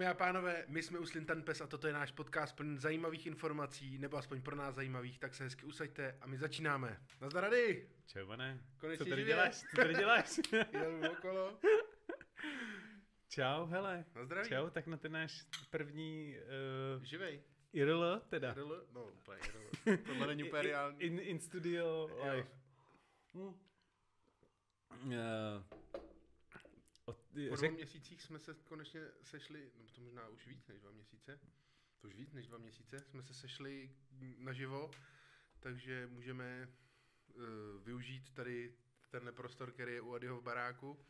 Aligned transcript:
Dámy 0.00 0.10
a 0.10 0.14
pánové, 0.14 0.64
my 0.68 0.82
jsme 0.82 0.98
u 0.98 1.06
Slintan 1.06 1.42
Pes 1.42 1.60
a 1.60 1.66
toto 1.66 1.86
je 1.86 1.92
náš 1.92 2.12
podcast 2.12 2.56
plný 2.56 2.78
zajímavých 2.78 3.26
informací, 3.26 3.98
nebo 3.98 4.16
aspoň 4.16 4.42
pro 4.42 4.56
nás 4.56 4.74
zajímavých, 4.74 5.18
tak 5.18 5.34
se 5.34 5.44
hezky 5.44 5.66
usaďte 5.66 6.18
a 6.20 6.26
my 6.26 6.38
začínáme. 6.38 7.00
Nazdar 7.20 7.44
rady! 7.44 7.88
Čau, 8.06 8.26
pane. 8.26 8.60
Konečně 8.78 9.04
Co 9.04 9.10
tady 9.10 9.22
živě. 9.22 9.34
děláš? 9.34 9.56
Co 9.56 9.76
tady 9.76 9.94
děláš? 9.94 10.40
Jel 10.72 11.12
okolo. 11.12 11.58
Čau, 13.28 13.66
hele. 13.66 14.04
Na 14.14 14.24
zdraví. 14.24 14.48
Čau, 14.48 14.70
tak 14.70 14.86
na 14.86 14.96
ten 14.96 15.12
náš 15.12 15.46
první 15.70 16.36
uh, 16.96 17.04
Živej. 17.04 17.42
IRL, 17.72 18.20
teda. 18.28 18.54
RL? 18.54 18.86
No, 18.92 19.04
úplně 19.04 19.38
RL. 19.52 19.96
Tohle 20.06 20.26
není 20.26 20.44
úplně 20.44 20.62
reálný. 20.62 21.02
In, 21.02 21.18
in 21.18 21.40
studio 21.40 22.10
live. 22.24 22.48
Hm. 23.34 23.54
Uh, 25.04 25.14
Po 27.32 27.38
dvou 27.38 27.56
řek, 27.56 27.72
měsících 27.72 28.22
jsme 28.22 28.38
se 28.38 28.54
konečně 28.54 29.00
sešli, 29.22 29.72
no 29.78 29.84
to 29.94 30.00
možná 30.00 30.28
už 30.28 30.46
víc 30.46 30.66
než 30.66 30.80
dva 30.80 30.90
měsíce, 30.90 31.40
to 32.00 32.08
už 32.08 32.14
víc 32.14 32.32
než 32.32 32.46
dva 32.46 32.58
měsíce, 32.58 32.98
jsme 32.98 33.22
se 33.22 33.34
sešli 33.34 33.90
naživo, 34.38 34.90
takže 35.60 36.06
můžeme 36.06 36.68
uh, 37.34 37.44
využít 37.84 38.34
tady 38.34 38.74
tenhle 39.10 39.32
prostor, 39.32 39.72
který 39.72 39.92
je 39.92 40.00
u 40.00 40.14
Adyho 40.14 40.40
v 40.40 40.42
baráku. 40.42 41.06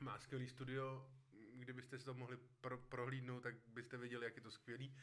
Má 0.00 0.18
skvělý 0.18 0.48
studio, 0.48 1.10
kdybyste 1.54 1.98
si 1.98 2.04
to 2.04 2.14
mohli 2.14 2.36
pro, 2.60 2.78
prohlídnout, 2.78 3.42
tak 3.42 3.54
byste 3.66 3.96
věděli, 3.96 4.24
jak 4.24 4.36
je 4.36 4.42
to 4.42 4.50
skvělý. 4.50 4.96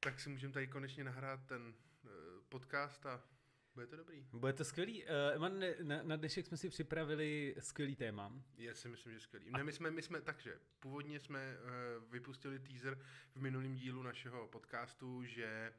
Tak 0.00 0.20
si 0.20 0.28
můžeme 0.28 0.52
tady 0.52 0.68
konečně 0.68 1.04
nahrát 1.04 1.46
ten 1.46 1.62
uh, 2.04 2.10
podcast 2.48 3.06
a 3.06 3.35
bude 3.76 3.86
to 3.86 3.96
dobrý. 3.96 4.26
bude 4.32 4.52
to 4.52 4.64
skvělý. 4.64 5.04
Uh, 5.04 5.10
Eman, 5.34 5.60
na, 5.82 6.02
na 6.02 6.16
dnešek 6.16 6.46
jsme 6.46 6.56
si 6.56 6.68
připravili 6.68 7.54
skvělý 7.58 7.96
téma. 7.96 8.32
Já 8.58 8.74
si 8.74 8.88
myslím, 8.88 9.12
že 9.12 9.20
skvělý. 9.20 9.50
Ne, 9.50 9.64
my 9.64 9.72
jsme, 9.72 9.90
my 9.90 10.02
jsme, 10.02 10.20
takže, 10.20 10.58
původně 10.80 11.20
jsme 11.20 11.56
uh, 11.58 12.12
vypustili 12.12 12.58
teaser 12.58 12.98
v 13.34 13.40
minulém 13.40 13.74
dílu 13.74 14.02
našeho 14.02 14.48
podcastu, 14.48 15.24
že 15.24 15.72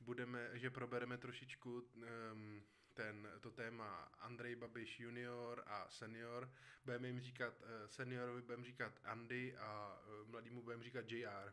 budeme, 0.00 0.50
že 0.58 0.70
probereme 0.70 1.18
trošičku 1.18 1.72
um, 1.72 2.62
ten, 2.94 3.28
to 3.40 3.50
téma 3.50 4.12
Andrej 4.18 4.56
Babiš 4.56 5.00
junior 5.00 5.62
a 5.66 5.88
senior. 5.88 6.52
Budeme 6.84 7.08
jim 7.08 7.20
říkat, 7.20 7.60
uh, 7.60 7.66
seniorovi 7.86 8.42
budeme 8.42 8.64
říkat 8.64 9.00
Andy 9.04 9.56
a 9.56 10.00
uh, 10.22 10.28
mladýmu 10.28 10.62
budeme 10.62 10.84
říkat 10.84 11.10
JR. 11.10 11.52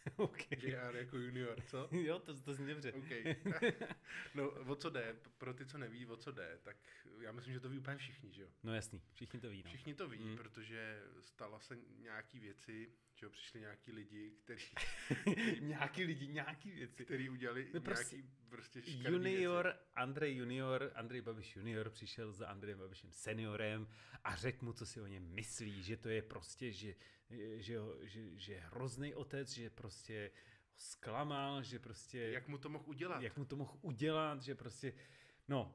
okay. 0.16 0.58
JR 0.62 0.96
jako 0.96 1.18
junior, 1.18 1.60
co? 1.66 1.88
jo, 1.96 2.18
to, 2.18 2.40
to 2.40 2.54
zní 2.54 2.66
dobře. 2.66 2.92
OK. 2.92 3.10
no, 4.34 4.50
o 4.50 4.74
co 4.76 4.90
jde? 4.90 5.16
Pro 5.38 5.54
ty, 5.54 5.66
co 5.66 5.78
neví, 5.78 6.06
o 6.06 6.16
co 6.16 6.32
jde, 6.32 6.58
tak 6.62 6.76
já 7.20 7.32
myslím, 7.32 7.54
že 7.54 7.60
to 7.60 7.68
ví 7.68 7.78
úplně 7.78 7.96
všichni, 7.96 8.32
že 8.32 8.42
jo? 8.42 8.48
No 8.62 8.74
jasný, 8.74 9.02
všichni 9.12 9.40
to 9.40 9.50
ví. 9.50 9.62
No. 9.62 9.68
Všichni 9.68 9.94
to 9.94 10.08
ví, 10.08 10.20
Mm. 10.20 10.36
protože 10.36 11.02
stala 11.20 11.60
se 11.60 11.78
nějaký 11.98 12.38
věci, 12.40 12.92
že 13.14 13.26
jo, 13.26 13.30
přišli 13.30 13.60
nějaký 13.60 13.92
lidi, 13.92 14.30
kteří, 14.44 14.74
nějaký 15.60 16.04
lidi, 16.04 16.28
nějaký 16.28 16.70
věci. 16.70 17.04
kteří 17.04 17.30
udělali 17.30 17.70
No 17.74 17.80
prostě 17.80 18.16
nějaký 18.16 18.30
prostě 18.48 18.80
Junior, 18.86 19.64
Věci. 19.64 19.78
Andrej 19.94 20.36
junior, 20.36 20.92
Andrej 20.94 21.20
Babiš 21.20 21.56
junior 21.56 21.90
přišel 21.90 22.32
za 22.32 22.46
Andrejem 22.46 22.78
Babišem 22.78 23.12
seniorem 23.12 23.88
a 24.24 24.36
řekl 24.36 24.64
mu, 24.64 24.72
co 24.72 24.86
si 24.86 25.00
o 25.00 25.06
něm 25.06 25.22
myslí, 25.34 25.82
že 25.82 25.96
to 25.96 26.08
je 26.08 26.22
prostě, 26.22 26.72
že, 26.72 26.94
že, 27.30 27.74
že, 28.02 28.38
že 28.38 28.52
je 28.52 28.60
hrozný 28.60 29.14
otec, 29.14 29.48
že 29.52 29.70
prostě 29.70 30.30
ho 30.30 30.72
zklamal, 30.76 31.62
že 31.62 31.78
prostě, 31.78 32.18
Jak 32.18 32.48
mu 32.48 32.58
to 32.58 32.68
mohl 32.68 32.84
udělat? 32.86 33.22
jak 33.22 33.36
mu 33.36 33.44
to 33.44 33.56
mohl 33.56 33.78
udělat, 33.82 34.42
že 34.42 34.54
prostě, 34.54 34.92
no, 35.48 35.74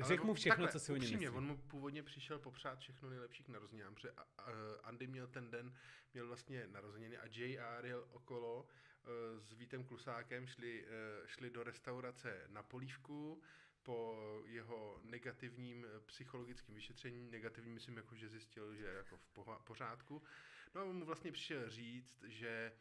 řekl 0.00 0.24
mu 0.24 0.30
on- 0.30 0.36
všechno, 0.36 0.52
takhle, 0.56 0.72
co 0.72 0.78
si 0.80 0.92
o 0.92 0.96
něm 0.96 1.10
myslí. 1.10 1.28
On 1.28 1.46
mu 1.46 1.56
původně 1.56 2.02
přišel 2.02 2.38
popřát 2.38 2.78
všechno 2.78 3.10
nejlepší 3.10 3.44
k 3.44 3.48
narozeninám, 3.48 3.94
protože 3.94 4.10
a- 4.10 4.22
a- 4.38 4.52
Andy 4.82 5.06
měl 5.06 5.26
ten 5.26 5.50
den, 5.50 5.74
měl 6.14 6.26
vlastně 6.26 6.66
narozeniny 6.66 7.18
a 7.18 7.26
JR 7.30 7.86
jel 7.86 8.08
okolo 8.10 8.66
eh, 9.04 9.40
s 9.40 9.52
Vítem 9.52 9.84
Klusákem, 9.84 10.46
šli, 10.46 10.84
eh, 10.86 11.28
šli 11.28 11.50
do 11.50 11.62
restaurace 11.62 12.46
na 12.48 12.62
polívku, 12.62 13.42
po 13.82 14.16
jeho 14.46 15.00
negativním 15.02 15.84
eh, 15.84 16.00
psychologickém 16.00 16.74
vyšetření, 16.74 17.30
negativním 17.30 17.74
myslím, 17.74 17.96
jako, 17.96 18.14
že 18.14 18.28
zjistil, 18.28 18.74
že 18.74 18.84
je 18.84 18.94
jako 18.94 19.16
v 19.16 19.28
pořádku. 19.64 20.22
No 20.74 20.80
a 20.80 20.84
on 20.84 20.96
mu 20.96 21.04
vlastně 21.04 21.32
přišel 21.32 21.70
říct, 21.70 22.22
že 22.26 22.72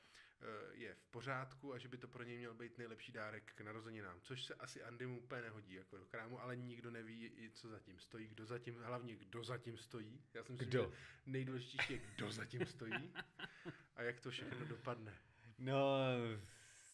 eh, 0.42 0.46
je 0.76 0.94
v 0.96 1.06
pořádku 1.08 1.74
a 1.74 1.78
že 1.78 1.88
by 1.88 1.98
to 1.98 2.08
pro 2.08 2.24
něj 2.24 2.38
měl 2.38 2.54
být 2.54 2.78
nejlepší 2.78 3.12
dárek 3.12 3.52
k 3.56 3.62
narozeninám, 3.62 4.22
což 4.22 4.44
se 4.46 4.54
asi 4.56 4.84
Andy 4.84 5.06
mu 5.06 5.20
úplně 5.22 5.42
nehodí 5.42 5.74
jako 5.74 5.98
do 5.98 6.06
krámu, 6.06 6.42
ale 6.42 6.56
nikdo 6.56 6.92
neví, 6.92 7.32
co 7.54 7.70
zatím 7.70 8.00
stojí, 8.00 8.28
kdo 8.28 8.46
zatím, 8.46 8.76
hlavně 8.84 9.16
kdo 9.16 9.44
zatím 9.44 9.78
stojí. 9.78 10.22
Já 10.34 10.44
si 10.44 10.52
myslím, 10.52 10.70
Kdo? 10.70 10.82
že 10.84 10.98
nejdůležitější 11.26 11.94
je, 11.94 12.00
kdo 12.16 12.32
zatím 12.32 12.66
stojí 12.66 13.14
a 13.96 14.02
jak 14.04 14.20
to 14.20 14.32
všechno 14.32 14.66
dopadne. 14.66 15.14
No, 15.58 15.98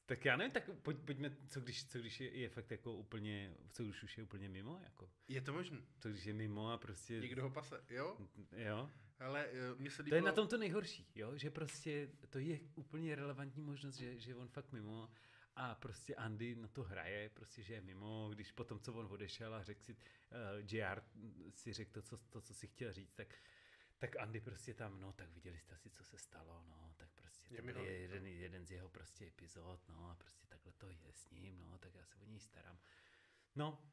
tak 0.06 0.26
já 0.26 0.38
nevím, 0.38 0.52
tak 0.52 0.70
pojď, 0.82 0.98
pojďme, 1.06 1.36
co 1.50 1.62
když, 1.62 1.86
co 1.88 2.00
když 2.00 2.20
je, 2.20 2.38
je 2.40 2.50
fakt 2.50 2.72
jako 2.72 2.94
úplně, 2.94 3.56
co 3.72 3.84
když 3.84 4.04
už 4.04 4.18
je 4.18 4.24
úplně 4.24 4.50
mimo, 4.50 4.80
jako, 4.84 5.10
Je 5.28 5.42
to 5.42 5.54
možné. 5.54 5.78
co 6.00 6.10
když 6.10 6.26
je 6.26 6.34
mimo 6.34 6.72
a 6.72 6.78
prostě, 6.78 7.20
Někdo 7.20 7.44
ho 7.44 7.50
pase, 7.50 7.84
jo? 7.90 8.18
jo, 8.52 8.92
Ale 9.20 9.46
eh, 9.48 9.76
mně 9.78 9.92
se 9.92 9.98
To 9.98 10.03
líbilo... 10.03 10.18
je 10.18 10.22
na 10.22 10.31
tom 10.31 10.48
to 10.48 10.58
nejhorší, 10.58 11.08
jo? 11.16 11.38
že 11.38 11.52
prostě 11.52 12.09
to 12.30 12.40
je 12.40 12.59
úplně 12.76 13.16
relevantní 13.16 13.62
možnost, 13.62 13.96
že, 13.96 14.20
že 14.20 14.36
on 14.36 14.48
fakt 14.48 14.72
mimo 14.72 15.09
a 15.56 15.76
prostě 15.76 16.16
Andy 16.16 16.56
na 16.56 16.68
to 16.68 16.84
hraje, 16.84 17.30
prostě, 17.30 17.64
že 17.64 17.74
je 17.74 17.81
mimo, 17.81 18.30
když 18.34 18.52
potom, 18.52 18.80
co 18.80 18.94
on 18.94 19.08
odešel 19.12 19.53
a 19.53 19.64
řekl 19.64 19.84
si, 19.84 19.94
uh, 19.94 20.00
JR 20.72 21.02
si 21.53 21.74
řekl 21.74 21.92
to 21.92 22.02
co, 22.02 22.18
to, 22.18 22.42
co 22.42 22.53
si 22.53 22.68
chtěl 22.68 22.94
říct, 22.94 23.14
tak 23.14 23.36
tak 23.98 24.16
Andy 24.16 24.42
prostě 24.42 24.74
tam, 24.74 25.00
no, 25.00 25.14
tak 25.14 25.30
viděli 25.30 25.59
jste 25.59 25.74
asi, 25.74 25.90
co 25.90 26.03
se 26.03 26.18
stalo, 26.18 26.64
no, 26.68 26.94
tak 26.97 27.09
prostě 27.16 27.56
Je 27.56 27.62
to 27.62 27.66
byl 27.66 27.74
to- 27.74 27.80
jeden, 27.86 28.28
jeden 28.28 28.66
z 28.66 28.72
jeho 28.72 28.90
prostě 28.90 29.28
epizod, 29.28 29.88
no, 29.90 30.09
a 30.09 30.16
prostě 30.16 30.47
takhle 30.47 30.72
to 30.72 30.90
je 30.90 31.14
s 31.14 31.30
ním, 31.30 31.58
no, 31.58 31.78
tak 31.78 31.96
já 31.96 32.06
se 32.06 32.20
o 32.20 32.26
něj 32.26 32.40
starám. 32.40 32.80
No, 33.56 33.92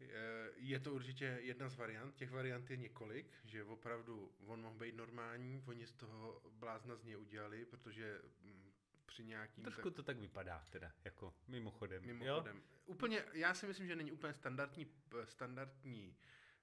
Je- 0.00 0.52
Je 0.56 0.80
to 0.80 0.94
určitě 0.94 1.24
jedna 1.40 1.68
z 1.68 1.76
variant, 1.76 2.14
těch 2.16 2.30
variant 2.30 2.70
je 2.70 2.76
několik, 2.76 3.26
že 3.44 3.64
opravdu 3.64 4.32
on 4.46 4.62
mohl 4.62 4.78
být 4.78 4.94
normální, 4.94 5.62
oni 5.66 5.86
z 5.86 5.92
toho 5.92 6.42
blázna 6.50 6.96
z 6.96 7.04
něj 7.04 7.16
udělali, 7.16 7.64
protože 7.64 8.20
mm, 8.40 8.72
při 9.06 9.24
nějakým... 9.24 9.64
trošku 9.64 9.90
to 9.90 10.02
tak 10.02 10.16
vypadá, 10.18 10.64
teda, 10.70 10.92
jako 11.04 11.34
mimochodem. 11.48 12.04
Jo? 12.04 12.14
Mimochodem. 12.14 12.62
Úplně, 12.86 13.24
já 13.32 13.54
si 13.54 13.66
myslím, 13.66 13.86
že 13.86 13.96
není 13.96 14.12
úplně 14.12 14.34
standardní, 14.34 14.86
standardní 15.24 16.16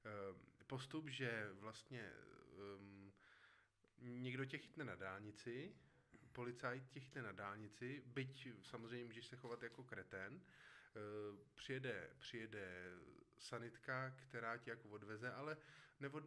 eh, 0.05 0.35
postup, 0.67 1.09
že 1.09 1.49
vlastně 1.53 2.11
um, 2.77 3.13
někdo 3.97 4.45
tě 4.45 4.57
chytne 4.57 4.85
na 4.85 4.95
dálnici, 4.95 5.75
policajt 6.31 6.89
tě 6.89 6.99
chytne 6.99 7.21
na 7.21 7.31
dálnici, 7.31 8.03
byť 8.05 8.47
samozřejmě 8.61 9.05
můžeš 9.05 9.25
se 9.27 9.35
chovat 9.35 9.63
jako 9.63 9.83
kretén, 9.83 10.41
eh, 10.41 10.99
přijede, 11.55 12.09
přijede 12.19 12.91
sanitka, 13.41 14.09
která 14.09 14.57
tě 14.57 14.69
jako 14.69 14.89
odveze, 14.89 15.31
ale 15.31 15.57
nebo 15.99 16.21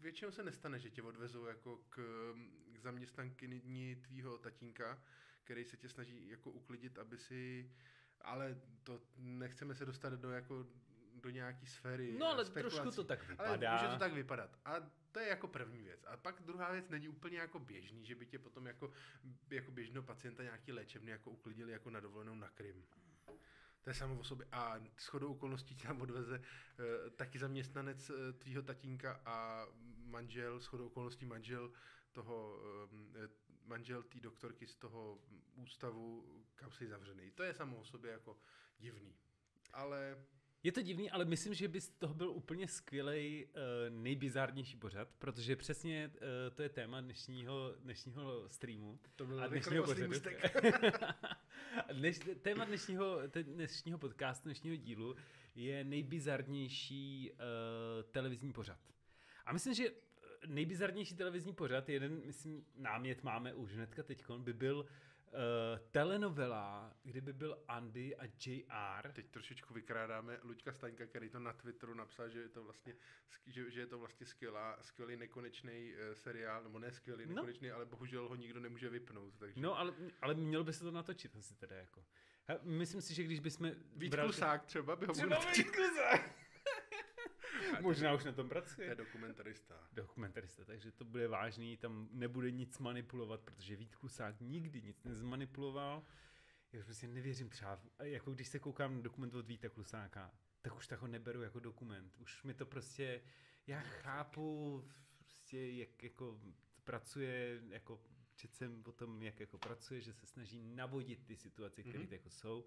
většinou 0.00 0.30
se 0.30 0.42
nestane, 0.42 0.78
že 0.78 0.90
tě 0.90 1.02
odvezou 1.02 1.44
jako 1.46 1.76
k, 1.88 1.96
k 2.72 2.78
zaměstnankyni 2.78 3.96
tvýho 3.96 4.38
tatínka, 4.38 5.02
který 5.44 5.64
se 5.64 5.76
tě 5.76 5.88
snaží 5.88 6.28
jako 6.28 6.50
uklidit, 6.50 6.98
aby 6.98 7.18
si 7.18 7.70
ale 8.20 8.60
to 8.82 9.02
nechceme 9.16 9.74
se 9.74 9.86
dostat 9.86 10.12
do 10.12 10.30
jako 10.30 10.66
do 11.14 11.30
nějaký 11.30 11.66
sféry 11.66 12.16
No, 12.18 12.26
ale 12.26 12.44
spekulací. 12.44 12.76
trošku 12.76 12.96
to 12.96 13.04
tak 13.04 13.24
Ale 13.38 13.48
vypadá. 13.52 13.72
může 13.76 13.88
to 13.92 13.98
tak 13.98 14.12
vypadat. 14.12 14.58
A 14.64 14.74
to 15.12 15.20
je 15.20 15.28
jako 15.28 15.48
první 15.48 15.82
věc. 15.82 16.04
A 16.06 16.16
pak 16.16 16.42
druhá 16.42 16.72
věc 16.72 16.88
není 16.88 17.08
úplně 17.08 17.38
jako 17.38 17.58
běžný, 17.58 18.06
že 18.06 18.14
by 18.14 18.26
tě 18.26 18.38
potom 18.38 18.66
jako, 18.66 18.92
jako 19.50 19.70
běžného 19.70 20.02
pacienta 20.02 20.42
nějaký 20.42 20.72
léčebný 20.72 21.10
jako 21.10 21.30
uklidili 21.30 21.72
jako 21.72 21.90
na 21.90 22.00
dovolenou 22.00 22.34
na 22.34 22.48
Krym. 22.48 22.84
To 23.82 23.90
je 23.90 23.94
samo 23.94 24.20
o 24.20 24.24
sobě. 24.24 24.46
A 24.52 24.74
shodou 25.00 25.32
okolností 25.32 25.76
tam 25.76 26.00
odveze 26.00 26.36
e, 26.36 27.10
taky 27.10 27.38
zaměstnanec 27.38 28.10
e, 28.10 28.32
tvýho 28.32 28.62
tatínka 28.62 29.20
a 29.24 29.66
manžel, 30.04 30.60
shodou 30.60 30.86
okolností 30.86 31.26
manžel 31.26 31.72
toho, 32.12 32.60
e, 33.24 33.28
manžel 33.64 34.02
té 34.02 34.20
doktorky 34.20 34.66
z 34.66 34.74
toho 34.74 35.18
ústavu, 35.54 36.24
kam 36.54 36.72
jsi 36.72 36.88
zavřený. 36.88 37.30
To 37.30 37.42
je 37.42 37.54
samo 37.54 37.76
o 37.76 37.84
sobě 37.84 38.12
jako 38.12 38.38
divný. 38.78 39.14
Ale 39.72 40.16
Je 40.62 40.72
to 40.72 40.82
divný, 40.82 41.10
ale 41.10 41.24
myslím, 41.24 41.54
že 41.54 41.68
by 41.68 41.80
z 41.80 41.88
toho 41.88 42.14
byl 42.14 42.30
úplně 42.30 42.68
skvělý, 42.68 43.46
uh, 43.46 43.52
nejbizárnější 43.88 44.76
pořad, 44.76 45.08
protože 45.18 45.56
přesně 45.56 46.10
uh, 46.14 46.20
to 46.54 46.62
je 46.62 46.68
téma 46.68 47.00
dnešního, 47.00 47.74
dnešního 47.78 48.48
streamu. 48.48 48.98
To 49.16 49.26
byl 49.26 49.42
a 49.42 49.46
dnešního 49.46 49.84
pořadu. 49.84 50.12
Dneš, 51.92 52.20
téma 52.42 52.64
dnešního, 52.64 53.18
dnešního 53.42 53.98
podcastu, 53.98 54.44
dnešního 54.44 54.76
dílu 54.76 55.16
je 55.54 55.84
nejbizarnější 55.84 57.30
uh, 57.32 57.38
televizní 58.10 58.52
pořad. 58.52 58.78
A 59.46 59.52
myslím, 59.52 59.74
že 59.74 59.86
eh, 59.88 60.46
nejbizarnější 60.46 61.14
televizní 61.14 61.54
pořad, 61.54 61.88
jeden, 61.88 62.22
myslím, 62.26 62.64
námět 62.76 63.22
máme 63.22 63.54
už 63.54 63.72
hnedka 63.72 64.02
teď, 64.02 64.24
by 64.38 64.52
byl 64.52 64.78
uh, 64.78 64.86
telenovela, 65.90 66.94
kdyby 67.02 67.32
byl 67.32 67.58
Andy 67.68 68.16
a 68.16 68.24
JR. 68.46 69.12
Teď 69.12 69.30
trošičku 69.30 69.74
vykrádáme 69.74 70.38
Luďka 70.42 70.72
Staňka, 70.72 71.06
který 71.06 71.28
to 71.30 71.38
na 71.40 71.52
Twitteru 71.52 71.94
napsal, 71.94 72.28
že 72.28 72.40
je 72.40 72.48
to 72.48 72.64
vlastně, 72.64 72.94
že, 73.46 73.70
že 73.70 73.80
je 73.80 73.86
to 73.86 73.98
vlastně 73.98 74.26
skvělá, 74.26 74.78
skvělý 74.82 75.16
nekonečný 75.16 75.92
uh, 75.94 76.14
seriál, 76.14 76.62
nebo 76.62 76.78
ne 76.78 76.92
skvělý 76.92 77.26
No. 77.26 77.34
nekonečný, 77.34 77.70
ale 77.70 77.84
bohužel 77.86 78.28
ho 78.28 78.34
nikdo 78.34 78.60
nemůže 78.60 78.88
vypnout. 78.88 79.34
Takže. 79.38 79.60
No, 79.60 79.78
ale, 79.78 79.94
ale 80.22 80.34
mělo 80.34 80.64
by 80.64 80.72
se 80.72 80.84
to 80.84 80.90
natočit 80.90 81.36
asi 81.36 81.54
teda 81.54 81.76
jako. 81.76 82.04
He, 82.48 82.58
myslím 82.62 83.02
si, 83.02 83.14
že 83.14 83.22
když 83.22 83.40
bychom... 83.40 83.70
Vít 83.96 84.14
brali- 84.14 84.26
Klusák 84.26 84.64
třeba 84.64 84.96
by 84.96 85.06
ho 85.06 85.12
Třeba. 85.12 85.38
Vít 85.56 85.70
Klusák. 85.70 86.30
Možná 87.80 88.14
už 88.14 88.24
na 88.24 88.32
tom 88.32 88.48
To 88.48 88.54
je 88.56 88.60
pracuje. 88.62 88.94
dokumentarista. 88.94 89.88
Dokumentarista, 89.92 90.64
takže 90.64 90.92
to 90.92 91.04
bude 91.04 91.28
vážný, 91.28 91.76
tam 91.76 92.08
nebude 92.12 92.50
nic 92.50 92.78
manipulovat, 92.78 93.40
protože 93.40 93.76
Vít 93.76 93.96
Klusák 93.96 94.40
nikdy 94.40 94.82
nic 94.82 95.04
nezmanipuloval. 95.04 96.04
Já 96.72 96.84
prostě 96.84 97.06
nevěřím 97.08 97.48
třeba, 97.48 97.80
jako 98.02 98.30
když 98.32 98.48
se 98.48 98.58
koukám 98.58 98.94
na 98.94 99.00
dokument 99.00 99.34
od 99.34 99.46
Víta 99.46 99.68
Klusáka, 99.68 100.34
tak 100.62 100.76
už 100.76 100.86
tak 100.86 101.00
ho 101.00 101.06
neberu 101.06 101.42
jako 101.42 101.60
dokument. 101.60 102.16
Už 102.18 102.42
mi 102.42 102.54
to 102.54 102.66
prostě, 102.66 103.22
já 103.66 103.80
chápu 103.80 104.84
prostě, 105.18 105.70
jak 105.72 106.02
jako 106.02 106.40
pracuje, 106.84 107.62
jako 107.68 108.00
četl 108.34 108.54
jsem 108.54 108.82
o 108.86 108.92
tom, 108.92 109.22
jak 109.22 109.40
jako 109.40 109.58
pracuje, 109.58 110.00
že 110.00 110.12
se 110.12 110.26
snaží 110.26 110.58
navodit 110.62 111.26
ty 111.26 111.36
situace, 111.36 111.82
které 111.82 112.04
Mhm. 112.04 112.12
jako 112.12 112.30
jsou, 112.30 112.64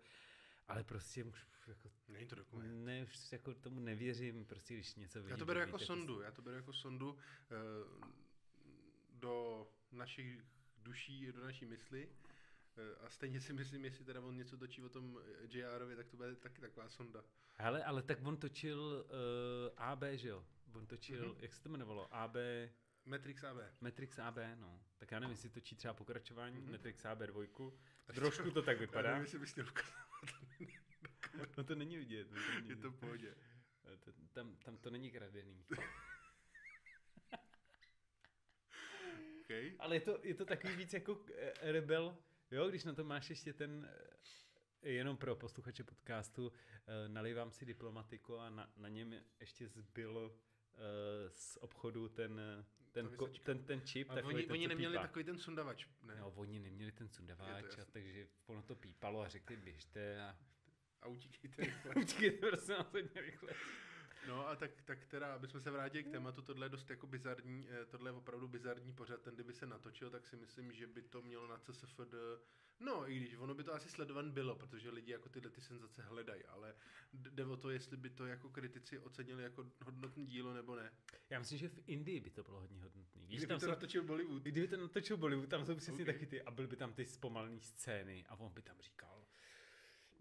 ale 0.68 0.84
prostě 0.84 1.24
už 1.24 1.48
jako, 1.68 1.90
Není 2.08 2.26
to 2.28 2.36
dokument. 2.36 2.86
ne, 2.86 3.04
už 3.04 3.32
jako 3.32 3.54
tomu 3.54 3.80
nevěřím, 3.80 4.46
prostě 4.46 4.74
když 4.74 4.96
něco 4.96 5.20
vidím. 5.20 5.32
Já 5.32 5.38
to 5.38 5.46
beru 5.46 5.60
jako 5.60 5.78
Klus- 5.78 5.86
sondu, 5.86 6.22
já 6.22 6.32
to 6.32 6.42
beru 6.42 6.56
jako 6.56 6.74
sondu 6.74 7.18
eh, 7.52 7.56
do 9.10 9.68
našich 9.92 10.44
duší, 10.78 11.32
do 11.32 11.44
naší 11.44 11.66
mysli. 11.66 12.10
Eh, 12.78 12.96
A 13.06 13.10
stejně 13.10 13.42
si 13.42 13.54
myslím, 13.54 13.86
jestli 13.86 14.06
teda 14.06 14.22
on 14.22 14.38
něco 14.38 14.58
točí 14.58 14.84
o 14.84 14.90
tom 14.90 15.20
eh, 15.44 15.58
JRovi, 15.58 15.96
tak 15.96 16.08
to 16.08 16.18
bude 16.18 16.36
taky 16.36 16.62
taková 16.62 16.90
sonda. 16.90 17.24
Hele, 17.56 17.84
ale 17.84 18.04
tak 18.04 18.18
on 18.26 18.38
točil 18.38 19.06
uh, 19.06 19.14
AB, 19.84 20.04
že 20.14 20.30
jo? 20.30 20.46
On 20.76 20.86
točil, 20.88 21.28
Mhm. 21.30 21.36
jak 21.42 21.54
se 21.54 21.64
to 21.64 21.70
jmenovalo? 21.70 22.14
AB, 22.16 22.36
Matrix 23.06 23.44
AB. 23.44 23.58
Matrix 23.82 24.20
AB, 24.20 24.38
no. 24.56 24.80
Tak 24.98 25.12
já 25.12 25.20
nevím, 25.20 25.32
jestli 25.32 25.50
točí 25.50 25.76
třeba 25.76 25.94
pokračování 25.94 26.62
Mhm. 26.62 26.72
Matrix 26.72 27.06
AB 27.06 27.20
2. 27.28 27.72
Trošku 28.14 28.52
to 28.52 28.62
tak 28.62 28.76
Já 28.78 28.82
vypadá. 28.82 29.10
nevím, 29.10 29.24
jestli 29.24 29.40
bys 29.40 29.56
měl 29.56 29.68
ukázat. 29.68 30.13
No 31.58 31.64
to 31.64 31.76
není 31.76 31.98
vidět. 31.98 32.28
No 32.32 32.38
to 32.44 32.52
není 32.54 32.70
Je 32.70 32.76
to 32.76 32.82
vidět. 32.90 32.98
v 32.98 33.00
pohodě. 33.00 33.36
To, 34.00 34.12
tam, 34.34 34.56
tam 34.56 34.78
to 34.78 34.90
není 34.90 35.12
kradený. 35.12 35.66
Okay. 39.44 39.76
Ale 39.80 39.96
je 39.96 40.00
to, 40.02 40.20
je 40.24 40.34
to 40.36 40.46
takový 40.46 40.76
víc 40.76 40.94
jako 40.94 41.26
eh, 41.36 41.72
rebel, 41.72 42.18
jo, 42.52 42.70
když 42.70 42.84
na 42.84 42.94
to 42.94 43.04
máš 43.04 43.30
ještě 43.30 43.54
ten, 43.54 43.90
eh, 44.82 44.90
jenom 44.90 45.18
pro 45.18 45.36
posluchače 45.36 45.84
podcastu, 45.84 46.52
eh, 46.88 47.10
nalivám 47.10 47.52
si 47.52 47.66
diplomatiku 47.66 48.38
a 48.38 48.50
na, 48.50 48.74
na 48.78 48.90
něm 48.90 49.14
ještě 49.40 49.68
zbyl 49.68 50.32
eh, 50.36 50.40
z 51.36 51.58
obchodu 51.58 52.10
ten, 52.10 52.40
eh, 52.40 52.66
ten, 52.92 53.10
ko, 53.16 53.28
ten, 53.28 53.64
ten 53.64 53.82
čip. 53.82 54.10
A 54.10 54.16
takový 54.16 54.36
oni, 54.36 54.44
ten, 54.44 54.52
oni 54.52 54.68
neměli 54.68 54.94
pípá. 54.94 55.02
takový 55.02 55.26
ten 55.26 55.38
sundavač, 55.38 55.88
ne? 56.04 56.16
No, 56.16 56.32
oni 56.32 56.60
neměli 56.60 56.92
ten 56.92 57.10
to 57.10 57.44
a 57.44 57.62
takže 57.86 58.28
ono 58.46 58.62
to 58.62 58.76
pípalo 58.76 59.22
a 59.22 59.28
řekli 59.28 59.58
běžte 59.58 60.22
a 60.22 60.38
A 61.02 61.08
utíkejte 61.08 61.62
rychle. 61.64 61.96
utíkejte 61.96 62.48
prosím 62.50 62.76
vás 62.76 62.92
hodně 62.94 63.22
rychle. 63.22 63.54
No 64.28 64.48
a 64.48 64.56
tak, 64.56 64.82
tak 64.82 65.06
teda, 65.06 65.34
abychom 65.36 65.62
se 65.62 65.72
vrátili 65.72 66.04
k 66.04 66.12
tématu, 66.12 66.42
tohle 66.42 66.66
je 66.66 66.70
dost 66.70 66.90
jako 66.90 67.08
bizarní, 67.08 67.68
eh, 67.70 67.86
tohle 67.86 68.10
je 68.10 68.14
opravdu 68.14 68.48
bizarní 68.48 68.94
pořad, 68.94 69.22
ten 69.22 69.34
kdyby 69.36 69.54
se 69.54 69.66
natočil, 69.68 70.10
tak 70.10 70.26
si 70.26 70.36
myslím, 70.36 70.72
že 70.72 70.88
by 70.88 71.02
to 71.02 71.22
mělo 71.22 71.48
na 71.48 71.58
CSFD, 71.58 72.14
no 72.80 73.10
i 73.10 73.16
když 73.20 73.36
ono 73.36 73.54
by 73.56 73.64
to 73.64 73.74
asi 73.74 73.90
sledovan 73.90 74.32
bylo, 74.32 74.56
protože 74.56 74.90
lidi 74.90 75.12
jako 75.12 75.30
tyhle 75.30 75.52
ty 75.52 75.62
senzace 75.62 76.02
hledají, 76.02 76.44
ale 76.46 76.76
jde 77.14 77.46
o 77.46 77.58
to, 77.58 77.70
jestli 77.70 77.98
by 77.98 78.10
to 78.10 78.26
jako 78.26 78.50
kritici 78.50 79.00
ocenili 79.00 79.44
jako 79.44 79.66
hodnotné 79.86 80.26
dílo 80.26 80.54
nebo 80.54 80.76
ne. 80.76 80.92
Já 81.30 81.40
myslím, 81.40 81.58
že 81.60 81.70
v 81.70 81.80
Indii 81.88 82.20
by 82.20 82.30
to 82.30 82.44
bylo 82.44 82.60
hodně 82.60 82.82
hodnotný. 82.84 83.22
Víš, 83.28 83.38
Kdyby 83.38 83.48
tam 83.48 83.60
to 83.60 83.66
jsou, 83.66 83.70
natočil 83.70 84.04
Bollywood. 84.04 84.42
kdyby 84.42 84.68
to 84.68 84.78
natočil 84.78 85.18
Bollywood, 85.18 85.50
tam 85.50 85.66
jsou 85.66 85.76
přesně 85.76 86.04
Ok. 86.04 86.06
taky 86.06 86.26
ty, 86.26 86.42
a 86.42 86.52
byly 86.52 86.68
by 86.68 86.76
tam 86.76 86.94
ty 86.94 87.06
zpomalené 87.06 87.60
scény 87.62 88.26
a 88.30 88.36
on 88.36 88.54
by 88.54 88.62
tam 88.62 88.78
říkal, 88.82 89.23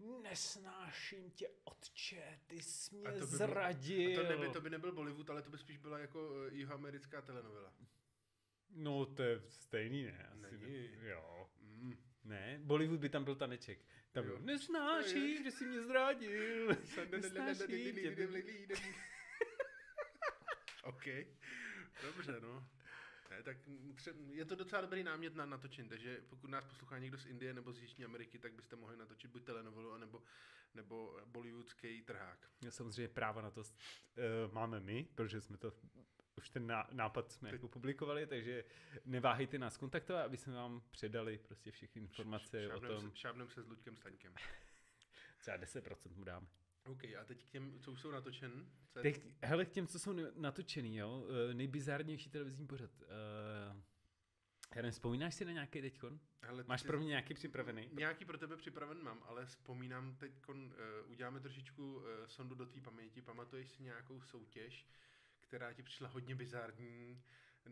nesnáším 0.03 1.31
tě, 1.31 1.47
otče, 1.63 2.39
ty 2.47 2.61
jsi 2.61 2.95
mě 2.95 3.07
A 3.07 3.11
to 3.11 3.19
by 3.19 3.25
zradil. 3.25 4.21
A 4.21 4.23
to, 4.23 4.29
neby, 4.29 4.49
to 4.53 4.61
by 4.61 4.69
nebyl 4.69 4.91
Bollywood, 4.91 5.29
ale 5.29 5.41
to 5.41 5.49
by 5.49 5.57
spíš 5.57 5.77
byla 5.77 5.99
jako 5.99 6.45
eh, 6.47 6.55
jihoamerická 6.55 7.21
telenovela. 7.21 7.73
No, 8.69 9.05
to 9.05 9.23
je 9.23 9.41
stejný, 9.47 10.03
ne? 10.03 10.29
Asi 10.31 10.57
Není. 10.57 10.89
Ne. 11.01 11.09
Jo. 11.09 11.49
Mm. 11.59 11.97
Ne, 12.23 12.59
Bollywood 12.63 12.99
by 12.99 13.09
tam 13.09 13.23
byl 13.23 13.35
taneček. 13.35 13.85
Tam 14.11 14.23
Jo. 14.23 14.29
byl, 14.29 14.45
nesnáším, 14.45 15.43
že 15.43 15.51
jsi 15.51 15.65
mě 15.65 15.81
zradil. 15.81 16.67
Nesnáším 17.11 17.95
tě. 17.95 18.15
OK, 20.83 21.05
dobře, 22.03 22.39
no. 22.41 22.67
Ne, 23.33 23.43
tak 23.43 23.57
je 24.31 24.45
to 24.45 24.55
docela 24.55 24.81
dobrý 24.81 25.03
námět 25.03 25.35
na 25.35 25.45
natočení, 25.45 25.89
takže 25.89 26.21
pokud 26.29 26.49
nás 26.49 26.65
poslouchá 26.65 26.99
někdo 26.99 27.17
z 27.17 27.25
Indie 27.25 27.53
nebo 27.53 27.73
z 27.73 27.79
Jižní 27.79 28.05
Ameriky, 28.05 28.39
tak 28.39 28.53
byste 28.53 28.75
mohli 28.75 28.97
natočit 28.97 29.31
buď 29.31 29.43
telenovelu, 29.43 29.93
anebo, 29.93 30.23
nebo 30.73 31.19
bollywoodský 31.25 32.01
trhák. 32.01 32.49
No, 32.65 32.71
Samozřejmě 32.71 33.07
práva 33.07 33.41
na 33.41 33.51
to 33.51 33.61
uh, 33.61 34.53
máme 34.53 34.79
my, 34.79 35.07
protože 35.15 35.41
jsme 35.41 35.57
to 35.57 35.73
už 36.37 36.49
ten 36.49 36.67
ná, 36.67 36.87
nápad 36.91 37.31
jsme 37.31 37.49
Teď- 37.49 37.53
jako 37.53 37.67
publikovali, 37.67 38.27
takže 38.27 38.63
neváhejte 39.05 39.59
nás 39.59 39.77
kontaktovat, 39.77 40.25
aby 40.25 40.37
jsme 40.37 40.53
vám 40.53 40.81
předali 40.91 41.37
prostě 41.37 41.71
všechny 41.71 42.01
informace 42.01 42.67
o 42.67 42.71
Šábnem, 42.71 42.91
tom, 42.91 43.11
se, 43.11 43.17
šábnem 43.17 43.49
se 43.49 43.63
s 43.63 43.67
Luďkem 43.67 43.97
Staňkem. 43.97 44.33
třeba 45.39 45.57
10% 45.57 46.15
mu 46.15 46.23
dáme. 46.23 46.47
OK, 46.85 47.03
a 47.03 47.23
teď 47.25 47.45
k 47.45 47.49
těm, 47.49 47.79
co 47.79 47.91
už 47.91 48.01
jsou 48.01 48.11
natočen. 48.11 48.69
Co 48.89 48.99
je 48.99 49.03
Teď, 49.03 49.25
hele, 49.43 49.65
k 49.65 49.71
těm, 49.71 49.87
co 49.87 49.99
jsou 49.99 50.13
natočený, 50.35 50.97
jo, 50.97 51.27
eh, 51.29 51.53
nejbizárnější 51.53 52.29
televizní 52.29 52.67
pořad. 52.67 52.91
Uh, 53.01 53.81
já 54.75 54.81
nevím, 54.81 54.91
vzpomínáš 54.91 55.35
si 55.35 55.45
na 55.45 55.51
nějaký 55.51 55.81
teďkon? 55.81 56.19
Hele, 56.41 56.63
Máš 56.67 56.83
pro 56.83 56.97
mě 56.97 57.07
nějaký 57.07 57.33
připravený? 57.33 57.89
Nějaký 57.93 58.25
pro 58.25 58.37
tebe 58.37 58.57
připraven 58.57 59.03
mám, 59.03 59.23
ale 59.25 59.45
vzpomínám 59.45 60.15
teď, 60.15 60.31
uh, 60.49 60.55
uděláme 61.07 61.39
trošičku 61.39 61.95
uh, 61.95 62.03
sondu 62.27 62.55
do 62.55 62.65
tvý 62.65 62.81
paměti. 62.81 63.21
Pamatuješ 63.21 63.71
si 63.71 63.83
nějakou 63.83 64.21
soutěž, 64.21 64.87
která 65.39 65.73
ti 65.73 65.83
přišla 65.83 66.09
hodně 66.09 66.35
bizární 66.35 67.23
v 67.65 67.69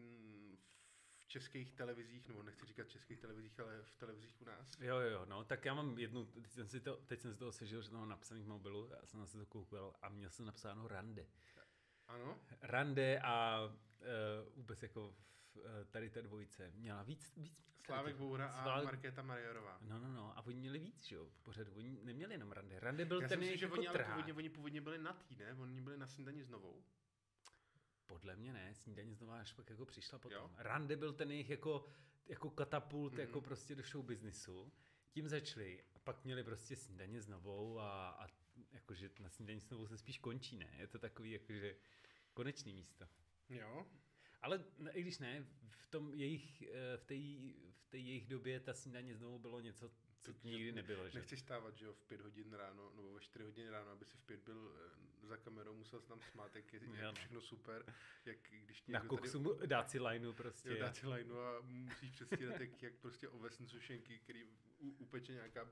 českých 1.32 1.74
televizích, 1.74 2.28
nebo 2.28 2.44
nechci 2.44 2.66
říkat 2.66 2.90
českých 2.90 3.20
televizích, 3.20 3.60
ale 3.60 3.82
v 3.84 3.96
televizích 3.98 4.42
u 4.42 4.46
nás? 4.46 4.80
Jo, 4.80 5.00
jo, 5.00 5.10
jo, 5.10 5.26
no, 5.26 5.44
tak 5.44 5.66
já 5.66 5.74
mám 5.74 5.98
jednu, 5.98 6.26
teď 6.26 6.52
jsem 6.52 6.68
si 6.68 6.80
to, 6.82 6.96
teď 6.96 7.22
jsem 7.22 7.32
si 7.34 7.38
toho 7.40 7.52
sežil, 7.52 7.82
že 7.82 7.90
to 7.90 7.98
mám 7.98 8.10
napsaný 8.10 8.44
v 8.44 8.48
mobilu, 8.48 8.90
já 9.02 9.06
jsem 9.06 9.20
na 9.20 9.26
si 9.26 9.38
to 9.38 9.46
koukal 9.46 9.94
a 10.02 10.10
měl 10.10 10.30
jsem 10.30 10.46
napsáno 10.46 10.88
rande. 10.88 11.28
Ano? 12.08 12.40
Rande 12.62 13.20
a 13.20 13.62
uh, 13.66 14.56
vůbec 14.56 14.84
jako 14.84 15.16
v, 15.54 15.58
uh, 15.58 15.64
tady 15.90 16.10
ta 16.10 16.22
dvojice 16.22 16.72
měla 16.76 17.04
víc, 17.04 17.34
víc 17.38 17.72
Slávek 17.86 18.16
Boura 18.16 18.48
a 18.48 18.66
Slávek- 18.66 18.84
Markéta 18.84 19.22
Majerová. 19.22 19.78
No, 19.82 20.00
no, 20.00 20.14
no, 20.14 20.38
a 20.38 20.42
oni 20.46 20.60
měli 20.60 20.80
víc, 20.80 21.06
že 21.06 21.16
jo, 21.16 21.30
pořád, 21.44 21.68
oni 21.76 21.90
neměli 22.04 22.34
jenom 22.34 22.52
rande. 22.52 22.80
Rande 22.80 23.06
byl 23.06 23.22
Já 23.22 23.28
ten 23.28 23.38
si 23.38 23.40
myslím, 23.40 23.58
že 23.58 23.66
jako 23.66 23.78
oni, 23.78 23.88
trhák. 23.88 24.12
původně, 24.14 24.34
oni 24.34 24.50
původně 24.50 24.82
byli 24.82 24.98
na 24.98 25.14
tý, 25.14 25.36
ne? 25.36 25.54
Oni 25.54 25.82
byli 25.82 25.98
na 25.98 26.08
snídani 26.08 26.44
znovu. 26.44 26.84
Podle 28.12 28.36
mě 28.36 28.54
ne, 28.54 28.76
snídaně 28.76 29.16
znova 29.16 29.40
až 29.40 29.54
pak 29.54 29.70
jako 29.70 29.86
přišla 29.86 30.20
potom. 30.20 30.38
Jo? 30.38 30.52
Rande 30.58 30.96
byl 30.98 31.14
ten 31.14 31.32
jejich 31.32 31.50
jako, 31.50 31.86
jako 32.28 32.50
katapult, 32.50 33.12
Mhm. 33.14 33.22
jako 33.22 33.42
prostě 33.42 33.76
do 33.76 33.84
show 33.84 34.06
businessu. 34.06 34.72
Tím 35.12 35.28
začali 35.30 35.84
a 35.96 36.00
pak 36.00 36.26
měli 36.26 36.44
prostě 36.44 36.76
snídaně 36.76 37.22
znovu 37.22 37.80
a, 37.80 38.10
a 38.10 38.28
jakože 38.72 39.10
na 39.20 39.30
snídaní 39.30 39.60
znovu 39.60 39.88
se 39.88 39.98
spíš 39.98 40.18
končí, 40.20 40.58
ne? 40.58 40.76
Je 40.78 40.88
to 40.88 41.00
takový 41.00 41.32
jakože 41.32 41.76
konečný 42.34 42.74
místo. 42.74 43.08
Jo? 43.50 43.88
Ale 44.42 44.64
ne, 44.78 44.92
i 44.92 45.02
když 45.02 45.20
ne, 45.20 45.48
v 45.70 45.88
tom 45.88 46.14
jejich, 46.14 46.62
eh, 46.62 46.98
v 46.98 47.04
té 47.06 47.16
v 47.82 47.86
té 47.90 47.98
jejich 47.98 48.28
době 48.28 48.60
ta 48.60 48.74
snídaně 48.74 49.16
znovu 49.16 49.40
bylo 49.40 49.60
něco, 49.60 49.92
co 50.22 50.34
Takže 50.34 50.48
nikdy 50.48 50.72
nebylo, 50.72 51.10
že? 51.10 51.20
Nechceš 51.20 51.40
stávat, 51.40 51.78
že 51.78 51.86
jo, 51.86 51.94
v 51.94 52.04
pět 52.04 52.22
hodin 52.22 52.54
ráno, 52.54 52.92
nebo 52.96 53.14
ve 53.14 53.20
čtyři 53.20 53.44
hodiny 53.46 53.70
ráno, 53.70 53.92
aby 53.92 54.06
si 54.06 54.18
v 54.18 54.22
pět 54.22 54.40
byl 54.40 54.72
eh, 54.76 55.28
za 55.28 55.38
kamerou, 55.38 55.76
musel 55.76 56.00
se 56.02 56.08
tam 56.08 56.22
smát, 56.22 56.56
jak 56.56 56.74
je, 56.74 56.80
jak 56.94 57.02
no. 57.02 57.14
všechno 57.14 57.42
super, 57.42 57.94
jak 58.26 58.38
když 58.52 58.82
ti 58.82 58.92
Na 58.92 59.00
někdo 59.00 59.18
koksu 59.18 59.40
mu 59.40 59.54
dát 59.66 59.90
si 59.90 60.00
lineu 60.00 60.34
prostě. 60.34 60.70
Jo, 60.70 60.76
dát 60.80 60.96
si 60.96 61.08
lineu 61.08 61.38
a 61.38 61.62
musíš 61.62 62.12
předstírat, 62.12 62.60
jak, 62.60 62.82
jak 62.84 62.94
prostě 62.94 63.30
ovesn 63.30 63.66
sušenky, 63.66 64.20
který 64.20 64.46
u, 64.80 64.90
upeče 64.90 65.34
nějaká 65.34 65.68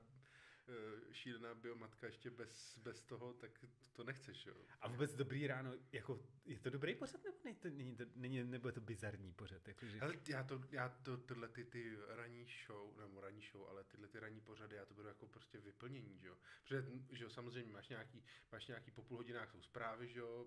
šílená 1.12 1.54
biomatka 1.54 2.06
ještě 2.06 2.30
bez, 2.30 2.78
bez 2.78 3.02
toho, 3.02 3.32
tak 3.32 3.64
to 3.92 4.04
nechceš, 4.04 4.46
jo. 4.46 4.54
A 4.80 4.88
vůbec 4.88 5.14
dobrý 5.14 5.46
ráno, 5.46 5.72
jako, 5.92 6.22
je 6.44 6.58
to 6.58 6.70
dobrý 6.70 6.94
pořad, 6.94 7.24
nebo 7.24 7.38
není 7.44 7.56
to, 7.56 7.68
není 7.70 7.96
to, 7.96 8.04
není, 8.16 8.44
nebo 8.44 8.68
je 8.68 8.72
to 8.72 8.80
bizarní 8.80 9.32
pořad? 9.32 9.68
Jakože, 9.68 10.00
Ale 10.00 10.14
já 10.28 10.44
to, 10.44 10.60
já 10.70 10.88
to, 10.88 11.16
tyhle 11.16 11.48
ty, 11.48 11.64
ty 11.64 11.96
ranní 12.08 12.46
show, 12.66 12.96
nebo 13.00 13.20
ranní 13.20 13.42
show, 13.52 13.68
ale 13.68 13.84
tyhle 13.84 14.08
ty 14.08 14.20
ranní 14.20 14.40
pořady, 14.40 14.76
já 14.76 14.86
to 14.86 14.94
beru 14.94 15.08
jako 15.08 15.26
prostě 15.26 15.58
vyplnění, 15.58 16.18
že 16.18 16.28
jo. 16.28 16.36
Protože, 16.62 16.84
že 17.10 17.24
jo, 17.24 17.30
samozřejmě 17.30 17.72
máš 17.72 17.88
nějaký, 17.88 18.24
máš 18.52 18.66
nějaký 18.66 18.90
po 18.90 19.02
půl 19.02 19.16
hodinách 19.16 19.50
jsou 19.50 19.62
zprávy, 19.62 20.08
že 20.08 20.20
jo, 20.20 20.46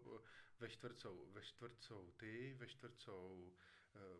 ve 0.59 0.69
čtvrt 0.69 0.99
jsou, 0.99 1.31
ve 1.31 1.41
čtvrt 1.41 1.81
jsou 1.81 2.11
ty, 2.11 2.55
ve 2.57 2.67
čtvrt 2.67 2.99
jsou 2.99 3.53
eh, 3.53 3.72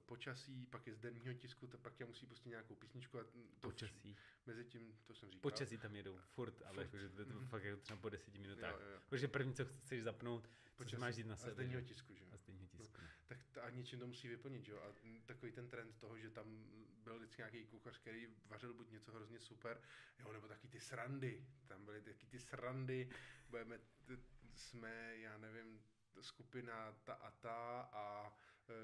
počasí, 0.06 0.66
pak 0.66 0.88
je 0.88 0.94
z 0.94 1.00
denního 1.00 1.34
tisku, 1.34 1.68
to 1.68 1.78
pak 1.78 1.96
tě 1.96 2.06
musí 2.06 2.26
pustit 2.26 2.50
nějakou 2.50 2.76
písničku 2.76 3.20
a 3.20 3.24
to 3.24 3.30
Počasí. 3.60 4.16
mezi 4.46 4.66
tím, 4.66 4.98
to 5.04 5.14
jsem 5.14 5.30
říkal. 5.32 5.42
Počasí 5.52 5.78
tam 5.78 5.96
jedou, 5.96 6.18
furt, 6.18 6.62
ale 6.62 6.74
Furt. 6.74 6.84
jakože 6.84 7.10
to 7.10 7.22
je 7.22 7.26
to 7.26 7.34
Mhm. 7.34 7.48
fakt 7.48 7.64
jako 7.64 7.82
třeba 7.82 8.00
po 8.00 8.10
deseti 8.10 8.40
minutách. 8.40 8.72
Jo, 8.72 8.80
jo, 8.86 8.92
jo. 8.94 9.02
Protože 9.10 9.28
první, 9.28 9.54
co 9.54 9.66
chceš 9.66 10.04
zapnout, 10.04 10.48
co 10.48 10.76
Počasí. 10.76 11.02
máš 11.02 11.18
jít 11.18 11.28
na 11.28 11.34
A 11.34 11.38
z 11.38 11.42
sebe. 11.42 11.56
denního 11.56 11.82
tisku, 11.82 12.14
že 12.16 12.24
jo. 12.24 12.30
A 12.34 12.38
z 12.38 12.44
denního 12.44 12.68
tisku. 12.68 13.02
no. 13.02 13.08
Tak 13.28 13.38
t- 13.52 13.62
a 13.62 13.70
něčím 13.70 14.00
to 14.00 14.08
musí 14.08 14.28
vyplnit, 14.28 14.64
že 14.66 14.72
jo. 14.72 14.80
A 14.82 14.94
takový 15.26 15.52
ten 15.52 15.70
trend 15.70 15.98
toho, 16.00 16.18
že 16.18 16.30
tam 16.30 16.66
byl 17.04 17.18
vždycky 17.20 17.40
nějaký 17.42 17.66
kuchař, 17.66 17.98
který 17.98 18.28
vařil 18.46 18.74
buď 18.74 18.92
něco 18.92 19.12
hrozně 19.12 19.40
super, 19.40 19.82
jo, 20.20 20.34
nebo 20.34 20.48
taky 20.48 20.68
ty 20.68 20.80
srandy. 20.80 21.46
Tam 21.68 21.86
byly 21.86 22.02
taky 22.02 22.26
ty 22.26 22.40
srandy, 22.40 23.10
budeme, 23.50 23.78
t- 24.06 24.18
jsme, 24.56 25.18
já 25.18 25.38
nevím, 25.38 25.82
skupina 26.22 26.92
ta 27.04 27.14
a 27.14 27.32
ta 27.32 27.82
a 27.82 28.34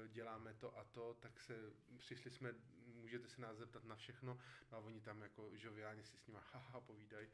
děláme 0.08 0.54
to 0.54 0.78
a 0.78 0.84
to, 0.84 1.16
tak 1.20 1.40
se, 1.40 1.54
přišli 1.98 2.30
jsme, 2.30 2.54
můžete 2.94 3.28
se 3.28 3.40
nás 3.40 3.56
zeptat 3.56 3.84
na 3.84 3.96
všechno, 3.96 4.38
no 4.72 4.78
a 4.78 4.80
oni 4.80 5.00
tam 5.00 5.22
jako 5.22 5.50
žoviálně 5.56 6.04
si 6.04 6.16
s 6.16 6.26
nima 6.26 6.40
haha 6.52 6.80
povídají. 6.80 7.26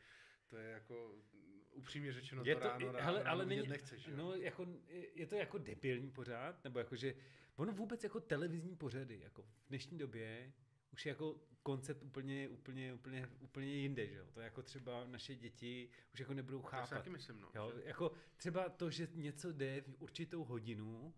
To 0.49 0.57
je 0.57 0.71
jako, 0.71 1.15
mm, 1.35 1.61
upřímně 1.73 2.13
řečeno, 2.13 2.43
je 2.45 2.55
to, 2.55 2.61
to, 2.61 2.69
ráno, 2.69 2.81
i- 2.81 2.85
ráno, 2.87 2.99
hele, 3.05 3.19
ráno 3.19 3.31
ale 3.31 3.47
není, 3.47 3.67
nechceš, 3.69 4.07
jo. 4.07 4.17
no, 4.17 4.35
jako, 4.35 4.67
je 5.15 5.27
to 5.27 5.35
jako 5.35 5.59
debilní 5.59 6.11
pořád, 6.11 6.65
nebo 6.65 6.79
jako, 6.79 6.97
že 6.97 7.15
ono 7.57 7.73
vůbec 7.73 8.05
jako 8.05 8.21
televizní 8.21 8.77
pořady, 8.77 9.21
jako 9.21 9.43
v 9.43 9.69
dnešní 9.69 9.99
době 9.99 10.53
už 10.93 11.07
je 11.07 11.11
jako 11.11 11.41
koncept 11.63 12.03
úplně, 12.03 12.49
úplně, 12.49 12.95
úplně, 12.95 13.29
úplně 13.41 13.67
jinde, 13.67 14.07
že 14.07 14.15
jo? 14.17 14.27
To 14.33 14.41
jako 14.41 14.63
třeba 14.63 15.05
naše 15.07 15.35
děti 15.35 15.91
už 16.13 16.21
jako 16.21 16.35
nebudou 16.35 16.61
To 16.61 16.67
chápat. 16.67 16.91
taky 16.91 17.11
myslím, 17.11 17.41
no. 17.41 17.49
Jo, 17.55 17.73
jako 17.85 18.13
třeba 18.37 18.69
to, 18.69 18.91
že 18.91 19.09
něco 19.15 19.53
jde 19.53 19.81
v 19.81 20.03
určitou 20.03 20.45
hodinu, 20.45 21.15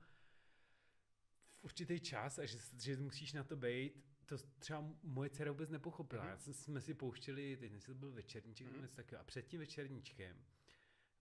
určitý 1.68 2.00
čas 2.00 2.38
a 2.38 2.44
že, 2.46 2.58
že 2.80 2.96
musíš 2.96 3.32
na 3.32 3.44
to 3.44 3.56
být, 3.56 4.04
to 4.26 4.38
třeba 4.58 4.84
moje 5.02 5.30
dcera 5.30 5.52
vůbec 5.52 5.70
nepochopila. 5.70 6.22
Mhm. 6.22 6.30
Já 6.30 6.38
jsem, 6.38 6.54
jsme 6.54 6.80
si 6.80 6.94
pouštěli, 6.94 7.56
teď 7.56 7.70
nevím, 7.70 7.80
to 7.80 7.94
byl 7.94 8.12
večerníček 8.12 8.66
nebo 8.66 8.80
něco 8.80 8.96
takového, 8.96 9.20
a 9.20 9.25
před 9.25 9.46
tím 9.46 9.60
večerníčkem 9.60 10.44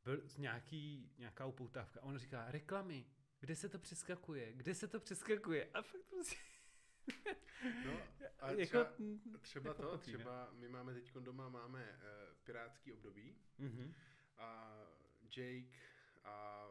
byl 0.03 0.21
nějaký, 0.37 1.11
nějaká 1.17 1.45
upoutávka 1.45 1.99
a 1.99 2.03
on 2.03 2.17
říká, 2.17 2.51
reklamy, 2.51 3.05
kde 3.39 3.55
se 3.55 3.69
to 3.69 3.79
přeskakuje, 3.79 4.53
kde 4.53 4.75
se 4.75 4.87
to 4.87 4.99
přeskakuje 4.99 5.69
a 5.73 5.81
fakt 5.81 6.05
prostě... 6.09 6.35
No, 7.85 7.99
a 8.39 8.51
jako, 8.51 8.65
třeba, 8.65 8.93
mm, 8.99 9.37
třeba 9.41 9.73
to, 9.73 9.97
třeba 9.97 10.49
my 10.53 10.69
máme 10.69 10.93
teď 10.93 11.13
doma 11.13 11.49
máme 11.49 11.91
uh, 11.91 12.35
pirátský 12.43 12.93
období 12.93 13.35
Mhm. 13.57 13.93
a 14.37 14.77
Jake 15.37 15.77
a 16.23 16.67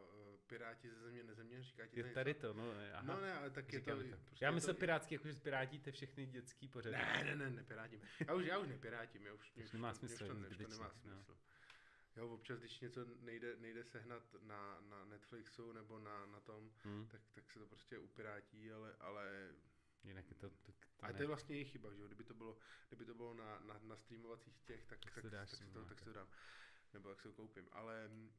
Piráti 0.47 0.89
ze 0.89 0.99
země 0.99 1.23
nezemě, 1.23 1.63
říká 1.63 1.87
ti 1.87 1.99
Je 1.99 2.03
to 2.03 2.07
něco? 2.07 2.15
tady 2.15 2.33
to, 2.33 2.53
no, 2.53 2.73
ne, 2.73 2.93
aha. 2.93 3.03
No 3.15 3.21
ne, 3.21 3.33
ale 3.33 3.49
tak 3.49 3.73
je 3.73 3.81
to... 3.81 3.95
To. 3.95 4.17
Prostě 4.25 4.45
Já 4.45 4.49
je 4.49 4.55
myslel 4.55 4.75
to, 4.75 4.79
pirátský, 4.79 5.15
jako 5.15 5.27
že 5.27 5.39
pirátíte 5.39 5.91
všechny 5.91 6.25
dětský 6.25 6.67
pořady. 6.67 6.95
Ne, 6.97 7.23
ne, 7.23 7.35
ne, 7.35 7.49
nepirátím. 7.49 8.01
Já 8.27 8.33
už, 8.33 8.45
já 8.45 8.57
už 8.57 8.67
nepirátím, 8.67 9.25
já 9.25 9.33
už, 9.33 9.53
mě 9.55 9.65
už, 9.65 9.71
nemá 9.71 9.93
to- 9.93 9.99
mě 9.99 10.05
už 10.13 10.17
smysl, 10.19 10.33
to, 10.33 10.49
už 10.49 10.57
to 10.57 10.67
nemá 10.67 10.87
no. 10.87 10.93
smysl. 10.93 11.37
Jo, 12.15 12.29
občas, 12.29 12.59
když 12.59 12.79
něco 12.79 13.05
nejde, 13.19 13.55
nejde 13.55 13.83
sehnat 13.83 14.23
na, 14.41 14.81
na 14.81 15.05
Netflixu 15.05 15.71
nebo 15.71 15.99
na, 15.99 16.25
na 16.25 16.39
tom, 16.39 16.71
Hm. 16.85 17.07
tak, 17.07 17.21
tak 17.33 17.51
se 17.51 17.59
to 17.59 17.67
prostě 17.67 17.97
upirátí, 17.97 18.71
ale, 18.71 18.95
ale 18.99 19.51
Jinak 20.03 20.29
je 20.29 20.35
to, 20.35 20.49
to, 20.49 20.71
to 20.71 21.05
A 21.05 21.13
to 21.13 21.21
je 21.21 21.27
vlastně 21.27 21.55
jejich 21.55 21.71
chyba, 21.71 21.93
že 21.93 22.01
jo? 22.01 22.07
Kdyby 22.07 22.23
to 22.23 22.33
bylo, 22.33 22.57
kdyby 22.87 23.05
to 23.05 23.13
bylo 23.13 23.33
na, 23.33 23.59
na, 23.59 23.79
na 23.83 23.95
streamovacích 23.97 24.59
těch, 24.61 24.85
tak, 24.85 24.99
Tak 24.99 25.13
tak, 25.13 25.31
tak, 25.31 25.49
si 25.49 25.65
to, 25.65 25.85
tak 25.85 25.99
si 25.99 26.05
to 26.05 26.13
dám. 26.13 26.27
Nebo 26.93 27.09
tak 27.09 27.21
si 27.21 27.27
to 27.27 27.33
koupím. 27.33 27.67
Ale 27.71 28.07
mm, 28.07 28.31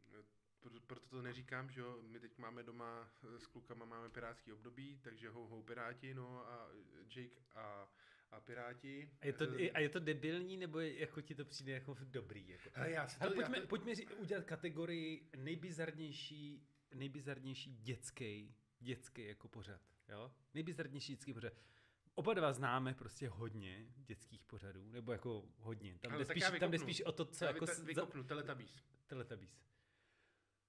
proto 0.87 1.09
to 1.09 1.23
neříkám, 1.23 1.71
že 1.71 1.81
jo? 1.81 1.99
My 2.03 2.21
teď 2.21 2.39
máme 2.39 2.63
doma 2.63 3.11
eh, 3.35 3.39
s 3.39 3.47
klukama 3.47 3.85
máme 3.85 4.09
pirátský 4.09 4.53
období, 4.53 4.99
takže 5.03 5.29
hou 5.31 5.63
piráti, 5.63 6.15
no 6.15 6.47
a 6.47 6.71
Jake 7.17 7.41
a, 7.55 7.89
a 8.31 8.41
piráti. 8.41 9.11
A 9.21 9.27
je, 9.27 9.33
to, 9.33 9.45
Eh, 9.45 9.71
a 9.71 9.81
je 9.81 9.89
to 9.89 10.01
debilní, 10.01 10.57
nebo 10.57 10.81
je, 10.81 11.01
jako 11.01 11.21
ti 11.21 11.35
to 11.35 11.45
přijde 11.45 11.73
jako 11.73 11.97
dobrý? 12.01 12.49
Jako? 12.49 12.71
Hele, 12.73 12.91
já 12.91 13.07
to, 13.07 13.13
Hele, 13.21 13.33
já 13.37 13.43
pojďme, 13.43 13.61
to, 13.61 13.67
pojďme 13.67 13.93
ří- 13.93 14.15
udělat 14.17 14.45
kategorii 14.45 15.31
nejbizarnější, 15.37 16.67
nejbizarnější 16.95 17.75
dětský, 17.77 18.55
dětský 18.81 19.25
jako 19.27 19.49
pořad. 19.49 19.81
Jo? 20.09 20.33
Nejbizarnější 20.55 21.13
dětský 21.13 21.35
pořad. 21.35 21.53
Oba 22.15 22.35
dva 22.35 22.53
známe 22.53 22.95
prostě 22.95 23.29
hodně 23.29 23.87
dětských 23.97 24.45
pořadů, 24.45 24.91
nebo 24.91 25.13
jako 25.13 25.45
hodně. 25.59 25.99
Tam, 25.99 26.19
jde 26.19 26.25
spíš, 26.25 26.43
já 26.43 26.59
tam 26.59 26.71
jde 26.71 26.79
spíš 26.79 27.01
o 27.01 27.13
to, 27.13 27.25
co 27.25 27.45
já 27.45 27.51
jako 27.51 27.67
vykopnu 27.83 28.25
Teletubbies. 28.25 28.83
Teletubbies. 29.07 29.69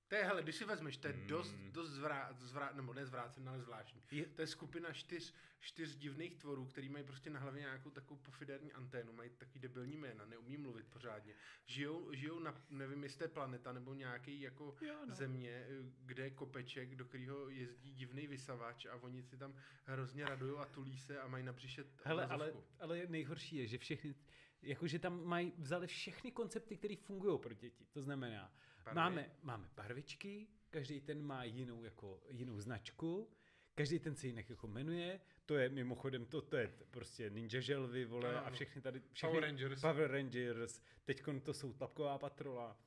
To 0.10 0.16
je, 0.16 0.24
hele, 0.24 0.44
když 0.44 0.56
si 0.56 0.66
vezmeš, 0.66 0.98
to 0.98 1.08
je 1.08 1.14
dost, 1.14 1.52
Mm. 1.52 1.72
dost 1.72 1.90
zvrá, 1.90 2.34
zvrá, 2.34 2.72
nebo 2.74 2.94
ne 2.94 3.06
zvrácené, 3.06 3.50
ale 3.50 3.60
zvláštní. 3.62 4.02
Je, 4.12 4.26
To 4.26 4.42
je 4.42 4.48
skupina 4.48 4.94
čtyř, 4.94 5.34
čtyř 5.60 5.96
divných 5.96 6.36
tvorů, 6.36 6.66
který 6.66 6.90
mají 6.90 7.04
prostě 7.04 7.30
na 7.30 7.40
hlavě 7.40 7.62
nějakou 7.62 7.90
takovou 7.90 8.20
pofiderní 8.20 8.74
anténu, 8.74 9.14
mají 9.14 9.30
takový 9.30 9.60
debilní 9.60 9.98
jména, 9.98 10.26
neumí 10.26 10.58
mluvit 10.58 10.88
pořádně. 10.88 11.34
Žijou, 11.66 12.14
žijou 12.14 12.40
na, 12.40 12.62
nevím, 12.70 13.04
jestli 13.04 13.28
planeta 13.28 13.74
nebo 13.74 13.94
nějaký 13.94 14.42
jako 14.42 14.76
jo, 14.82 14.96
no. 15.08 15.16
země, 15.16 15.52
eh, 15.52 15.84
kde 16.06 16.24
je 16.24 16.30
kopeček, 16.32 16.96
do 16.96 17.06
kterého 17.06 17.50
jezdí 17.50 17.94
divný 17.94 18.28
vysavač 18.28 18.86
a 18.86 18.96
oni 18.96 19.24
si 19.24 19.38
tam 19.38 19.56
hrozně 19.86 20.26
radují 20.26 20.58
a 20.60 20.66
tulí 20.66 20.98
se 20.98 21.20
a 21.20 21.28
mají 21.28 21.44
na 21.44 21.54
břiše 21.54 21.84
Hele, 22.04 22.26
ale, 22.26 22.54
ale 22.80 23.02
nejhorší 23.08 23.56
je, 23.56 23.68
že 23.68 23.78
všechny, 23.78 24.16
jakože 24.62 25.00
tam 25.00 25.24
mají, 25.26 25.54
vzali 25.58 25.88
všechny 25.88 26.32
koncepty, 26.32 26.78
které 26.78 26.96
fungují 26.96 27.40
pro 27.40 27.54
děti. 27.54 27.86
To 27.92 28.02
znamená, 28.02 28.54
Barvy. 28.94 29.16
máme, 29.16 29.30
máme 29.44 29.70
barvičky, 29.76 30.48
každý 30.70 31.02
ten 31.02 31.22
má 31.22 31.44
jinou, 31.44 31.84
jako, 31.84 32.22
jinou 32.30 32.60
značku, 32.60 33.30
každý 33.76 34.00
ten 34.00 34.16
se 34.16 34.28
jinak 34.28 34.50
jako 34.50 34.68
jmenuje, 34.68 35.20
to 35.46 35.56
je 35.56 35.70
mimochodem, 35.70 36.26
to, 36.26 36.42
to 36.42 36.58
je 36.58 36.74
prostě 36.92 37.30
Ninja 37.30 37.62
Želvy, 37.62 38.06
vole, 38.06 38.30
Ano, 38.30 38.48
a 38.48 38.50
všechny 38.50 38.82
tady, 38.82 39.02
všechny, 39.12 39.30
Power 39.30 39.44
Rangers. 39.44 39.82
Power 39.82 40.12
Rangers, 40.12 40.82
teď 41.06 41.24
to 41.44 41.54
jsou 41.54 41.74
tlapková 41.74 42.18
patrola, 42.18 42.78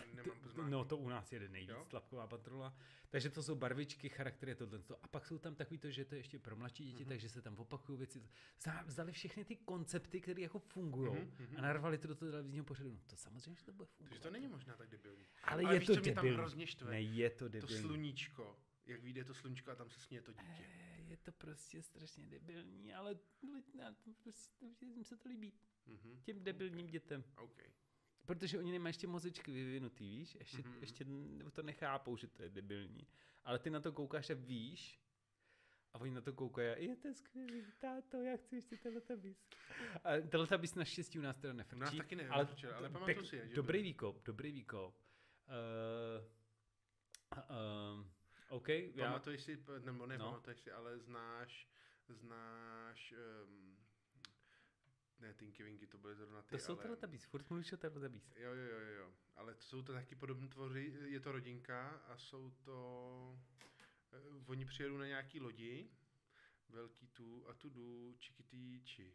já 0.00 0.14
nemám 0.14 0.38
poznámky. 0.40 0.70
No 0.70 0.84
to 0.84 0.96
u 0.96 1.08
nás 1.08 1.32
jede 1.32 1.48
nejvíc, 1.48 1.70
Jo? 1.70 1.86
tlapková 1.90 2.26
patrola. 2.26 2.76
Takže 3.10 3.30
to 3.30 3.42
jsou 3.42 3.54
barvičky, 3.54 4.08
charaktery, 4.08 4.54
tohle. 4.54 4.80
A 5.02 5.08
pak 5.08 5.26
jsou 5.26 5.38
tam 5.38 5.54
takový 5.54 5.78
to, 5.78 5.90
že 5.90 6.04
to 6.04 6.14
je 6.14 6.18
ještě 6.18 6.38
pro 6.38 6.56
mladší 6.56 6.84
děti, 6.84 7.02
Mhm. 7.04 7.08
takže 7.08 7.28
se 7.28 7.42
tam 7.42 7.58
opakují 7.58 7.98
věci. 7.98 8.22
Vzali 8.86 9.12
všechny 9.12 9.44
ty 9.44 9.56
koncepty, 9.56 10.20
které 10.20 10.42
jako 10.42 10.58
fungují 10.58 11.10
Mhm, 11.10 11.30
mhm. 11.38 11.54
a 11.58 11.60
narvali 11.60 11.98
to 11.98 12.08
do 12.08 12.14
toho 12.14 12.30
televizního 12.30 12.64
pořadu. 12.64 12.90
No 12.92 13.00
to 13.06 13.16
samozřejmě, 13.16 13.54
že 13.54 13.64
to 13.64 13.72
bude 13.72 13.86
fungovat. 13.86 14.08
Takže 14.10 14.22
to 14.22 14.30
není 14.30 14.48
možná 14.48 14.76
tak 14.76 14.88
debilní. 14.88 15.26
Ale, 15.44 15.62
Ale 15.62 15.74
je 15.74 15.78
víš, 15.80 15.86
to 15.86 15.96
debilní. 15.96 16.30
hrozně 16.30 16.66
štve? 16.66 16.90
Ne, 16.90 17.00
je 17.02 17.30
to 17.30 17.38
To 17.44 17.48
debilní. 17.48 17.82
sluníčko, 17.82 18.58
jak 18.86 19.02
vyjde 19.02 19.24
to 19.24 19.34
sluníčko 19.34 19.70
a 19.70 19.74
tam 19.74 19.90
se 19.90 20.00
směje 20.00 20.22
to 20.22 20.32
dítě. 20.32 20.64
Eh, 20.68 20.92
Je 21.08 21.16
to 21.16 21.32
prostě 21.32 21.82
strašně 21.82 22.26
debilní, 22.26 22.94
ale 22.94 23.10
li- 23.42 23.62
na 23.78 23.92
to 23.92 24.10
prostě, 24.22 24.66
jim 24.80 25.04
se 25.04 25.16
to 25.16 25.28
líbí. 25.28 25.52
Mhm. 25.86 26.20
Těm 26.22 26.44
debilním 26.44 26.86
dětem. 26.86 27.24
OK. 27.36 27.62
Protože 28.26 28.58
oni 28.58 28.72
nemají 28.72 28.90
ještě 28.90 29.06
mozečky 29.06 29.52
vyvinutý, 29.52 30.08
víš? 30.18 30.34
Ještě, 30.40 30.56
Mhm, 30.58 30.66
mm-hmm. 30.66 30.74
mhm. 30.74 30.80
ještě 30.80 31.04
to 31.52 31.62
nechápou, 31.62 32.16
že 32.16 32.26
to 32.28 32.42
je 32.42 32.48
debilní. 32.50 33.06
Ale 33.44 33.58
ty 33.58 33.70
na 33.70 33.80
to 33.80 33.92
koukáš 33.92 34.30
a 34.30 34.34
víš, 34.34 34.98
a 35.92 35.98
oni 36.00 36.10
na 36.10 36.20
to 36.20 36.32
koukají 36.32 36.68
a 36.68 36.76
je 36.78 36.96
to 36.96 37.14
skvělý, 37.14 37.64
táto, 37.78 38.22
já 38.22 38.36
chci 38.36 38.54
ještě 38.56 38.76
Teletubbies. 38.76 39.36
A 40.04 40.10
Teletubbies 40.28 40.74
naštěstí 40.74 41.18
u 41.18 41.22
nás 41.22 41.36
teda 41.38 41.52
nefrčí. 41.52 41.76
U 41.78 41.80
nás 41.84 41.94
taky 41.96 42.16
nevím, 42.16 42.32
ale, 42.32 42.48
ale 42.74 42.90
pamatuju 42.90 43.16
pěk- 43.18 43.24
si 43.28 43.36
je, 43.36 43.48
Dobrý 43.54 43.78
byly. 43.78 43.82
výkop, 43.82 44.22
dobrý 44.24 44.52
výkop. 44.52 44.94
Uh, 45.48 46.24
uh, 47.98 48.06
OK, 48.48 48.68
já, 48.68 49.06
Pamatuješ 49.06 49.42
si, 49.42 49.56
p- 49.56 49.80
nebo 49.80 50.06
ne, 50.06 50.18
No. 50.18 50.24
pamatuješ 50.24 50.60
si, 50.60 50.72
ale 50.72 50.98
znáš, 50.98 51.68
znáš, 52.08 53.14
um, 53.46 53.76
ne, 55.22 55.34
Tinky 55.34 55.62
Winky, 55.62 55.86
to 55.86 55.98
byly 55.98 56.14
zrovna 56.14 56.42
ty, 56.42 56.50
to 56.50 56.58
jsou 56.58 56.72
ale, 56.72 56.82
Teletubbies, 56.82 57.24
furt 57.24 57.50
mluvíš 57.50 57.72
o 57.72 57.76
Teletubbies. 57.76 58.32
Jo, 58.36 58.52
jo, 58.54 58.64
jo, 58.64 58.78
jo, 58.80 58.94
jo, 58.94 59.12
ale 59.36 59.54
to 59.54 59.62
jsou 59.62 59.82
to 59.82 59.92
taky 59.92 60.14
podobné 60.14 60.48
tvory, 60.48 60.92
je 61.04 61.20
to 61.20 61.32
rodinka 61.32 61.88
a 61.90 62.16
jsou 62.18 62.50
to, 62.50 63.38
eh, 64.12 64.44
oni 64.46 64.64
přijedou 64.64 64.96
na 64.96 65.06
nějaký 65.06 65.40
lodi, 65.40 65.90
velký 66.68 67.08
tu 67.08 67.48
a 67.48 67.54
tu 67.54 67.68
jdu, 67.70 68.16
čikitýči. 68.18 69.14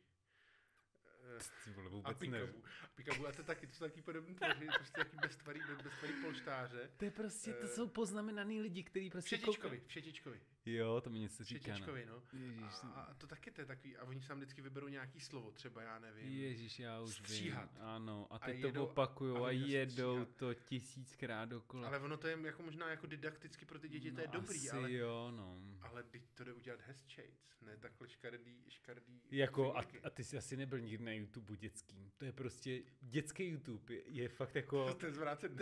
Eh, 1.38 1.40
Ty 1.66 1.72
vole, 1.72 1.88
A 1.88 1.90
vůbec 1.90 2.20
nevím. 2.20 2.48
Pikabu. 2.48 2.64
Pikabu, 2.96 3.28
a 3.28 3.32
to 3.32 3.44
taky, 3.44 3.68
to 3.68 3.74
jsou 3.74 3.86
taky 3.86 4.02
podobné 4.02 4.36
tvory, 4.36 4.68
prostě 4.76 4.98
taky 4.98 5.18
beztvarý, 5.18 5.60
beztvarý 5.84 6.14
polštáře. 6.22 6.92
To 6.98 7.06
je 7.06 7.12
prostě, 7.12 7.54
to 7.54 7.66
Eh, 7.66 7.68
jsou 7.68 7.88
poznamenaný 7.88 8.62
lidi, 8.62 8.84
kteří 8.84 9.10
prostě 9.10 9.38
Všetičkovi, 9.38 9.84
všetičkovi. 9.88 10.42
Jo, 10.68 11.02
to 11.02 11.10
mi 11.10 11.20
něco 11.20 11.44
říká. 11.44 11.78
No. 11.78 11.86
No. 12.06 12.22
Ježíš, 12.34 12.74
A, 12.84 12.88
a 13.02 13.14
to 13.14 13.28
taky 13.28 13.52
to 13.52 13.62
je 13.62 13.66
takový, 13.66 13.98
a 13.98 14.04
oni 14.04 14.22
si 14.22 14.28
tam 14.28 14.38
vždycky 14.38 14.62
vyberou 14.62 14.88
nějaký 14.88 15.20
slovo, 15.20 15.52
třeba 15.52 15.82
já 15.82 16.00
nevím. 16.00 16.32
Ježíš, 16.32 16.80
já 16.80 17.02
už 17.02 17.16
Stříhat. 17.16 17.74
vím. 17.74 17.82
Ano, 17.84 18.28
a 18.30 18.36
A 18.36 18.40
teď 18.40 18.58
jedou- 18.58 18.72
to 18.72 18.84
opakujou 18.88 19.44
a 19.44 19.48
a, 19.48 19.52
jedou 19.52 20.14
stříhat. 20.16 20.36
to 20.38 20.54
tisíckrát 20.54 21.50
dokola. 21.50 21.88
Ale 21.88 22.00
ono 22.00 22.18
to 22.18 22.28
je 22.28 22.38
jako 22.46 22.64
možná 22.64 22.90
jako 22.90 23.08
didakticky 23.08 23.66
pro 23.66 23.80
ty 23.80 23.90
děti, 23.90 24.12
to 24.12 24.22
je 24.22 24.28
no, 24.28 24.34
dobrý, 24.34 24.58
asi 24.70 24.70
ale, 24.78 24.92
jo, 24.94 25.32
no. 25.32 25.62
ale 25.82 26.04
teď 26.04 26.22
to 26.34 26.44
jde 26.44 26.54
udělat 26.54 26.80
hezčejc, 26.82 27.62
ne 27.62 27.78
takhle 27.78 28.10
škardý, 28.10 28.64
škardý 28.70 29.22
Jako, 29.32 29.78
a, 29.78 29.84
a 30.04 30.10
ty 30.10 30.24
jsi 30.24 30.38
asi 30.38 30.58
nebyl 30.58 30.80
nikdy 30.80 31.06
na 31.06 31.12
YouTube 31.12 31.58
dětským. 31.58 32.12
To 32.18 32.26
je 32.26 32.32
prostě, 32.32 32.84
dětský 33.02 33.44
YouTube 33.44 33.94
je, 33.94 34.02
je 34.08 34.30
fakt 34.30 34.56
jako... 34.56 34.94
To 35.00 35.06
je 35.06 35.14
zvrácený. 35.14 35.56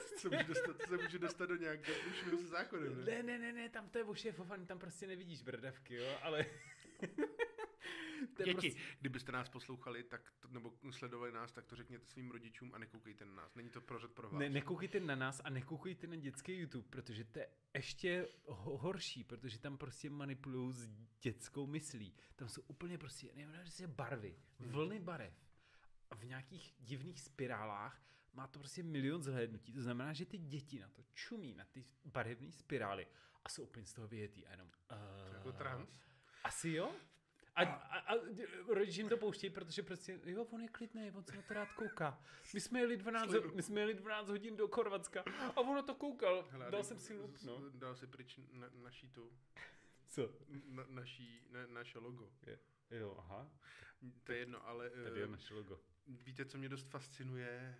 se 0.16 0.28
může 0.28 0.44
dostat, 0.44 0.82
se 0.88 0.96
může 0.96 1.18
dostat 1.18 1.46
do 1.46 1.56
nějakého 1.56 1.98
průšvihu 2.00 2.38
se 2.38 2.46
zákonem, 2.46 2.98
ne? 2.98 3.04
Ne, 3.04 3.22
ne, 3.22 3.38
ne, 3.38 3.52
ne, 3.52 3.68
tam 3.68 3.88
to 3.88 3.98
je 3.98 4.04
ošéfovaný, 4.04 4.66
tam 4.66 4.78
prostě 4.78 5.06
nevidíš 5.06 5.42
brdavky, 5.42 5.94
jo, 5.94 6.18
ale... 6.22 6.46
Děti, 8.38 8.52
prostě... 8.52 8.70
kdybyste 9.00 9.32
nás 9.32 9.48
poslouchali, 9.48 10.02
tak 10.02 10.32
to, 10.40 10.48
nebo 10.48 10.72
sledovali 10.90 11.32
nás, 11.32 11.52
tak 11.52 11.66
to 11.66 11.76
řekněte 11.76 12.06
svým 12.06 12.30
rodičům 12.30 12.74
a 12.74 12.78
nekoukejte 12.78 13.24
na 13.24 13.32
nás. 13.32 13.54
Není 13.54 13.70
to 13.70 13.80
prořad 13.80 14.10
pro 14.10 14.30
vás. 14.30 14.38
Ne, 14.40 14.50
nekoukejte 14.50 15.00
na 15.00 15.14
nás 15.14 15.40
a 15.44 15.50
nekoukejte 15.50 16.06
na 16.06 16.16
dětský 16.16 16.52
YouTube, 16.52 16.88
protože 16.90 17.24
to 17.24 17.38
je 17.38 17.48
ještě 17.74 18.28
horší, 18.46 19.24
protože 19.24 19.58
tam 19.58 19.78
prostě 19.78 20.10
manipulují 20.10 20.72
s 20.72 20.88
dětskou 21.20 21.66
myslí. 21.66 22.14
Tam 22.36 22.48
jsou 22.48 22.62
úplně 22.66 22.98
prostě, 22.98 23.28
nevím, 23.34 23.54
barvy, 23.86 24.36
hmm. 24.58 24.70
vlny 24.70 25.00
barev 25.00 25.34
v 26.14 26.24
nějakých 26.24 26.74
divných 26.78 27.20
spirálách 27.20 28.02
má 28.34 28.46
to 28.46 28.58
prostě 28.58 28.82
milion 28.82 29.22
zhlédnutí. 29.22 29.72
To 29.72 29.82
znamená, 29.82 30.12
že 30.12 30.26
ty 30.26 30.38
děti 30.38 30.80
na 30.80 30.88
to 30.88 31.02
čumí, 31.14 31.54
na 31.54 31.64
ty 31.64 31.84
barevné 32.04 32.52
spirály 32.52 33.06
a 33.44 33.48
jsou 33.48 33.62
úplně 33.62 33.86
z 33.86 33.92
toho 33.92 34.08
vyjetý 34.08 34.46
a 34.46 34.50
jenom... 34.50 34.68
Uh, 34.92 35.34
jako 35.34 35.52
trans? 35.52 36.00
Asi 36.44 36.70
jo. 36.70 36.94
A, 37.54 37.62
a, 37.62 37.98
a 37.98 38.18
rodiče 38.68 39.00
jim 39.00 39.08
to 39.08 39.16
pouštějí, 39.16 39.50
protože 39.50 39.82
prostě, 39.82 40.20
jo, 40.24 40.44
on 40.44 40.60
je 40.60 40.68
klidný, 40.68 41.10
on 41.10 41.24
se 41.24 41.36
na 41.36 41.42
to 41.42 41.54
rád 41.54 41.72
kouká. 41.72 42.22
My 42.54 42.60
jsme 42.60 42.80
jeli 42.80 42.96
12, 42.96 43.32
my 43.54 43.62
jsme 43.62 43.80
jeli 43.80 43.94
12 43.94 44.28
hodin 44.28 44.56
do 44.56 44.68
Chorvatska 44.68 45.24
a 45.56 45.60
ono 45.60 45.82
to 45.82 45.94
koukal. 45.94 46.48
Hele, 46.50 46.70
dal 46.70 46.84
jsem 46.84 46.98
si 46.98 47.14
lup, 47.14 47.36
no. 47.42 47.70
Dal 47.70 47.94
si 47.94 48.06
pryč 48.06 48.40
na, 48.52 48.68
naší 48.82 49.08
tu. 49.08 49.32
Co? 50.08 50.30
Na, 50.66 50.84
naší, 50.88 51.46
na, 51.50 51.66
naše 51.66 51.98
logo. 51.98 52.32
Je. 52.46 52.58
Jo, 52.90 53.16
aha. 53.18 53.50
To 54.24 54.32
je 54.32 54.38
jedno, 54.38 54.68
ale... 54.68 54.90
Tady 54.90 55.20
je 55.20 55.26
naše 55.26 55.54
logo. 55.54 55.80
Víte, 56.06 56.44
co 56.44 56.58
mě 56.58 56.68
dost 56.68 56.88
fascinuje? 56.88 57.78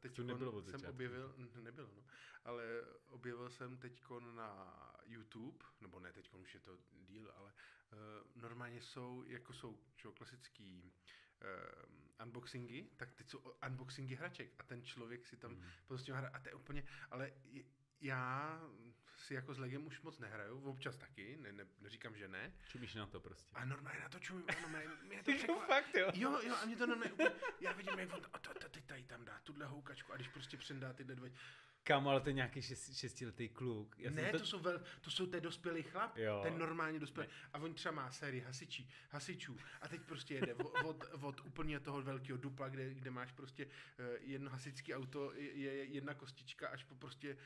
Teď 0.00 0.16
to 0.16 0.22
nebylo 0.22 0.52
jsem 0.52 0.62
začátku. 0.62 0.90
objevil, 0.90 1.34
nebylo, 1.62 1.88
no, 1.96 2.04
ale 2.44 2.64
objevil 3.06 3.50
jsem 3.50 3.76
teď 3.76 4.04
na 4.34 4.72
YouTube, 5.04 5.64
nebo 5.80 6.00
ne 6.00 6.12
teď 6.12 6.32
už 6.34 6.54
je 6.54 6.60
to 6.60 6.78
díl, 6.92 7.32
ale 7.36 7.52
uh, 7.52 8.42
normálně 8.42 8.80
jsou, 8.80 9.24
jako 9.26 9.52
jsou 9.52 9.78
čo, 9.96 10.12
klasický 10.12 10.92
uh, 11.42 12.24
unboxingy, 12.26 12.90
tak 12.96 13.12
teď 13.12 13.28
jsou 13.28 13.38
unboxingy 13.66 14.14
hraček 14.14 14.54
a 14.58 14.62
ten 14.62 14.82
člověk 14.84 15.26
si 15.26 15.36
tam 15.36 15.52
mm. 15.52 15.62
prostě 15.86 16.12
hra 16.12 16.30
a 16.32 16.38
to 16.40 16.48
je 16.48 16.54
úplně, 16.54 16.84
ale 17.10 17.32
já 18.00 18.60
si 19.16 19.34
jako 19.34 19.54
s 19.54 19.58
Legem 19.58 19.86
už 19.86 20.00
moc 20.00 20.18
nehraju, 20.18 20.60
občas 20.60 20.96
taky, 20.96 21.36
ne, 21.36 21.52
ne, 21.52 21.66
neříkám, 21.80 22.16
že 22.16 22.28
ne. 22.28 22.52
Čumíš 22.68 22.94
na 22.94 23.06
to 23.06 23.20
prostě. 23.20 23.56
A 23.56 23.64
normálně 23.64 24.00
na 24.00 24.08
to 24.08 24.18
čumím, 24.18 24.44
a 24.48 24.60
normálně 24.60 24.88
mě 25.02 25.22
to 25.22 25.32
řekla, 25.38 25.66
fakt, 25.66 25.94
jo. 25.94 26.10
jo. 26.14 26.40
Jo, 26.42 26.54
a 26.62 26.66
mě 26.66 26.76
to 26.76 26.86
normálně 26.86 27.14
já 27.60 27.72
vidím, 27.72 27.98
jak 27.98 28.12
on, 28.12 28.20
a 28.32 28.38
to, 28.38 28.54
to, 28.54 28.68
teď 28.68 28.84
tady 28.84 29.04
tam 29.04 29.24
dá 29.24 29.40
tuhle 29.42 29.66
houkačku 29.66 30.12
a 30.12 30.16
když 30.16 30.28
prostě 30.28 30.56
přendá 30.56 30.92
tyhle 30.92 31.14
dvě, 31.14 31.32
Kámo, 31.86 32.10
ale 32.10 32.20
to 32.20 32.28
je 32.28 32.32
nějaký 32.32 32.62
šest, 32.62 32.96
šestiletý 32.96 33.48
kluk. 33.48 33.98
Já 33.98 34.10
ne, 34.10 34.32
to... 34.32 34.38
to, 34.38 34.46
jsou 34.46 34.58
vel, 34.58 34.80
to 35.00 35.10
jsou 35.10 35.26
ten 35.26 35.42
dospělý 35.42 35.82
chlap, 35.82 36.16
jo. 36.16 36.40
ten 36.42 36.58
normálně 36.58 37.00
dospělý. 37.00 37.28
A 37.52 37.58
on 37.58 37.74
třeba 37.74 37.94
má 37.94 38.10
sérii 38.10 38.40
hasičí, 38.40 38.90
hasičů 39.10 39.56
a 39.80 39.88
teď 39.88 40.00
prostě 40.00 40.34
jede 40.34 40.54
od, 40.54 40.74
od, 40.84 41.04
od 41.22 41.40
úplně 41.46 41.80
toho 41.80 42.02
velkého 42.02 42.38
dupla, 42.38 42.68
kde, 42.68 42.94
kde 42.94 43.10
máš 43.10 43.32
prostě 43.32 43.66
uh, 43.66 43.70
jedno 44.20 44.50
hasičské 44.50 44.96
auto, 44.96 45.32
je, 45.32 45.52
je 45.52 45.84
jedna 45.84 46.14
kostička, 46.14 46.68
až 46.68 46.84
po 46.84 46.94
prostě 46.94 47.36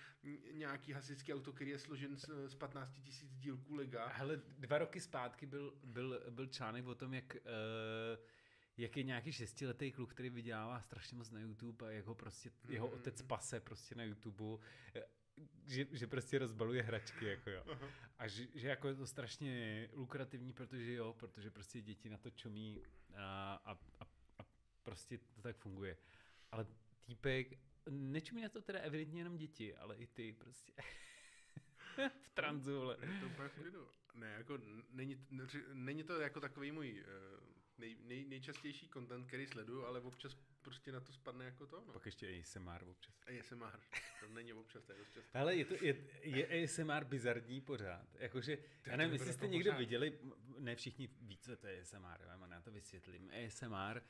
nějaký 0.53 0.93
hasičský 0.93 1.35
auto, 1.35 1.53
který 1.53 1.71
je 1.71 1.79
složen 1.79 2.17
z, 2.17 2.31
z 2.47 2.55
15 2.55 2.93
tisíc 2.93 3.37
dílků 3.37 3.75
lega. 3.75 4.07
Hele, 4.07 4.41
dva 4.59 4.79
roky 4.79 5.01
zpátky 5.01 5.47
byl, 5.47 5.75
byl, 5.85 6.21
byl 6.31 6.47
článek 6.47 6.87
o 6.87 6.95
tom, 6.95 7.15
jak 7.15 7.35
uh, 7.35 8.40
jak 8.81 8.97
je 8.97 9.03
nějaký 9.03 9.33
šestiletý 9.33 9.93
kluk, 9.93 10.11
který 10.11 10.31
vydělává 10.31 10.81
strašně 10.81 11.17
moc 11.17 11.31
na 11.31 11.41
YouTube 11.41 11.87
a 11.87 11.91
jak 11.91 12.07
ho 12.07 12.15
prostě, 12.15 12.51
mm-hmm. 12.51 12.73
jeho 12.73 12.89
otec 12.89 13.23
pase 13.23 13.61
prostě 13.61 13.95
na 13.95 14.05
YouTube, 14.05 14.59
že, 15.67 15.87
že 15.93 16.07
prostě 16.07 16.39
rozbaluje 16.39 16.83
hračky, 16.83 17.27
jako 17.27 17.51
jo. 17.51 17.65
A 18.19 18.29
že, 18.29 18.47
že 18.55 18.69
jako 18.69 18.89
je 18.89 18.95
to 18.95 19.07
strašně 19.07 19.89
lukrativní, 19.93 20.53
protože 20.53 20.93
jo, 20.93 21.15
protože 21.19 21.51
prostě 21.51 21.81
děti 21.81 22.09
na 22.09 22.19
to 22.19 22.31
čumí 22.31 22.83
a, 23.17 23.55
a, 23.65 23.73
a, 23.73 24.05
a 24.39 24.45
prostě 24.83 25.19
to 25.19 25.43
tak 25.43 25.57
funguje. 25.57 25.97
Ale 26.53 26.67
týpek, 27.01 27.59
nečumí 27.91 28.43
na 28.43 28.49
to 28.49 28.63
teda 28.63 28.79
evidentně 28.79 29.21
jenom 29.21 29.37
děti, 29.37 29.75
ale 29.75 29.97
i 29.97 30.07
ty 30.07 30.33
prostě. 30.33 30.73
v 32.23 32.29
tranzu, 32.35 32.83
ale. 32.83 32.97
To 32.97 33.29
ne, 34.15 34.29
jako 34.39 34.59
není, 34.91 35.27
není 35.73 36.05
to 36.05 36.21
jako 36.21 36.41
takový 36.41 36.73
můj 36.73 37.05
uh 37.05 37.50
nej, 37.81 37.97
nej, 38.01 38.25
nejčastější 38.25 38.89
content, 38.89 39.27
který 39.27 39.47
sleduju, 39.47 39.85
ale 39.85 40.01
občas 40.01 40.35
prostě 40.63 40.93
na 40.93 41.01
to 41.01 41.13
spadne 41.13 41.45
jako 41.45 41.67
to. 41.67 41.85
No. 41.87 41.93
Pak 41.93 42.07
ještě 42.07 42.41
ASMR 42.41 42.85
občas. 42.91 43.15
ASMR, 43.41 43.81
to 44.21 44.29
není 44.29 44.53
občas, 44.53 44.85
to 44.85 44.93
je 44.93 44.99
dost 44.99 45.13
často. 45.13 45.39
Ale 45.39 45.57
je, 45.57 45.65
to, 45.65 45.75
je, 45.85 45.97
je 46.23 46.65
ASMR 46.65 47.05
bizarní 47.05 47.61
pořád. 47.61 48.07
Jakože, 48.15 48.59
já 48.87 48.97
nevím, 48.97 49.13
jestli 49.13 49.33
jste 49.33 49.49
někdo 49.49 49.71
pořád. 49.71 49.79
viděli, 49.79 50.19
ne 50.59 50.77
všichni 50.77 51.09
ví, 51.21 51.39
co 51.39 51.57
to 51.57 51.67
je 51.67 51.81
ASMR, 51.81 52.21
já 52.21 52.37
na 52.37 52.61
to 52.61 52.71
vysvětlím. 52.71 53.31
ASMR 53.47 54.01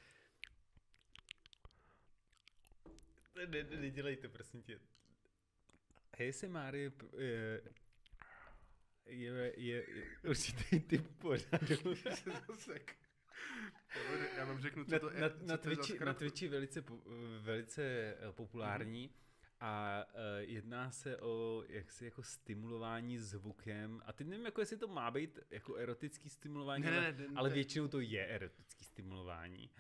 ne, 3.47 3.47
ne, 3.47 3.77
nedělejte, 3.77 4.29
prosím 4.29 4.63
tě. 4.63 4.81
ASMR 6.13 6.75
je, 6.75 6.93
je, 7.19 7.63
je, 9.07 9.53
je, 9.57 9.77
je 9.77 9.85
určitý 10.29 10.81
typ 10.81 11.19
pořadu. 11.19 11.95
Já 14.37 14.45
vám 14.45 14.61
řeknu, 14.61 14.85
co 14.85 14.99
to 14.99 15.11
je. 15.11 15.21
Na, 15.21 15.29
na, 15.29 15.35
na, 15.43 15.57
Twitchi, 15.57 15.99
na 16.05 16.15
Twitchi 16.15 16.49
velice, 16.49 16.85
velice 17.41 17.83
eh, 17.83 18.33
populární 18.33 19.09
mm-hmm. 19.09 19.57
a 19.61 20.05
uh, 20.05 20.21
jedná 20.39 20.91
se 20.91 21.17
o 21.17 21.65
jaksi 21.69 22.05
jako 22.05 22.23
stimulování 22.23 23.19
zvukem 23.19 24.03
a 24.07 24.13
teď 24.13 24.27
nevím, 24.27 24.45
jako 24.45 24.61
jestli 24.61 24.77
to 24.77 24.89
má 24.89 25.11
být 25.11 25.39
jako 25.51 25.75
erotický 25.75 26.31
stimulování, 26.31 26.85
ne, 26.85 26.91
ale, 26.91 27.13
ne, 27.13 27.19
ne, 27.19 27.27
ale 27.35 27.51
většinou 27.51 27.89
to 27.89 28.01
je 28.01 28.27
erotický 28.27 28.85
stimulování. 28.85 29.71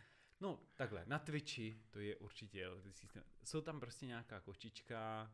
No, 0.40 0.61
takhle, 0.77 1.05
na 1.07 1.18
Twitchi 1.18 1.83
to 1.90 2.01
je 2.01 2.16
určitě 2.16 2.66
erotický 2.66 3.07
stimulování. 3.09 3.37
Jsou 3.44 3.61
tam 3.61 3.81
prostě 3.81 4.07
nějaká 4.07 4.40
kočička, 4.40 5.33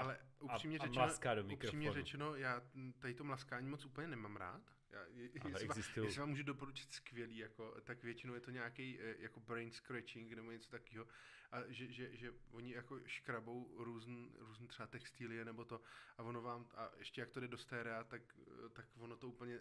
ale 0.00 0.18
upřímně 0.40 0.78
a, 0.78 0.86
řečeno, 0.86 1.30
a 1.30 1.34
do 1.34 1.44
upřímně 1.44 1.92
řečeno, 1.92 2.34
já 2.34 2.62
tady 2.98 3.14
to 3.14 3.24
mlaskání 3.24 3.68
moc 3.68 3.84
úplně 3.84 4.08
nemám 4.08 4.36
rád. 4.36 4.62
Já, 4.90 5.00
je, 5.14 5.30
Ale 5.44 5.60
existují... 5.60 6.06
jestli 6.06 6.20
vám 6.20 6.28
můžu 6.28 6.42
doporučit 6.42 6.92
skvělý, 6.92 7.38
jako, 7.38 7.80
tak 7.84 8.02
většinou 8.02 8.34
je 8.34 8.40
to 8.40 8.50
nějaký 8.50 8.98
eh, 9.00 9.14
jako 9.18 9.40
brain 9.40 9.70
scratching 9.70 10.32
nebo 10.32 10.50
něco 10.50 10.70
takového. 10.70 11.06
A 11.52 11.58
že, 11.68 11.92
že, 11.92 12.16
že 12.16 12.32
oni 12.50 12.72
jako 12.74 13.00
škrabou 13.06 13.84
různ, 13.84 14.26
různ 14.38 14.66
třeba 14.66 14.86
textilie 14.86 15.44
nebo 15.44 15.64
to 15.64 15.80
a 16.18 16.22
ono 16.22 16.42
vám, 16.42 16.66
a 16.74 16.90
ještě 16.98 17.20
jak 17.20 17.30
to 17.30 17.40
jde 17.40 17.48
do 17.48 17.58
stérea, 17.58 18.04
tak, 18.04 18.22
eh, 18.38 18.68
tak 18.68 18.86
ono 18.98 19.16
to 19.16 19.28
úplně 19.28 19.54
eh, 19.54 19.60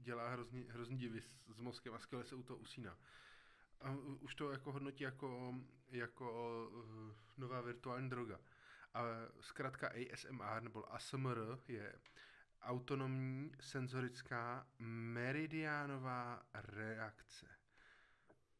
dělá 0.00 0.28
hrozně, 0.28 0.64
hrozně 0.68 0.96
divy 0.96 1.20
s, 1.20 1.30
s 1.48 1.60
mozkem 1.60 1.94
a 1.94 1.98
skvěle 1.98 2.24
se 2.24 2.34
u 2.34 2.42
toho 2.42 2.58
usíná. 2.58 2.98
A 3.80 3.96
už 4.20 4.34
to 4.34 4.50
jako 4.50 4.72
hodnotí 4.72 5.04
jako, 5.04 5.54
jako 5.90 6.70
nová 7.36 7.60
virtuální 7.60 8.10
droga. 8.10 8.40
A 8.94 9.02
zkrátka 9.40 9.88
ASMR 9.88 10.62
nebo 10.62 10.94
ASMR 10.94 11.58
je 11.68 11.92
autonomní 12.62 13.52
senzorická 13.60 14.66
meridiánová 14.78 16.42
reakce. 16.54 17.46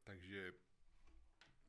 Takže 0.04 0.52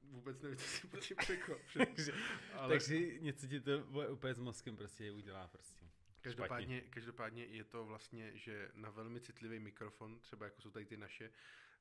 vůbec 0.03 0.41
nevím, 0.41 0.57
co 0.57 0.67
si 0.67 0.87
pod 0.87 0.99
tím 0.99 1.17
takže, 1.85 2.13
ale... 2.53 2.69
takže 2.69 3.19
něco 3.19 3.47
ti 3.47 3.61
to 3.61 3.79
úplně 4.11 4.33
s 4.33 4.39
mozkem 4.39 4.77
prostě 4.77 5.11
udělá 5.11 5.47
prostě. 5.47 5.85
Každopádně, 6.21 6.81
každopádně 6.81 7.45
je 7.45 7.63
to 7.63 7.85
vlastně, 7.85 8.37
že 8.37 8.71
na 8.73 8.89
velmi 8.89 9.21
citlivý 9.21 9.59
mikrofon, 9.59 10.19
třeba 10.19 10.45
jako 10.45 10.61
jsou 10.61 10.71
tady 10.71 10.85
ty 10.85 10.97
naše, 10.97 11.31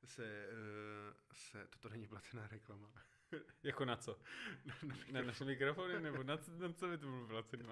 se, 0.05 0.47
uh, 0.51 1.15
se 1.33 1.67
toto 1.67 1.89
není 1.89 2.07
placená 2.07 2.47
reklama. 2.47 2.91
jako 3.63 3.85
na 3.85 3.95
co? 3.95 4.19
Na, 4.65 4.75
na, 4.83 4.95
na 5.11 5.21
naše 5.21 5.45
mikrofony, 5.45 5.99
nebo 5.99 6.23
na, 6.23 6.37
na 6.57 6.73
co 6.73 6.87
by 6.87 6.97
to 6.97 7.05
bylo 7.05 7.27
placený? 7.27 7.63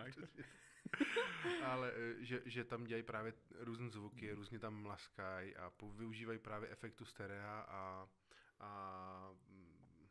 Ale 1.64 1.92
eh, 1.96 2.26
že, 2.26 2.42
že 2.46 2.64
tam 2.64 2.84
dělají 2.84 3.04
právě 3.04 3.34
různé 3.60 3.90
zvuky, 3.90 4.34
různě 4.34 4.60
tam 4.60 4.82
mlaskají 4.82 5.56
a 5.56 5.72
využívají 5.98 6.40
právě 6.40 6.70
efektu 6.70 7.06
sterea 7.06 7.60
a, 7.60 8.10
a 8.60 9.32
mm, 9.50 10.08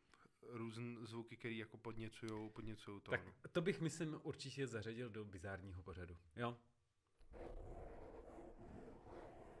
různé 0.47 1.05
zvuky, 1.05 1.37
které 1.37 1.53
jako 1.53 1.77
podněcují 1.77 2.49
podněcují 2.49 3.01
to. 3.01 3.11
Tak 3.11 3.21
to 3.51 3.61
bych, 3.61 3.81
myslím, 3.81 4.19
určitě 4.23 4.67
zařadil 4.67 5.09
do 5.09 5.25
bizárního 5.25 5.83
pořadu. 5.83 6.17
Jo? 6.35 6.57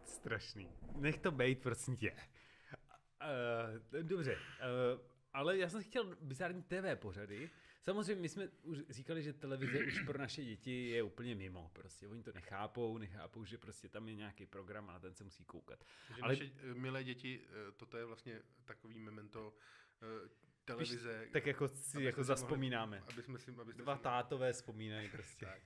Strašný. 0.03 0.71
Nech 0.95 1.19
to 1.19 1.31
bejt, 1.31 1.61
prosím 1.61 1.97
tě. 1.97 2.11
Uh, 2.11 4.03
dobře, 4.03 4.35
uh, 4.35 5.16
ale 5.37 5.57
já 5.57 5.69
jsem 5.69 5.83
chtěl 5.83 6.17
bizární 6.21 6.63
TV 6.63 6.95
pořady, 6.95 7.49
Samozřejmě 7.87 8.21
my 8.21 8.29
jsme 8.29 8.47
už 8.63 8.77
říkali, 8.89 9.23
že 9.23 9.33
televize 9.33 9.79
už 9.85 10.01
pro 10.05 10.17
naše 10.17 10.45
děti 10.45 10.89
je 10.89 11.03
úplně 11.03 11.35
mimo. 11.35 11.69
Prostě 11.73 12.07
oni 12.07 12.23
to 12.23 12.33
nechápou, 12.33 12.97
nechápou, 12.97 13.45
že 13.45 13.57
prostě 13.57 13.89
tam 13.89 14.07
je 14.07 14.15
nějaký 14.15 14.45
program 14.45 14.89
a 14.89 14.93
na 14.93 14.99
ten 14.99 15.13
se 15.13 15.23
musí 15.23 15.45
koukat. 15.45 15.85
Že 16.15 16.21
Ale- 16.21 16.33
naše 16.33 16.51
eh, 16.57 16.73
milé 16.73 17.03
děti, 17.03 17.41
eh, 17.49 17.71
toto 17.71 17.97
je 17.97 18.05
vlastně 18.05 18.41
takový 18.65 18.99
memento 18.99 19.53
eh, 20.01 20.29
televize. 20.65 21.27
Tak 21.31 21.45
jako 21.45 21.67
si 21.67 21.97
aby 21.97 22.05
jako 22.05 22.15
si 22.15 22.19
mohli- 22.19 22.27
zaspomínáme. 22.27 23.03
Aby 23.09 23.23
jsme 23.23 23.39
si, 23.39 23.51
abyste 23.51 23.81
Dva 23.81 23.97
si, 23.97 24.03
tátové 24.03 24.53
vzpomínají 24.53 25.09
prostě. 25.11 25.45
Tak. 25.45 25.61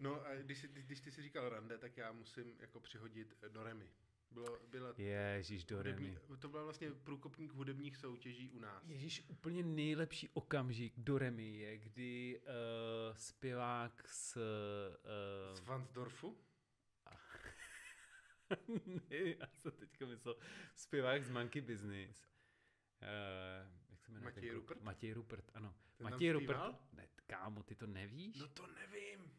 No 0.00 0.26
a 0.26 0.34
když, 0.34 0.58
jsi, 0.58 0.68
když 0.68 1.00
ty 1.00 1.10
si 1.10 1.22
říkal 1.22 1.48
rande, 1.48 1.78
tak 1.78 1.96
já 1.96 2.12
musím 2.12 2.56
jako 2.60 2.80
přihodit 2.80 3.36
do 3.48 3.62
Remy. 3.62 3.90
Bylo, 4.30 4.58
byla 4.70 4.94
Ježíš 4.96 5.64
do 5.64 5.76
hudební, 5.76 6.18
to 6.38 6.48
byl 6.48 6.64
vlastně 6.64 6.90
průkopník 6.90 7.52
hudebních 7.52 7.96
soutěží 7.96 8.50
u 8.50 8.58
nás. 8.58 8.84
Ježíš, 8.86 9.24
úplně 9.28 9.62
nejlepší 9.62 10.28
okamžik 10.28 10.92
do 10.96 11.18
Remy 11.18 11.56
je, 11.56 11.78
kdy 11.78 12.40
uh, 12.40 13.16
zpěvák 13.16 14.08
z... 14.08 14.36
Uh, 14.36 15.56
Z 15.56 15.60
Vansdorfu? 15.60 16.36
ne, 18.86 19.00
já 19.10 19.46
jsem 19.54 19.72
teďka 19.72 20.06
myslel, 20.06 20.36
zpěvák 20.74 21.24
z 21.24 21.30
Monkey 21.30 21.62
Business. 21.62 22.28
Uh, 23.02 23.08
jak 23.90 24.00
se 24.00 24.12
jmenuje? 24.12 24.24
Matěj? 24.34 24.50
Rupert? 24.50 24.82
Matěj 24.82 25.12
Rupert, 25.12 25.50
ano. 25.54 25.74
Ten 25.96 26.04
Matěj? 26.04 26.30
Rupert, 26.30 26.92
ne, 26.92 27.08
kámo, 27.26 27.62
ty 27.62 27.74
to 27.74 27.86
nevíš? 27.86 28.36
No 28.36 28.48
to 28.48 28.66
nevím. 28.66 29.32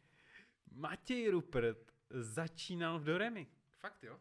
Matěj 0.72 1.30
Rupert 1.30 1.92
začínal 2.10 3.00
v 3.00 3.04
Doremi. 3.04 3.48
Fakt 3.80 4.04
jo? 4.04 4.20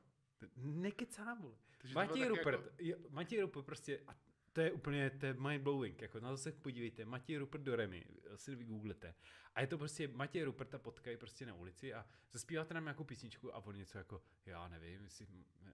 Nekecám, 0.57 1.42
vole. 1.42 1.57
Matěj 1.94 2.29
Rupert, 2.29 2.81
Jako, 2.81 3.03
Matěj 3.11 3.40
Rupert 3.40 3.66
prostě, 3.66 4.01
a 4.09 4.14
to 4.53 4.61
je 4.61 4.72
úplně, 4.72 5.11
to 5.11 5.27
je 5.27 5.35
mind 5.35 5.62
blowing, 5.62 6.03
jako 6.03 6.20
na 6.20 6.31
to 6.31 6.37
se 6.37 6.53
podívejte, 6.53 7.05
Matěj 7.05 7.37
Rupert 7.37 7.62
do 7.64 7.77
Remy, 7.77 8.05
si 8.37 8.55
vygooglete. 8.55 9.14
A 9.55 9.61
je 9.61 9.66
to 9.66 9.79
prostě, 9.79 10.09
Matěj 10.09 10.42
Ruperta 10.42 10.79
potkají 10.79 11.16
prostě 11.16 11.46
na 11.46 11.55
ulici 11.55 11.94
a 11.94 12.07
zaspíváte 12.33 12.74
nám 12.74 12.85
nějakou 12.85 13.05
písničku 13.05 13.55
a 13.55 13.59
on 13.59 13.77
něco 13.77 13.98
jako, 13.98 14.22
já 14.46 14.68
nevím, 14.68 15.05
jestli, 15.05 15.27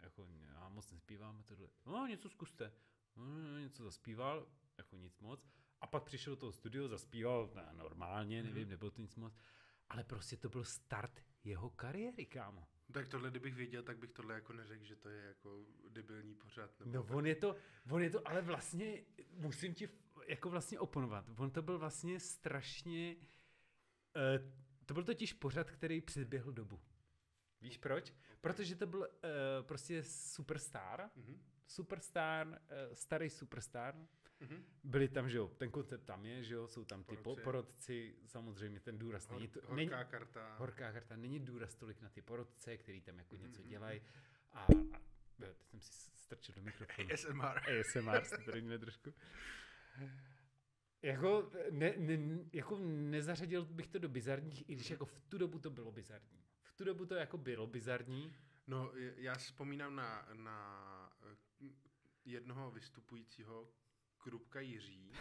jako, 0.02 0.28
já 0.54 0.68
moc 0.68 0.92
nespívám, 0.92 1.36
a 1.36 1.42
tohle. 1.42 1.68
No, 1.86 2.06
něco 2.06 2.28
zkuste. 2.28 2.72
No, 3.16 3.58
něco 3.58 3.84
zaspíval, 3.84 4.48
jako 4.78 4.96
nic 4.96 5.20
moc. 5.20 5.48
A 5.80 5.86
pak 5.86 6.02
přišel 6.04 6.32
do 6.32 6.40
toho 6.40 6.52
studio, 6.52 6.88
zaspíval 6.88 7.50
ne, 7.54 7.68
normálně, 7.72 8.42
nevím, 8.42 8.60
Mhm. 8.62 8.70
nebylo 8.70 8.90
to 8.90 9.02
nic 9.02 9.16
moc. 9.16 9.38
Ale 9.88 10.04
prostě 10.04 10.36
to 10.36 10.48
byl 10.48 10.64
start 10.64 11.20
jeho 11.44 11.70
kariéry, 11.70 12.26
kámo. 12.26 12.68
Tak 12.92 13.08
tohle, 13.08 13.30
kdybych 13.30 13.54
věděl, 13.54 13.82
tak 13.82 13.98
bych 13.98 14.12
tohle 14.12 14.34
jako 14.34 14.52
neřekl, 14.52 14.84
že 14.84 14.96
to 14.96 15.08
je 15.08 15.22
jako 15.22 15.66
debilní 15.88 16.34
pořád. 16.34 16.80
Nebo 16.80 16.92
No 17.08 17.16
on 17.16 17.26
je 17.26 17.34
to, 17.34 17.56
on 17.90 18.02
je 18.02 18.10
to, 18.10 18.28
ale 18.28 18.42
vlastně 18.42 19.04
musím 19.30 19.74
ti 19.74 19.88
jako 20.26 20.50
vlastně 20.50 20.78
oponovat. 20.78 21.30
On 21.36 21.50
to 21.50 21.62
byl 21.62 21.78
vlastně 21.78 22.20
strašně, 22.20 23.16
uh, 23.16 24.50
to 24.86 24.94
byl 24.94 25.04
totiž 25.04 25.32
pořad, 25.32 25.70
který 25.70 26.00
předběhl 26.00 26.52
dobu. 26.52 26.80
Víš 27.60 27.78
proč? 27.78 28.14
Protože 28.40 28.76
to 28.76 28.86
byl 28.86 29.00
uh, 29.00 29.06
prostě 29.66 30.02
superstar, 30.02 31.10
Mhm. 31.16 31.42
superstar, 31.66 32.48
uh, 32.48 32.56
starý 32.94 33.30
superstar. 33.30 34.06
Mhm. 34.40 34.64
Byli 34.84 35.08
tam, 35.08 35.30
že 35.30 35.36
jo, 35.38 35.48
ten 35.48 35.70
koncept 35.70 36.04
tam 36.04 36.26
je, 36.26 36.44
že 36.44 36.54
jo, 36.54 36.68
jsou 36.68 36.84
tam 36.84 37.04
ty 37.04 37.16
po, 37.16 37.22
Porodci. 37.22 37.42
porodci, 37.44 38.16
samozřejmě 38.26 38.80
ten 38.80 38.98
důraz 38.98 39.28
Hor, 39.28 39.38
není 39.38 39.48
to, 39.48 39.60
horká 39.60 39.74
není, 39.76 39.90
karta. 40.10 40.54
horká 40.58 40.92
karta, 40.92 41.16
není 41.16 41.40
důraz 41.40 41.74
tolik 41.74 42.00
na 42.00 42.08
ty 42.08 42.22
porodce, 42.22 42.76
který 42.76 43.00
tam 43.00 43.18
jako 43.18 43.36
něco 43.36 43.60
Mhm, 43.60 43.68
dělají. 43.68 44.00
A, 44.52 44.60
a 44.62 44.66
teď 45.40 45.56
jsem 45.62 45.80
si 45.80 45.92
strčil 46.16 46.54
do 46.54 46.62
mikrofonu. 46.62 47.08
ASMR. 47.12 47.58
ASMR 47.80 48.24
se 48.24 48.36
tady 48.52 48.78
trošku. 48.78 49.14
Jako, 51.02 51.50
ne, 51.70 51.94
ne, 51.96 52.38
jako 52.52 52.78
nezařadil 53.10 53.64
bych 53.64 53.86
to 53.88 53.98
do 53.98 54.08
bizarních, 54.08 54.70
i 54.70 54.74
když 54.74 54.90
jako 54.90 55.04
v 55.04 55.20
tu 55.28 55.38
dobu 55.38 55.58
to 55.58 55.70
bylo 55.70 55.92
bizarní. 55.92 56.44
V 56.62 56.72
tu 56.76 56.84
dobu 56.84 57.06
to 57.06 57.14
jako 57.14 57.38
bylo 57.38 57.66
bizarní. 57.66 58.36
No, 58.66 58.92
já 59.16 59.34
si 59.34 59.44
vzpomínám 59.44 59.96
na, 59.96 60.28
na 60.32 61.16
eh, 61.22 61.66
jednoho 62.24 62.70
vystupujícího 62.70 63.68
Krupka 64.24 64.60
Jiří 64.60 65.12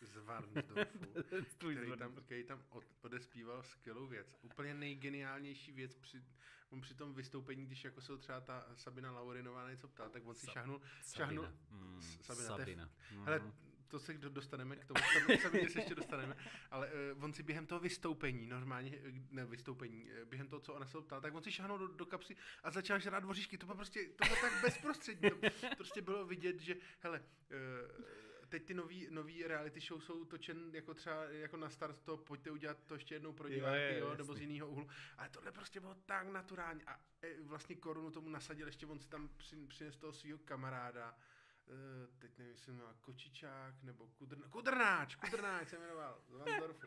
z 0.00 0.16
Varnsdorfu, 0.16 0.98
který 1.58 1.96
tam, 1.98 2.14
který 2.14 2.44
tam 2.44 2.62
od, 2.70 2.84
odespíval 3.02 3.62
skvělou 3.62 4.06
věc. 4.06 4.38
Úplně 4.42 4.74
nejgeniálnější 4.74 5.72
věc 5.72 5.94
při, 5.96 6.22
on 6.70 6.80
při 6.80 6.94
tom 6.94 7.14
vystoupení, 7.14 7.66
když 7.66 7.84
jako 7.84 8.00
se 8.00 8.18
třeba 8.18 8.40
ta 8.40 8.66
Sabina 8.74 9.10
Laurinová 9.12 9.70
něco 9.70 9.88
ptala, 9.88 10.08
tak 10.08 10.26
on 10.26 10.34
si 10.34 10.46
Sa- 10.46 10.52
šahnul, 10.52 10.80
Sabina. 11.02 11.26
šahnul, 11.26 11.48
Mm, 11.70 12.02
Sabina, 12.22 12.46
Sabina. 12.56 12.90
Mm. 13.12 13.24
hele, 13.24 13.52
to 13.88 13.98
se 14.00 14.14
do- 14.14 14.28
dostaneme 14.30 14.76
k 14.76 14.84
tomu, 14.84 15.00
Sabi- 15.00 15.38
Sabině 15.42 15.68
se 15.70 15.78
ještě 15.78 15.94
dostaneme, 15.94 16.36
ale 16.70 16.90
uh, 17.16 17.24
on 17.24 17.32
si 17.32 17.42
během 17.42 17.66
toho 17.66 17.80
vystoupení, 17.80 18.46
normálně, 18.46 18.98
eh, 19.04 19.12
ne 19.30 19.46
vystoupení, 19.46 20.10
eh, 20.12 20.24
během 20.24 20.48
toho, 20.48 20.60
co 20.60 20.74
ona 20.74 20.86
se 20.86 21.00
ptala, 21.00 21.20
tak 21.20 21.34
on 21.34 21.42
si 21.42 21.52
šahnul 21.52 21.78
do, 21.78 21.88
do 21.88 22.06
kapsy 22.06 22.36
a 22.62 22.70
začal 22.70 22.98
žrát 22.98 23.20
dvoříšky, 23.20 23.58
to 23.58 23.66
bylo 23.66 23.76
prostě, 23.76 24.08
to 24.08 24.24
bylo 24.24 24.36
tak 24.40 24.62
bezprostřední, 24.62 25.30
to 25.30 25.76
prostě 25.76 26.02
bylo 26.02 26.26
vidět, 26.26 26.60
že, 26.60 26.74
hele, 27.00 27.20
uh, 27.20 28.22
teď 28.52 28.64
ty 28.64 28.74
nový, 28.74 29.06
nový 29.10 29.46
reality 29.46 29.80
show 29.80 30.00
jsou 30.00 30.24
točen 30.24 30.70
jako 30.74 30.94
třeba 30.94 31.24
jako 31.24 31.56
na 31.56 31.70
start 31.70 32.02
to, 32.02 32.16
pojďte 32.16 32.50
udělat 32.50 32.78
to 32.86 32.94
ještě 32.94 33.14
jednou 33.14 33.32
pro 33.32 33.48
Jo, 33.48 33.54
diváky, 33.54 33.76
je, 33.78 33.98
jo, 33.98 34.06
jasný. 34.08 34.18
nebo 34.18 34.34
z 34.34 34.40
jiného 34.40 34.68
úhlu. 34.68 34.88
Ale 35.18 35.28
tohle 35.28 35.52
prostě 35.52 35.80
bylo 35.80 35.94
tak 35.94 36.26
naturální 36.28 36.82
a 36.84 37.00
e, 37.22 37.40
vlastně 37.42 37.76
korunu 37.76 38.10
tomu 38.10 38.28
nasadil, 38.28 38.66
ještě 38.66 38.86
on 38.86 38.98
si 38.98 39.08
tam 39.08 39.28
při, 39.36 39.56
přines 39.66 39.96
toho 39.96 40.12
svého 40.12 40.38
kamaráda, 40.38 41.18
e, 41.68 42.18
teď 42.18 42.38
nevím, 42.38 42.52
jestli 42.52 42.72
jmenoval 42.72 42.94
Kočičák 43.00 43.82
nebo 43.82 44.06
Kudrn, 44.06 44.42
Kudrnáč, 44.50 45.14
Kudrnáč 45.14 45.68
se 45.68 45.78
jmenoval, 45.78 46.20
z 46.28 46.32
Vansdorfu. 46.32 46.86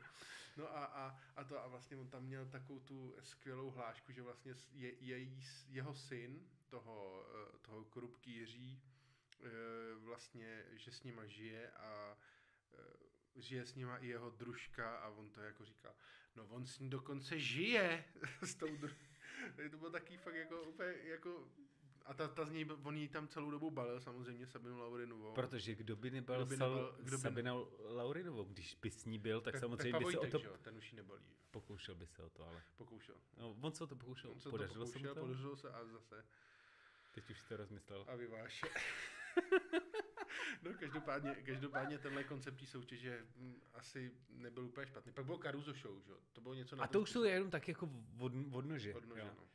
No 0.57 0.77
a, 0.77 0.85
a, 0.85 1.19
a, 1.35 1.43
to 1.43 1.59
a 1.63 1.67
vlastně 1.67 1.97
on 1.97 2.07
tam 2.09 2.23
měl 2.23 2.45
takovou 2.45 2.79
tu 2.79 3.15
skvělou 3.21 3.69
hlášku, 3.71 4.11
že 4.11 4.21
vlastně 4.21 4.53
je, 4.71 5.27
s- 5.41 5.67
jeho 5.69 5.93
syn, 5.93 6.47
toho, 6.69 7.25
eh, 7.53 7.57
toho 7.61 7.85
Krupky 7.85 8.31
Jiří, 8.31 8.81
vlastně, 9.97 10.65
že 10.71 10.91
s 10.91 11.03
nima 11.03 11.25
žije 11.25 11.71
a 11.71 12.17
eh, 12.73 13.41
žije 13.41 13.65
s 13.65 13.75
nima 13.75 13.97
i 13.97 14.07
jeho 14.07 14.29
družka 14.29 14.95
a 14.97 15.09
on 15.09 15.29
to 15.29 15.41
jako 15.41 15.65
říká, 15.65 15.95
no 16.35 16.47
on 16.47 16.65
s 16.65 16.79
ní 16.79 16.89
dokonce 16.89 17.39
žije 17.39 18.05
s 18.41 18.55
tou 18.55 18.75
dru... 18.77 18.93
to 19.71 19.77
bylo 19.77 19.91
taky 19.91 20.17
fakt 20.17 20.35
jako 20.35 20.61
úplně 20.63 20.95
jako 21.03 21.47
a 22.05 22.13
ta, 22.13 22.27
ta 22.27 22.45
z 22.45 22.51
něj, 22.51 22.65
on 22.83 22.97
jí 22.97 23.07
tam 23.09 23.27
celou 23.27 23.51
dobu 23.51 23.71
balil 23.71 23.99
samozřejmě 23.99 24.47
Sabinu 24.47 24.79
Laurinovou. 24.79 25.33
Protože 25.33 25.75
kdo 25.75 25.95
by 25.95 26.11
nebyl 26.11 26.35
Kdo 26.35 26.45
by 26.45 26.57
sal, 26.57 26.69
nebyl- 26.75 26.95
kdo 27.03 27.17
by- 27.17 27.21
Sabina 27.21 27.53
Laurinovou, 27.79 28.43
když 28.43 28.75
by 28.75 28.91
s 28.91 29.05
ní 29.05 29.19
byl, 29.19 29.41
tak 29.41 29.55
Pe- 29.55 29.59
samozřejmě 29.59 29.91
Pepa 29.91 30.05
by 30.05 30.11
se 30.11 30.17
o 30.17 30.21
Vojtek, 30.21 30.31
to 30.31 30.39
že 30.39 30.45
jo, 30.47 30.57
ten 30.57 30.77
už 30.77 30.91
jí 30.91 30.95
nebalí. 30.97 31.23
pokoušel 31.51 31.95
by 31.95 32.07
se 32.07 32.23
o 32.23 32.29
to, 32.29 32.47
ale 32.47 32.63
Pokoušel. 32.77 33.15
no, 33.37 33.55
on 33.61 33.71
se 33.73 33.83
o 33.83 33.87
to 33.87 33.95
pokoušel, 33.95 34.31
On 34.31 34.39
se 34.39 34.43
to 34.43 34.49
podařilo 34.49 34.85
se 34.85 34.97
mu 34.99 35.03
pokoušel, 35.03 35.15
to, 35.15 35.21
podařilo 35.21 35.55
se 35.55 35.69
a 35.71 35.85
zase 35.85 36.25
teď 37.11 37.29
už 37.29 37.39
si 37.39 37.47
to 37.47 37.57
rozmyslel. 37.57 38.05
a 38.07 38.15
vyváš. 38.15 38.61
no 40.63 40.73
každopádně, 40.79 41.35
každopádně 41.35 41.99
tenhle 41.99 42.23
koncept 42.23 42.59
té 42.59 42.65
soutěže 42.65 43.25
hm, 43.37 43.61
asi 43.73 44.11
nebyl 44.29 44.65
úplně 44.65 44.87
špatný. 44.87 45.11
Pak 45.11 45.25
bylo 45.25 45.37
Caruso 45.37 45.73
Show, 45.73 46.01
že? 46.01 46.13
To 46.33 46.41
bylo 46.41 46.53
něco 46.53 46.75
na 46.75 46.83
A 46.83 46.87
to 46.87 47.01
už 47.01 47.11
jsou 47.11 47.23
jenom 47.23 47.49
tak 47.49 47.67
jako 47.67 47.89
od, 48.19 48.31
odnože. 48.51 48.93
Odnože, 48.93 49.23
no. 49.23 49.47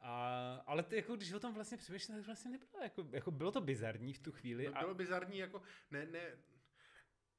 A, 0.00 0.62
ale 0.66 0.82
to 0.82 0.94
jako, 0.94 1.16
když 1.16 1.32
o 1.32 1.40
tom 1.40 1.54
vlastně 1.54 1.78
přemýšlím, 1.78 2.16
tak 2.16 2.26
vlastně 2.26 2.50
nebylo, 2.50 2.82
jako, 2.82 3.06
jako 3.12 3.30
bylo 3.30 3.52
to 3.52 3.60
bizarní 3.60 4.12
v 4.12 4.18
tu 4.18 4.32
chvíli. 4.32 4.66
No, 4.66 4.76
a, 4.76 4.80
bylo 4.80 4.94
bizarní, 4.94 5.38
jako, 5.38 5.62
ne, 5.90 6.06
ne, 6.06 6.38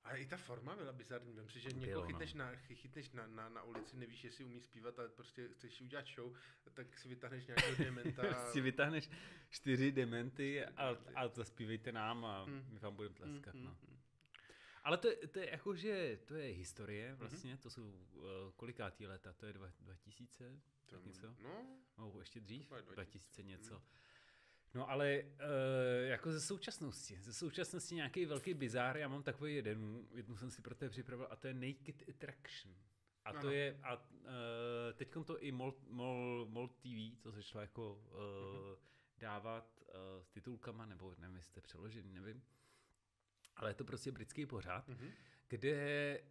a 0.03 0.15
i 0.15 0.25
ta 0.25 0.37
forma 0.37 0.75
byla 0.75 0.91
bizarní. 0.93 1.33
Vem 1.33 1.49
si, 1.49 1.59
že 1.59 1.69
někoho 1.69 1.85
Bylo, 1.85 2.01
no. 2.01 2.07
chytneš, 2.07 2.33
na, 2.33 2.51
chy- 2.55 2.75
chytneš 2.75 3.11
na, 3.11 3.27
na, 3.27 3.49
na, 3.49 3.63
ulici, 3.63 3.97
nevíš, 3.97 4.23
jestli 4.23 4.43
umí 4.45 4.61
zpívat, 4.61 4.99
ale 4.99 5.09
prostě 5.09 5.47
chceš 5.49 5.81
udělat 5.81 6.05
show, 6.15 6.35
tak 6.73 6.97
si 6.97 7.07
vytáhneš 7.07 7.45
nějakého 7.45 7.75
dementa. 7.75 8.51
si 8.51 8.61
vytáhneš 8.61 9.09
čtyři 9.49 9.91
dementy 9.91 10.65
a, 10.65 10.97
a 11.15 11.27
zaspívejte 11.27 11.91
nám 11.91 12.25
a 12.25 12.43
Hmm. 12.43 12.65
my 12.69 12.79
vám 12.79 12.95
budeme 12.95 13.15
tleskat. 13.15 13.55
Mm, 13.55 13.63
No. 13.63 13.69
mm, 13.71 13.77
mm. 13.93 13.99
Ale 14.83 14.97
to, 14.97 15.07
je- 15.07 15.27
to 15.27 15.39
je 15.39 15.49
jako, 15.51 15.75
že 15.75 16.19
to 16.25 16.35
je 16.35 16.53
historie 16.53 17.15
vlastně, 17.15 17.57
to 17.57 17.69
jsou 17.69 17.83
uh, 18.13 18.23
kolikátý 18.55 19.07
leta, 19.07 19.33
to 19.33 19.45
je 19.45 19.53
dva, 19.53 19.67
2000, 19.79 20.59
To- 20.85 20.95
tak 20.95 21.05
něco? 21.05 21.35
No, 21.43 21.67
No, 21.97 22.13
ještě 22.19 22.39
dřív, 22.39 22.65
Třeba 22.65 22.81
2000, 22.81 22.95
2000 22.95 23.43
něco. 23.43 23.73
mm. 23.75 23.81
No 24.73 24.89
ale 24.89 25.21
uh, 25.23 25.29
jako 26.07 26.31
ze 26.31 26.41
současnosti, 26.41 27.17
ze 27.21 27.33
současnosti 27.33 27.95
nějaký 27.95 28.25
velký 28.25 28.53
bizár, 28.53 28.97
já 28.97 29.07
mám 29.07 29.23
takový 29.23 29.55
jeden, 29.55 30.07
jednu 30.15 30.37
jsem 30.37 30.51
si 30.51 30.61
pro 30.61 30.75
tebe 30.75 30.89
připravil 30.89 31.27
a 31.29 31.35
to 31.35 31.47
je 31.47 31.53
Naked 31.53 32.09
Attraction. 32.09 32.75
A 33.25 33.31
to 33.33 33.37
Ano. 33.39 33.51
je, 33.51 33.79
a 33.83 33.95
uh, 33.95 34.03
teď 34.95 35.09
to 35.25 35.39
i 35.39 35.51
MOL, 35.51 35.75
MOL, 35.87 36.45
MOL 36.49 36.67
TV, 36.67 37.17
co 37.19 37.31
začalo 37.31 37.61
jako 37.61 37.93
uh, 37.95 38.79
dávat 39.17 39.79
uh, 39.81 40.23
s 40.23 40.29
titulkama, 40.29 40.85
nebo 40.85 41.15
nevím, 41.17 41.35
jestli 41.35 41.49
jste 41.51 41.61
přeložený, 41.61 42.13
nevím. 42.13 42.43
Ale 43.55 43.69
je 43.69 43.73
to 43.73 43.83
prostě 43.85 44.11
britský 44.11 44.45
pořád, 44.45 44.87
Mhm. 44.87 45.11
kde 45.47 45.69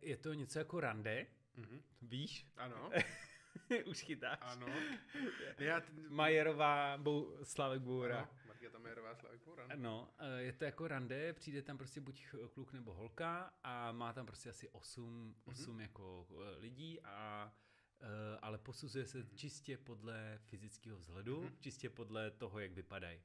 je 0.01 0.17
to 0.17 0.33
něco 0.33 0.59
jako 0.59 0.81
rande, 0.81 1.27
Mhm. 1.57 1.83
víš? 2.03 2.47
Ano, 2.57 2.91
Už 3.87 4.01
chytáš. 4.01 4.39
ano. 4.41 4.67
Já 5.59 5.81
t- 5.81 5.93
Majerová, 6.09 6.99
Bou, 6.99 7.37
Slavek 7.43 7.81
Boura. 7.83 8.19
ano, 8.19 8.71
tam 8.73 8.87
je 8.87 8.95
Václav 8.95 9.33
rande. 9.57 9.77
No, 9.77 10.15
eh, 10.19 10.43
je 10.43 10.53
to 10.53 10.65
jako 10.65 10.89
rande, 10.89 11.33
přijde 11.33 11.63
tam 11.63 11.79
prostě 11.79 12.01
buď 12.01 12.27
kluk 12.55 12.73
nebo 12.73 12.95
holka 12.95 13.55
a 13.63 13.93
má 13.93 14.13
tam 14.13 14.27
prostě 14.27 14.51
asi 14.51 14.69
8, 14.69 15.35
8 15.45 15.77
mm-hmm. 15.77 15.81
jako 15.81 16.27
eh, 16.31 16.59
lidí 16.59 17.01
a 17.01 17.53
Eh, 18.03 18.39
ale 18.43 18.59
posuzuje 18.59 19.07
se 19.07 19.19
mm-hmm. 19.19 19.35
čistě 19.35 19.79
podle 19.79 20.39
fyzického 20.39 20.99
vzhledu, 20.99 21.43
mm-hmm. 21.43 21.59
čistě 21.61 21.91
podle 21.91 22.31
toho, 22.31 22.59
jak 22.59 22.73
vypadají. 22.73 23.23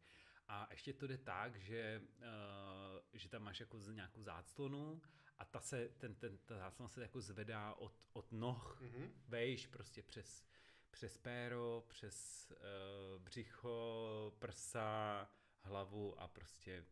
A 0.47 0.67
ještě 0.71 0.93
to 0.93 1.07
jde 1.07 1.17
tak, 1.17 1.55
že, 1.55 2.01
uh, 2.17 2.99
že 3.13 3.29
tam 3.29 3.43
máš 3.43 3.59
jako 3.59 3.79
nějakou 3.91 4.23
záclonu 4.23 5.01
a 5.39 5.45
ta, 5.45 5.59
se, 5.59 5.89
ten, 5.97 6.15
ten, 6.15 6.37
ta 6.37 6.57
záclona 6.57 6.89
se 6.89 7.01
jako 7.01 7.21
zvedá 7.21 7.73
od, 7.73 7.93
od 8.13 8.31
noh 8.31 8.81
mm-hmm. 8.81 9.09
vejš 9.27 9.67
prostě 9.67 10.03
přes, 10.03 10.45
přes 10.91 11.17
péro, 11.17 11.83
přes 11.87 12.47
uh, 12.51 13.21
břicho, 13.21 14.33
prsa, 14.39 15.29
hlavu 15.61 16.21
a 16.21 16.27
prostě 16.27 16.85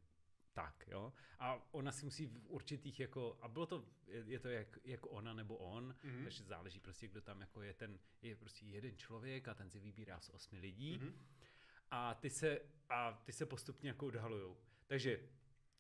tak, 0.54 0.88
jo. 0.88 1.14
A 1.40 1.68
ona 1.72 1.92
si 1.92 2.06
musí 2.06 2.26
v 2.26 2.48
určitých 2.48 3.00
jako, 3.00 3.38
a 3.42 3.48
bylo 3.48 3.66
to, 3.66 3.86
je, 4.08 4.24
je 4.28 4.40
to 4.40 4.50
jak, 4.50 4.80
jak 4.84 5.00
ona 5.10 5.34
nebo 5.34 5.58
on, 5.58 5.96
mm-hmm. 6.04 6.24
takže 6.24 6.44
záleží 6.44 6.80
prostě, 6.80 7.08
kdo 7.08 7.22
tam 7.22 7.42
jako 7.42 7.62
je 7.62 7.74
ten, 7.74 8.00
je 8.22 8.36
prostě 8.36 8.66
jeden 8.66 8.98
člověk 8.98 9.48
a 9.48 9.54
ten 9.54 9.70
si 9.70 9.80
vybírá 9.80 10.20
z 10.20 10.30
osmi 10.30 10.60
lidí 10.60 11.00
mm-hmm. 11.00 11.14
a 11.92 12.14
ty 12.14 12.30
se, 12.30 12.62
a 12.90 13.22
ty 13.26 13.34
se 13.34 13.46
postupně 13.46 13.90
jako 13.90 14.08
odhalujou. 14.08 14.58
Takže 14.88 15.20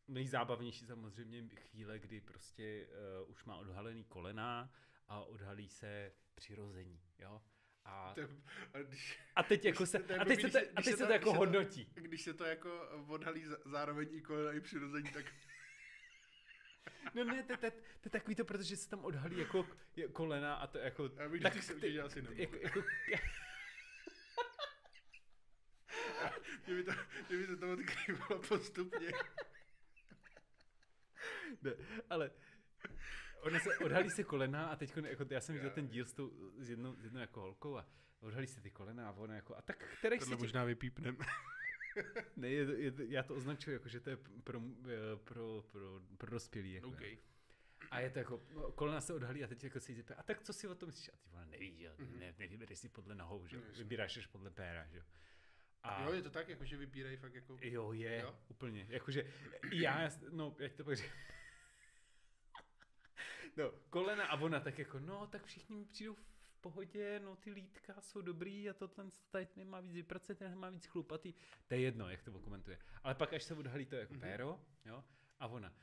nejzábavnější 0.07 0.85
samozřejmě 0.85 1.49
chvíle, 1.55 1.99
kdy 1.99 2.21
prostě 2.21 2.87
uh, 3.23 3.29
už 3.29 3.45
má 3.45 3.55
odhalený 3.55 4.03
kolena 4.03 4.73
a 5.07 5.23
odhalí 5.23 5.69
se 5.69 6.11
přirození, 6.35 7.01
jo. 7.19 7.41
A, 7.85 8.15
a, 8.73 8.81
když, 8.81 9.19
a 9.35 9.43
teď, 9.43 9.65
jako 9.65 9.85
se, 9.85 9.97
a 9.97 10.25
teď 10.25 10.41
se 10.41 10.49
to, 10.49 10.57
a 10.75 10.81
teď 10.81 10.85
se 10.85 10.97
to, 10.97 11.05
to 11.05 11.13
jako 11.13 11.29
když 11.29 11.37
hodnotí. 11.37 11.85
To, 11.85 12.01
když 12.01 12.21
se 12.21 12.33
to 12.33 12.43
jako 12.43 12.89
odhalí 13.07 13.45
zároveň 13.65 14.07
i 14.11 14.21
kolena 14.21 14.51
i 14.51 14.59
přirození, 14.59 15.11
tak... 15.11 15.25
No 17.13 17.23
ne, 17.23 17.43
to, 17.43 17.57
to, 17.57 17.71
to, 17.71 17.77
je 18.05 18.09
takový 18.09 18.35
to, 18.35 18.45
protože 18.45 18.77
se 18.77 18.89
tam 18.89 19.05
odhalí 19.05 19.37
jako 19.37 19.67
kolena 20.13 20.55
a 20.55 20.67
to 20.67 20.77
jako... 20.77 21.11
Já 21.17 21.29
bych, 21.29 21.41
tak, 21.41 21.53
ty 21.53 21.61
soutěže 21.61 22.01
asi. 22.01 22.23
Jako, 22.35 22.55
jako, 22.55 22.83
kdyby, 26.65 26.83
to, 26.83 26.91
kdyby 27.27 27.47
se 27.47 27.57
to 27.57 27.71
odkrývalo 27.71 28.41
postupně. 28.47 29.11
Ne, 31.61 31.71
ale 32.09 32.31
Ona 33.45 33.59
se, 33.59 33.77
odhalí 33.77 34.09
se 34.09 34.23
kolena 34.23 34.67
a 34.67 34.75
teď 34.75 34.97
jako, 35.03 35.25
já 35.29 35.41
jsem 35.41 35.55
viděl 35.55 35.69
ten 35.69 35.87
díl 35.87 36.05
s, 36.05 36.13
tou, 36.13 36.51
s, 36.57 36.69
jednou, 36.69 36.95
s 36.95 37.03
jednou 37.03 37.19
jako 37.19 37.41
holkou 37.41 37.77
a 37.77 37.85
odhalí 38.19 38.47
se 38.47 38.61
ty 38.61 38.71
kolena 38.71 39.09
a 39.09 39.11
ona 39.11 39.35
jako, 39.35 39.55
a 39.55 39.61
tak 39.61 39.95
který 39.99 40.19
Tohle 40.19 40.35
si 40.35 40.41
možná 40.41 40.61
tě... 40.61 40.65
vypípnem. 40.65 41.17
ne, 42.35 42.49
je, 42.49 42.81
je, 42.81 42.93
já 42.97 43.23
to 43.23 43.35
označuji 43.35 43.71
jako, 43.71 43.89
že 43.89 43.99
to 43.99 44.09
je 44.09 44.17
pro, 44.43 44.61
pro, 45.23 45.63
pro, 45.71 46.01
pro 46.17 46.31
dospělý. 46.31 46.73
Jako, 46.73 46.87
okay. 46.87 47.17
A 47.91 47.99
je 47.99 48.09
to 48.09 48.19
jako, 48.19 48.37
kolena 48.75 49.01
se 49.01 49.13
odhalí 49.13 49.43
a 49.43 49.47
teď 49.47 49.63
jako 49.63 49.79
si 49.79 49.95
zeptá, 49.95 50.15
a 50.15 50.23
tak 50.23 50.41
co 50.41 50.53
si 50.53 50.67
o 50.67 50.75
tom 50.75 50.87
myslíš? 50.87 51.09
A 51.09 51.17
ty 51.17 51.29
ona 51.33 51.45
neví, 51.45 51.77
že? 51.77 51.89
Mm-hmm. 51.89 52.19
Ne, 52.19 52.33
nevybereš 52.39 52.79
si 52.79 52.89
podle 52.89 53.15
nohou, 53.15 53.47
že? 53.47 53.61
Vybíráš 53.77 54.17
až 54.17 54.27
podle 54.27 54.49
péra, 54.49 54.87
že? 54.87 55.03
A... 55.85 56.05
Jo, 56.05 56.13
je 56.13 56.21
to 56.21 56.29
tak, 56.29 56.49
jako, 56.49 56.65
že 56.65 56.77
vybírají 56.77 57.17
fakt 57.17 57.33
jako... 57.33 57.57
Jo, 57.61 57.93
je, 57.93 58.21
jo? 58.21 58.35
úplně. 58.47 58.85
Jakože 58.89 59.33
já, 59.71 60.09
no, 60.31 60.55
jak 60.59 60.73
to 60.73 60.83
pak 60.83 60.97
No, 63.57 63.71
kolena 63.89 64.25
a 64.25 64.39
ona 64.41 64.59
tak 64.59 64.79
jako, 64.79 64.99
no, 64.99 65.27
tak 65.27 65.45
všichni 65.45 65.75
mi 65.75 65.85
přijdou 65.85 66.15
v 66.15 66.25
pohodě, 66.61 67.19
no 67.19 67.35
ty 67.35 67.51
lítka 67.51 68.01
jsou 68.01 68.21
dobrý 68.21 68.69
a 68.69 68.73
to 68.73 68.87
ten 68.87 69.09
tady 69.31 69.47
nemá 69.55 69.79
víc 69.79 69.93
vypracovat, 69.93 70.39
ten 70.39 70.57
má 70.57 70.69
víc 70.69 70.85
chlupatý. 70.85 71.33
To 71.67 71.73
je 71.73 71.79
jedno, 71.79 72.09
jak 72.09 72.23
to 72.23 72.39
komentuje. 72.39 72.79
Ale 73.03 73.15
pak 73.15 73.33
až 73.33 73.43
se 73.43 73.53
odhalí 73.53 73.85
to 73.85 73.95
jako 73.95 74.13
mm-hmm. 74.13 74.19
péro, 74.19 74.61
jo, 74.85 75.03
a 75.39 75.47
ona, 75.47 75.73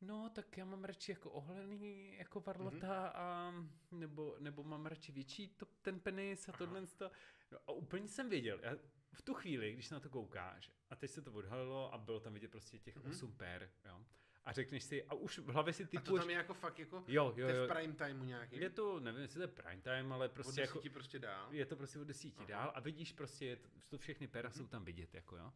no 0.00 0.30
tak 0.30 0.56
já 0.56 0.64
mám 0.64 0.84
radši 0.84 1.12
jako 1.12 1.30
ohlený 1.30 2.14
jako 2.18 2.40
varlota 2.40 2.76
mm-hmm. 2.78 3.12
a 3.14 3.54
nebo, 3.90 4.36
nebo 4.38 4.64
mám 4.64 4.86
radši 4.86 5.12
větší 5.12 5.48
to, 5.48 5.66
ten 5.66 6.00
penis 6.00 6.48
a 6.48 6.52
tohle 6.52 6.86
to. 6.86 7.10
No, 7.52 7.58
a 7.66 7.72
úplně 7.72 8.08
jsem 8.08 8.30
věděl, 8.30 8.60
já, 8.62 8.76
v 9.16 9.22
tu 9.22 9.34
chvíli, 9.34 9.72
když 9.72 9.90
na 9.90 10.00
to 10.00 10.08
koukáš 10.10 10.70
a 10.90 10.96
teď 10.96 11.10
se 11.10 11.22
to 11.22 11.32
odhalilo 11.32 11.94
a 11.94 11.98
bylo 11.98 12.20
tam 12.20 12.34
vidět 12.34 12.50
prostě 12.50 12.78
těch 12.78 12.96
mm-hmm. 12.96 13.10
8 13.10 13.32
pér, 13.32 13.70
jo, 13.84 14.04
a 14.44 14.52
řekneš 14.52 14.84
si, 14.84 15.04
a 15.04 15.14
už 15.14 15.38
v 15.38 15.48
hlavě 15.48 15.72
si 15.72 15.86
typuješ... 15.86 16.08
A 16.08 16.10
to 16.10 16.18
tam 16.18 16.30
je 16.30 16.36
jako 16.36 16.54
fakt 16.54 16.78
jako, 16.78 17.04
jo, 17.08 17.34
jo, 17.36 17.48
jo. 17.48 17.64
v 17.64 17.68
prime 17.68 17.94
timeu 17.94 18.24
nějaký. 18.24 18.60
Je 18.60 18.70
to, 18.70 19.00
nevím, 19.00 19.20
jestli 19.20 19.36
to 19.36 19.42
je 19.42 19.48
prime 19.48 19.82
time, 19.82 20.12
ale 20.12 20.28
prostě 20.28 20.68
od 20.68 20.84
jako... 20.84 20.94
prostě 20.94 21.18
dál. 21.18 21.54
Je 21.54 21.66
to 21.66 21.76
prostě 21.76 21.98
od 21.98 22.04
desíti 22.04 22.38
Aha. 22.38 22.46
dál 22.48 22.72
a 22.74 22.80
vidíš 22.80 23.12
prostě, 23.12 23.46
je 23.46 23.56
to, 23.56 23.68
to 23.88 23.98
všechny 23.98 24.28
pera 24.28 24.48
mm-hmm. 24.48 24.56
jsou 24.56 24.66
tam 24.66 24.84
vidět, 24.84 25.14
jako 25.14 25.36
jo. 25.36 25.52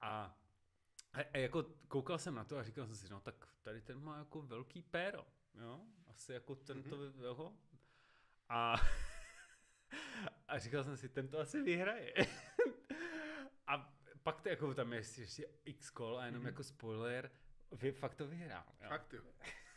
A, 0.00 0.38
a, 1.12 1.20
a, 1.32 1.38
jako 1.38 1.62
koukal 1.88 2.18
jsem 2.18 2.34
na 2.34 2.44
to 2.44 2.58
a 2.58 2.62
říkal 2.62 2.86
jsem 2.86 2.96
si, 2.96 3.08
no 3.08 3.20
tak 3.20 3.48
tady 3.62 3.80
ten 3.82 4.02
má 4.02 4.18
jako 4.18 4.42
velký 4.42 4.82
péro, 4.82 5.26
jo. 5.54 5.80
Asi 6.06 6.32
jako 6.32 6.54
tento, 6.54 6.96
mm-hmm. 6.96 7.22
jo. 7.22 7.52
A, 8.48 8.76
a 10.48 10.58
říkal 10.58 10.84
jsem 10.84 10.96
si, 10.96 11.08
tento 11.08 11.38
asi 11.38 11.62
vyhraje. 11.62 12.14
A 14.26 14.32
pak 14.32 14.40
to 14.40 14.48
jako 14.48 14.74
tam 14.74 14.92
je 14.92 14.98
ještě 14.98 15.46
x 15.64 15.90
kol 15.90 16.18
a 16.18 16.26
jenom 16.26 16.42
mm-hmm. 16.42 16.46
jako 16.46 16.64
spoiler, 16.64 17.30
vy, 17.72 17.92
fakt 17.92 18.14
to 18.14 18.26
vyhrál. 18.26 18.72
Jo. 18.80 18.88
Fakt 18.88 19.12
jo. 19.12 19.22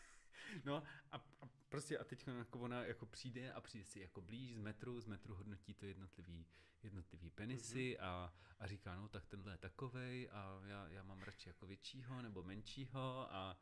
no 0.65 0.83
a, 1.11 1.17
a 1.41 1.49
prostě 1.69 1.97
a 1.97 2.03
teď 2.03 2.27
jako 2.27 2.59
ona 2.59 2.83
jako 2.85 3.05
přijde 3.05 3.53
a 3.53 3.61
přijde 3.61 3.85
si 3.85 3.99
jako 3.99 4.21
blíž 4.21 4.55
z 4.55 4.57
metru, 4.57 5.01
z 5.01 5.05
metru 5.05 5.35
hodnotí 5.35 5.73
to 5.73 5.85
jednotlivý, 5.85 6.45
jednotlivý 6.83 7.29
penisy 7.29 7.97
mm-hmm. 7.99 8.03
a, 8.05 8.33
a 8.59 8.67
říká, 8.67 8.95
no 8.95 9.07
tak 9.07 9.25
tenhle 9.25 9.53
je 9.53 9.57
takovej 9.57 10.29
a 10.31 10.61
já, 10.65 10.87
já 10.87 11.03
mám 11.03 11.21
radši 11.21 11.49
jako 11.49 11.67
většího 11.67 12.21
nebo 12.21 12.43
menšího 12.43 13.33
a 13.33 13.59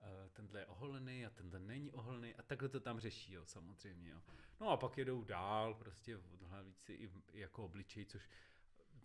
uh, 0.00 0.08
tenhle 0.32 0.60
je 0.60 0.66
oholený 0.66 1.26
a 1.26 1.30
tenhle 1.30 1.58
není 1.58 1.92
oholený 1.92 2.34
a 2.34 2.42
takhle 2.42 2.68
to 2.68 2.80
tam 2.80 3.00
řeší, 3.00 3.32
jo, 3.32 3.46
samozřejmě, 3.46 4.10
jo. 4.10 4.22
No 4.60 4.68
a 4.68 4.76
pak 4.76 4.98
jedou 4.98 5.24
dál, 5.24 5.74
prostě 5.74 6.16
odhalí 6.16 6.74
si 6.74 6.92
i, 6.92 7.10
i 7.32 7.40
jako 7.40 7.64
obličej, 7.64 8.04
což 8.04 8.28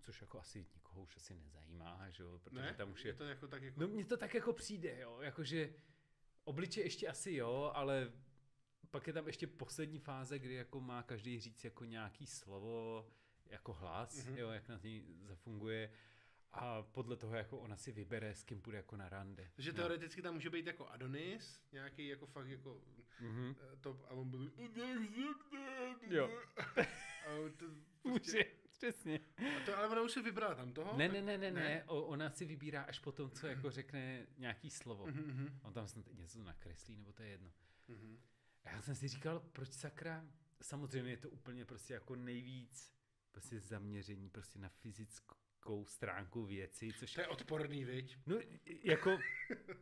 což 0.09 0.21
jako 0.21 0.39
asi 0.39 0.65
nikoho 0.75 1.01
už 1.01 1.17
asi 1.17 1.35
nezajímá, 1.35 2.09
že 2.09 2.23
jo, 2.23 2.39
protože 2.43 2.61
ne? 2.61 2.73
tam 2.73 2.91
už 2.91 3.05
je... 3.05 3.13
to 3.13 3.23
jako 3.23 3.47
tak 3.47 3.61
jako... 3.61 3.79
No 3.81 3.87
mně 3.87 4.05
to 4.05 4.17
tak 4.17 4.33
jako 4.33 4.53
přijde, 4.53 4.99
jo, 4.99 5.21
jakože 5.21 5.73
obliče 6.43 6.81
ještě 6.81 7.07
asi 7.07 7.33
jo, 7.33 7.71
ale 7.73 8.11
pak 8.91 9.07
je 9.07 9.13
tam 9.13 9.27
ještě 9.27 9.47
poslední 9.47 9.99
fáze, 9.99 10.39
kdy 10.39 10.53
jako 10.53 10.81
má 10.81 11.03
každý 11.03 11.39
říct 11.39 11.63
jako 11.63 11.85
nějaký 11.85 12.27
slovo, 12.27 13.07
jako 13.45 13.73
hlas, 13.73 14.17
mm-hmm. 14.17 14.37
jo, 14.37 14.49
jak 14.49 14.67
na 14.67 14.79
ní 14.83 15.19
zafunguje 15.23 15.91
a 16.51 16.81
podle 16.81 17.17
toho 17.17 17.35
jako 17.35 17.59
ona 17.59 17.77
si 17.77 17.91
vybere, 17.91 18.35
s 18.35 18.43
kým 18.43 18.61
bude 18.61 18.77
jako 18.77 18.97
na 18.97 19.09
rande. 19.09 19.51
Takže 19.55 19.71
no. 19.71 19.75
teoreticky 19.75 20.21
tam 20.21 20.33
může 20.33 20.49
být 20.49 20.67
jako 20.67 20.87
Adonis, 20.87 21.61
nějaký 21.71 22.07
jako 22.07 22.25
fakt 22.25 22.47
jako 22.47 22.81
mm-hmm. 23.21 23.55
to, 23.81 24.05
a 24.07 24.09
on 24.09 24.29
byl 24.29 24.51
jo. 26.07 26.29
a 26.57 27.49
to, 27.57 27.65
prostě, 28.01 28.37
může. 28.37 28.59
Přesně. 28.79 29.19
A 29.37 29.65
to, 29.65 29.77
ale 29.77 29.87
ona 29.87 30.01
už 30.01 30.11
si 30.11 30.21
vybrala 30.21 30.55
tam 30.55 30.73
toho? 30.73 30.97
Ne, 30.97 31.07
ne, 31.07 31.21
ne, 31.21 31.37
ne, 31.37 31.51
ne. 31.51 31.61
ne. 31.61 31.83
O, 31.83 32.01
ona 32.01 32.29
si 32.29 32.45
vybírá 32.45 32.81
až 32.81 32.99
po 32.99 33.11
tom, 33.11 33.31
co 33.31 33.47
jako 33.47 33.71
řekne 33.71 34.27
nějaký 34.37 34.69
slovo. 34.69 35.05
Mm-hmm. 35.05 35.51
On 35.61 35.73
tam 35.73 35.87
snad 35.87 36.05
něco 36.13 36.43
nakreslí, 36.43 36.95
nebo 36.95 37.13
to 37.13 37.23
je 37.23 37.29
jedno. 37.29 37.51
Mm-hmm. 37.89 38.17
A 38.63 38.69
já 38.69 38.81
jsem 38.81 38.95
si 38.95 39.07
říkal, 39.07 39.39
proč 39.39 39.73
sakra, 39.73 40.25
samozřejmě 40.61 41.11
je 41.11 41.17
to 41.17 41.29
úplně 41.29 41.65
prostě 41.65 41.93
jako 41.93 42.15
nejvíc 42.15 42.93
prostě 43.31 43.59
zaměření 43.59 44.29
prostě 44.29 44.59
na 44.59 44.69
fyzickou 44.69 45.85
stránku 45.85 46.45
věci, 46.45 46.93
což... 46.93 47.13
To 47.13 47.21
je 47.21 47.27
odporný, 47.27 47.85
viď? 47.85 48.17
No, 48.25 48.39
jako... 48.83 49.19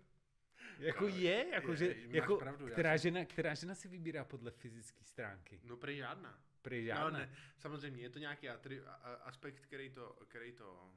jako 0.80 1.08
je, 1.08 1.48
jako, 1.50 1.72
je, 1.72 1.78
že, 1.78 1.96
jako 2.08 2.38
pravdu, 2.38 2.68
která, 2.68 2.98
žena, 2.98 3.26
která 3.26 3.54
žena 3.54 3.76
si 3.76 3.88
vybírá 3.88 4.24
podle 4.24 4.52
fyzické 4.52 5.04
stránky? 5.04 5.62
No 5.64 5.78
prý 5.78 5.98
žádná 5.98 6.48
prý 6.62 6.86
žádné. 6.86 7.20
No, 7.20 7.26
ne, 7.26 7.36
samozřejmě, 7.58 8.04
je 8.04 8.10
to 8.10 8.20
nějaký 8.20 8.50
atri, 8.50 8.82
aspekt, 9.24 9.60
který 9.60 9.90
to, 9.90 10.18
který 10.28 10.52
to 10.52 10.92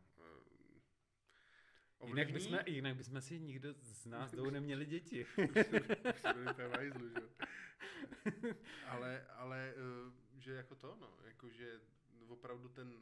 uh, 2.03 2.09
jinak 2.09 2.33
bychom, 2.33 2.59
jinak 2.67 2.97
bychom 2.97 3.21
si 3.21 3.41
nikdo 3.41 3.75
z 3.75 4.07
nás 4.07 4.31
dvou 4.31 4.51
neměli 4.57 4.87
děti. 4.87 5.27
ale, 8.87 9.27
ale 9.27 9.75
uh, 9.77 10.13
že 10.41 10.55
jako 10.55 10.75
to, 10.75 10.97
no, 11.01 11.17
jako 11.25 11.51
že 11.51 11.81
opravdu 12.29 12.69
ten, 12.69 12.99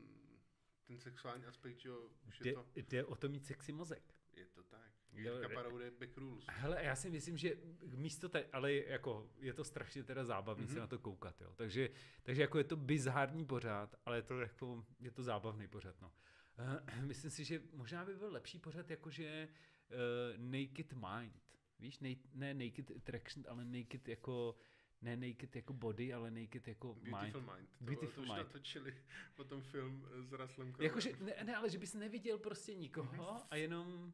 ten 0.87 0.99
sexuální 0.99 1.47
aspekt, 1.47 1.79
že 1.79 1.91
už 2.29 2.41
je 2.41 2.53
to... 2.53 2.67
Jde 2.75 3.05
o 3.05 3.17
to 3.17 3.29
mít 3.29 3.47
sexy 3.47 3.73
mozek. 3.73 4.15
Je 4.33 4.47
to 4.47 4.63
tak. 4.63 4.98
Jirka 5.13 5.49
Parou 5.49 5.79
jde 5.79 5.91
back 5.91 6.17
rules. 6.17 6.45
Hele, 6.49 6.85
já 6.85 6.97
si 6.97 7.11
myslím, 7.11 7.39
že 7.39 7.57
místo 7.97 8.29
te, 8.29 8.45
ale 8.53 8.73
jako 8.73 9.31
je 9.41 9.53
to 9.53 9.65
strašně 9.65 10.05
teda 10.05 10.25
zábavný 10.25 10.67
mm-hmm. 10.67 10.73
se 10.73 10.81
na 10.81 10.87
to 10.87 10.99
koukat, 10.99 11.41
jo. 11.41 11.53
Takže, 11.57 11.91
takže 12.23 12.43
jako 12.43 12.59
je 12.59 12.65
to 12.65 12.77
bizární 12.77 13.47
pořád, 13.47 13.95
ale 14.07 14.17
je 14.17 14.23
to 14.23 14.41
jako, 14.41 14.85
je 15.01 15.11
to 15.11 15.23
zábavný 15.23 15.69
pořád, 15.69 16.01
no. 16.01 16.13
Uh, 16.59 17.05
myslím 17.07 17.31
si, 17.31 17.45
že 17.45 17.63
možná 17.73 18.05
by 18.05 18.15
byl 18.15 18.33
lepší 18.33 18.59
pořád 18.59 18.91
jakože 18.91 19.49
uh, 19.91 20.51
Naked 20.51 20.93
Mind. 20.93 21.43
Víš, 21.79 21.99
ne, 21.99 22.15
ne 22.35 22.55
Naked 22.55 22.91
Attraction, 22.91 23.45
ale 23.49 23.65
Naked 23.65 24.09
jako 24.09 24.57
ne 25.03 25.17
naked 25.17 25.57
jako 25.57 25.73
body, 25.73 26.13
ale 26.13 26.31
naked 26.31 26.69
jako 26.69 26.95
Beautiful 26.95 27.41
mind. 27.41 27.57
Mind. 27.57 27.69
To, 27.79 27.85
Beautiful 27.85 28.15
to 28.15 28.21
už 28.23 28.29
Mind. 28.29 28.39
natočili 28.39 28.95
potom 29.35 29.63
film 29.63 30.07
s 30.21 30.33
Russellem. 30.33 30.75
Jakože, 30.79 31.13
ne, 31.21 31.35
ne, 31.45 31.57
ale 31.57 31.71
že 31.71 31.79
bys 31.79 31.95
neviděl 31.95 32.39
prostě 32.39 32.75
nikoho 32.75 33.43
a 33.51 33.57
jenom, 33.57 34.13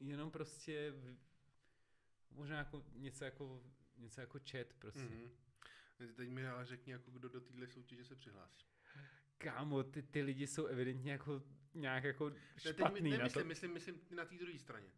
jenom 0.00 0.30
prostě 0.30 0.92
možná 2.30 2.58
jako 2.58 2.84
něco 2.94 3.24
jako, 3.24 3.62
něco 3.96 4.20
jako 4.20 4.38
chat 4.50 4.66
prostě. 4.78 5.00
Mm-hmm. 5.00 6.14
Teď 6.16 6.28
mi 6.30 6.46
ale 6.48 6.66
řekni, 6.66 6.92
jako 6.92 7.10
kdo 7.10 7.28
do 7.28 7.40
téhle 7.40 7.68
soutěže 7.68 8.04
se 8.04 8.16
přihlásí. 8.16 8.66
Kámo, 9.38 9.82
ty, 9.82 10.02
ty 10.02 10.22
lidi 10.22 10.46
jsou 10.46 10.66
evidentně 10.66 11.12
jako 11.12 11.42
nějak 11.74 12.04
jako 12.04 12.30
Ne, 12.30 12.36
teď 12.62 12.76
špatný 12.76 13.10
na 13.10 13.16
nemyslím, 13.16 13.42
to. 13.42 13.48
myslím, 13.48 13.72
myslím 13.72 14.00
na 14.10 14.24
té 14.24 14.34
druhé 14.36 14.58
straně. 14.58 14.88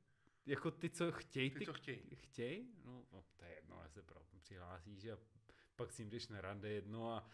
Jako 0.46 0.70
ty, 0.70 0.90
co 0.90 1.12
chtějí, 1.12 1.50
Ty, 1.50 1.58
ty, 1.58 1.64
co 1.66 1.72
chtějí. 1.72 2.02
chtějí? 2.14 2.68
No, 2.84 3.06
no, 3.12 3.24
to 3.36 3.44
je 3.44 3.54
jedno, 3.54 3.78
ale 3.78 3.88
se 3.88 4.02
pro, 4.02 4.20
přihlásíš 4.40 5.04
a 5.06 5.18
pak 5.76 5.92
s 5.92 5.98
ním 5.98 6.10
jdeš 6.10 6.28
na 6.28 6.40
rande 6.40 6.68
jedno 6.70 7.12
a, 7.12 7.30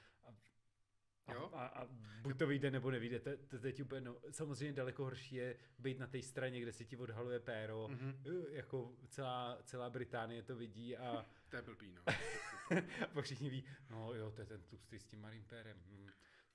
Jo? 1.34 1.50
a, 1.52 1.66
a 1.66 1.86
buď 2.22 2.38
to 2.38 2.46
vyjde 2.46 2.70
nebo 2.70 2.90
nevyjde. 2.90 3.20
To, 3.20 3.30
to 3.48 3.58
teď 3.58 3.82
úplně, 3.82 4.00
no, 4.00 4.16
samozřejmě 4.30 4.72
daleko 4.72 5.04
horší 5.04 5.34
je 5.34 5.56
být 5.78 5.98
na 5.98 6.06
té 6.06 6.22
straně, 6.22 6.60
kde 6.60 6.72
se 6.72 6.84
ti 6.84 6.96
odhaluje 6.96 7.40
péro, 7.40 7.88
Mhm. 7.88 8.10
mm-hmm. 8.22 8.46
jako 8.50 8.96
celá, 9.08 9.58
celá 9.64 9.90
Británie 9.90 10.42
to 10.42 10.56
vidí 10.56 10.96
a, 10.96 11.26
To 11.48 11.56
je 11.56 11.62
blbý, 11.62 11.92
no. 11.92 12.02
a 13.04 13.06
pak 13.12 13.24
všichni 13.24 13.50
ví, 13.50 13.64
no 13.90 14.14
jo, 14.14 14.30
to 14.30 14.40
je 14.40 14.46
ten 14.46 14.62
tlustý 14.62 14.98
s 14.98 15.04
tím 15.04 15.20
malým 15.20 15.44
pérem. 15.44 15.82
Hm. 15.86 16.08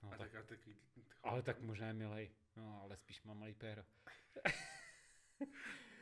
No, 0.03 0.13
A 0.13 0.17
tak, 0.17 0.31
tak, 0.31 0.41
a 0.41 0.47
takový, 0.47 0.75
ale 1.23 1.41
tak 1.41 1.59
možná 1.61 1.87
je 1.87 1.93
milej, 1.93 2.31
no 2.55 2.81
ale 2.81 2.97
spíš 2.97 3.23
má 3.23 3.33
malý 3.33 3.53
péro. 3.53 3.83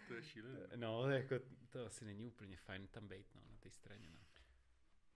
To 0.08 0.14
je 0.14 0.24
šílené. 0.24 0.60
No, 0.76 1.10
jako 1.10 1.36
to 1.70 1.86
asi 1.86 2.06
není 2.06 2.26
úplně 2.26 2.58
fajn 2.58 2.88
tam 2.88 3.08
být, 3.08 3.28
no, 3.36 3.42
na 3.50 3.58
té 3.58 3.70
straně, 3.70 4.10
no. 4.14 4.20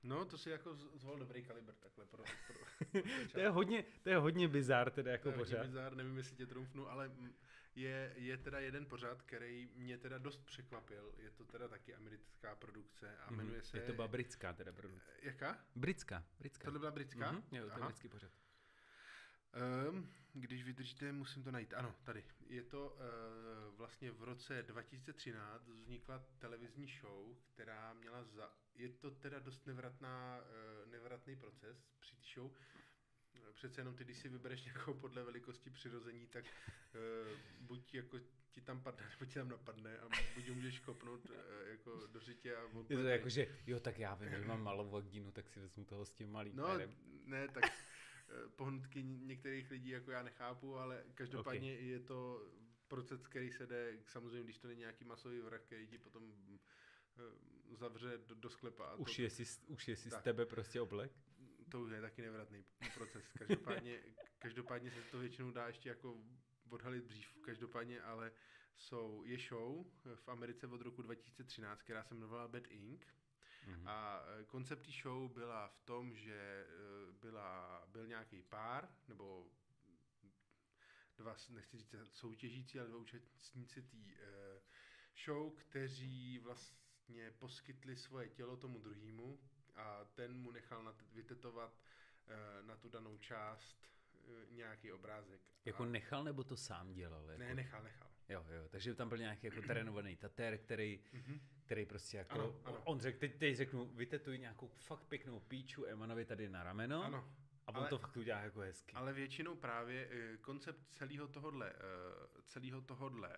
No, 0.03 0.25
to 0.25 0.38
si 0.38 0.49
jako 0.49 0.75
z- 0.75 0.89
zvolil 0.93 1.19
dobrý 1.19 1.43
kalibr 1.43 1.73
takhle 1.73 2.05
pro, 2.05 2.23
pro, 2.47 3.01
To 3.33 3.39
je 3.39 3.49
hodně, 3.49 3.83
to 4.03 4.09
je 4.09 4.17
hodně 4.17 4.47
bizár 4.47 4.91
teda 4.91 5.05
to 5.05 5.09
jako 5.12 5.29
je 5.29 5.35
hodně 5.38 5.45
pořád. 5.55 5.65
bizár, 5.65 5.95
nevím, 5.95 6.17
jestli 6.17 6.35
tě 6.35 6.45
trumfnu, 6.45 6.89
ale 6.89 7.12
je, 7.75 8.13
je 8.15 8.38
teda 8.38 8.59
jeden 8.59 8.85
pořád, 8.85 9.21
který 9.21 9.69
mě 9.75 9.97
teda 9.97 10.17
dost 10.17 10.45
překvapil. 10.45 11.13
Je 11.17 11.31
to 11.31 11.45
teda 11.45 11.67
taky 11.67 11.95
americká 11.95 12.55
produkce 12.55 13.17
a 13.17 13.31
Mhm. 13.31 13.38
jmenuje 13.38 13.62
se... 13.63 13.77
Je 13.77 13.83
to 13.83 13.93
byla 13.93 14.07
britská 14.07 14.53
teda 14.53 14.71
produkce. 14.71 15.12
Jaká? 15.21 15.65
Britská, 15.75 16.23
britská. 16.39 16.63
Tohle 16.65 16.79
byla 16.79 16.91
britská? 16.91 17.31
Mhm, 17.31 17.43
jo, 17.51 17.69
to 17.69 17.79
je 17.79 17.85
britský 17.85 18.09
pořád. 18.09 18.31
Um, 19.89 20.09
když 20.33 20.63
vydržíte, 20.63 21.12
musím 21.12 21.43
to 21.43 21.51
najít. 21.51 21.73
Ano, 21.73 21.95
tady. 22.03 22.23
Je 22.49 22.63
to 22.63 22.89
uh, 22.89 23.77
vlastně 23.77 24.12
v 24.12 24.23
roce 24.23 24.63
2013 24.63 25.67
vznikla 25.67 26.25
televizní 26.39 26.88
show, 27.01 27.35
která 27.53 27.93
měla 27.93 28.23
za... 28.23 28.53
Je 28.75 28.89
to 28.89 29.12
teda 29.12 29.39
dost 29.39 29.67
nevratná, 29.67 30.41
uh, 30.41 30.91
nevratný 30.91 31.35
proces 31.35 31.77
při 31.99 32.15
té 32.15 32.21
show. 32.33 32.51
Přece 33.53 33.81
jenom 33.81 33.95
ty, 33.95 34.03
když 34.03 34.17
si 34.17 34.29
vybereš 34.29 34.65
někoho 34.65 34.93
podle 34.93 35.23
velikosti 35.23 35.69
přirození, 35.69 36.27
tak 36.27 36.45
uh, 36.45 37.38
buď 37.59 37.93
jako 37.93 38.19
ti 38.51 38.62
tam 38.62 38.81
padne, 38.81 39.09
nebo 39.09 39.25
ti 39.25 39.33
tam 39.33 39.49
napadne 39.49 39.97
a 39.97 40.09
buď 40.35 40.49
ho 40.49 40.55
můžeš 40.55 40.79
kopnout 40.79 41.29
uh, 41.29 41.35
jako 41.69 42.07
do 42.07 42.19
řitě 42.19 42.55
a 42.55 42.63
on 42.63 42.85
Je 42.89 42.97
to 42.97 43.03
jako, 43.03 43.29
že 43.29 43.47
jo, 43.67 43.79
tak 43.79 43.99
já 43.99 44.15
vím, 44.15 44.29
že 44.29 44.45
mám 44.45 44.63
malou 44.63 44.89
vagínu, 44.89 45.31
tak 45.31 45.49
si 45.49 45.59
vezmu 45.59 45.85
toho 45.85 46.05
s 46.05 46.12
tím 46.13 46.31
malým 46.31 46.55
No, 46.55 46.77
ne, 47.25 47.47
tak 47.47 47.63
pohnutky 48.56 49.04
některých 49.04 49.72
lidí 49.72 49.89
jako 49.89 50.12
já 50.12 50.24
nechápu, 50.24 50.78
ale 50.78 51.04
každopádně 51.13 51.74
okay. 51.74 51.86
je 51.86 52.00
to 52.00 52.48
proces, 52.88 53.28
který 53.28 53.52
se 53.52 53.68
jde, 53.68 53.98
samozřejmě, 54.08 54.44
když 54.44 54.58
to 54.58 54.68
není 54.68 54.80
nějaký 54.80 55.06
masový 55.06 55.42
vrah, 55.42 55.62
který 55.62 55.88
ti 55.88 55.98
potom 55.98 56.34
eh, 57.18 57.76
zavře 57.76 58.18
do, 58.18 58.36
do 58.36 58.50
sklepa. 58.50 58.86
A 58.86 58.96
Už 58.96 59.15
to, 59.15 59.22
je 59.22 59.30
si, 59.30 59.44
už 59.68 59.88
je 59.88 59.96
si 59.96 60.10
z 60.10 60.13
tak. 60.13 60.24
tebe 60.24 60.46
prostě 60.46 60.82
oblek? 60.82 61.12
to 61.70 61.82
už 61.82 61.92
je 61.92 62.02
taky 62.02 62.22
nevratný 62.22 62.65
proces. 62.94 63.24
Každopádně, 63.38 64.00
každopádně 64.39 64.92
se 64.92 65.02
to 65.02 65.20
většinou 65.20 65.52
dá 65.52 65.68
ještě 65.68 65.89
jako 65.89 66.18
odhalit 66.70 67.04
dřív. 67.04 67.38
Každopádně, 67.42 68.02
ale 68.02 68.32
jsou, 68.76 69.24
je 69.26 69.38
show 69.38 69.86
v 70.15 70.30
Americe 70.30 70.68
od 70.68 70.82
roku 70.82 71.02
2013, 71.02 71.82
která 71.82 72.04
se 72.04 72.13
jmenovala 72.13 72.48
Bad 72.48 72.68
Inc. 72.68 73.02
Mhm. 73.69 73.88
A 73.88 74.23
eh, 74.39 74.43
koncept 74.43 74.86
té 74.86 74.91
show 74.91 75.32
byla 75.32 75.67
v 75.67 75.79
tom, 75.79 76.15
že 76.15 76.65
eh, 76.69 77.12
byla, 77.21 77.84
byl 77.91 78.08
nějaký 78.08 78.41
pár, 78.41 78.89
nebo 79.08 79.47
dva, 81.17 81.36
nechci 81.49 81.77
říct 81.77 81.95
soutěžící, 82.13 82.79
ale 82.79 82.88
dva 82.88 82.97
účastníci 82.97 83.82
té 83.82 83.97
eh, 83.97 84.62
show, 85.25 85.53
kteří 85.55 86.39
vlastně 86.39 87.32
poskytli 87.32 87.95
svoje 87.95 88.29
tělo 88.29 88.58
tomu 88.58 88.79
druhému 88.79 89.39
a 89.75 90.05
ten 90.05 90.38
mu 90.38 90.51
nechal 90.51 90.84
nat- 90.84 91.05
vytetovat 91.12 91.79
na 92.62 92.75
tu 92.75 92.89
danou 92.89 93.17
část 93.17 93.89
nějaký 94.49 94.91
obrázek. 94.91 95.41
Jako 95.65 95.84
a, 95.84 95.86
nechal 95.86 96.23
nebo 96.23 96.43
to 96.43 96.58
sám 96.58 96.93
dělal? 96.93 97.29
Jako? 97.29 97.39
ne, 97.43 97.55
nechal, 97.55 97.84
nechal. 97.84 98.09
Jo, 98.30 98.46
jo, 98.50 98.68
takže 98.70 98.96
tam 98.96 99.10
byl 99.10 99.18
nějaký 99.18 99.48
jako 99.48 99.62
trénovaný 99.62 100.15
tatér, 100.15 100.58
který, 100.58 101.00
Mhm. 101.13 101.39
který 101.65 101.86
prostě 101.86 102.18
jako, 102.18 102.34
Ano, 102.34 102.56
ano. 102.63 102.82
on 102.86 103.00
řekl, 103.00 103.20
teď, 103.20 103.36
teď 103.39 103.56
řeknu, 103.56 103.86
vytetuj 103.86 104.38
nějakou 104.39 104.68
fakt 104.68 105.04
pěknou 105.04 105.39
píču 105.39 105.86
Emanovi 105.86 106.26
tady 106.26 106.50
na 106.50 106.63
rameno 106.63 107.04
Ano, 107.04 107.34
a 107.68 107.70
on 107.72 107.78
ale- 107.78 107.89
to 107.89 107.98
fakt 107.98 108.18
udělá 108.18 108.39
jako 108.39 108.60
hezky. 108.60 108.94
Ale 108.94 109.13
většinou 109.13 109.56
právě 109.56 110.08
eh, 110.12 110.38
koncept 110.38 110.80
celého 110.89 111.28
tohodle, 111.28 111.74
eh, 111.74 112.42
celého 112.46 112.82
tohodle, 112.82 113.38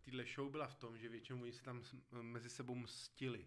týhle 0.00 0.24
show 0.24 0.50
byla 0.50 0.66
v 0.66 0.74
tom, 0.74 0.98
že 0.98 1.08
většinou 1.08 1.42
oni 1.42 1.52
se 1.52 1.62
tam 1.62 1.82
mezi 2.22 2.48
sebou 2.50 2.74
mstili. 2.74 3.46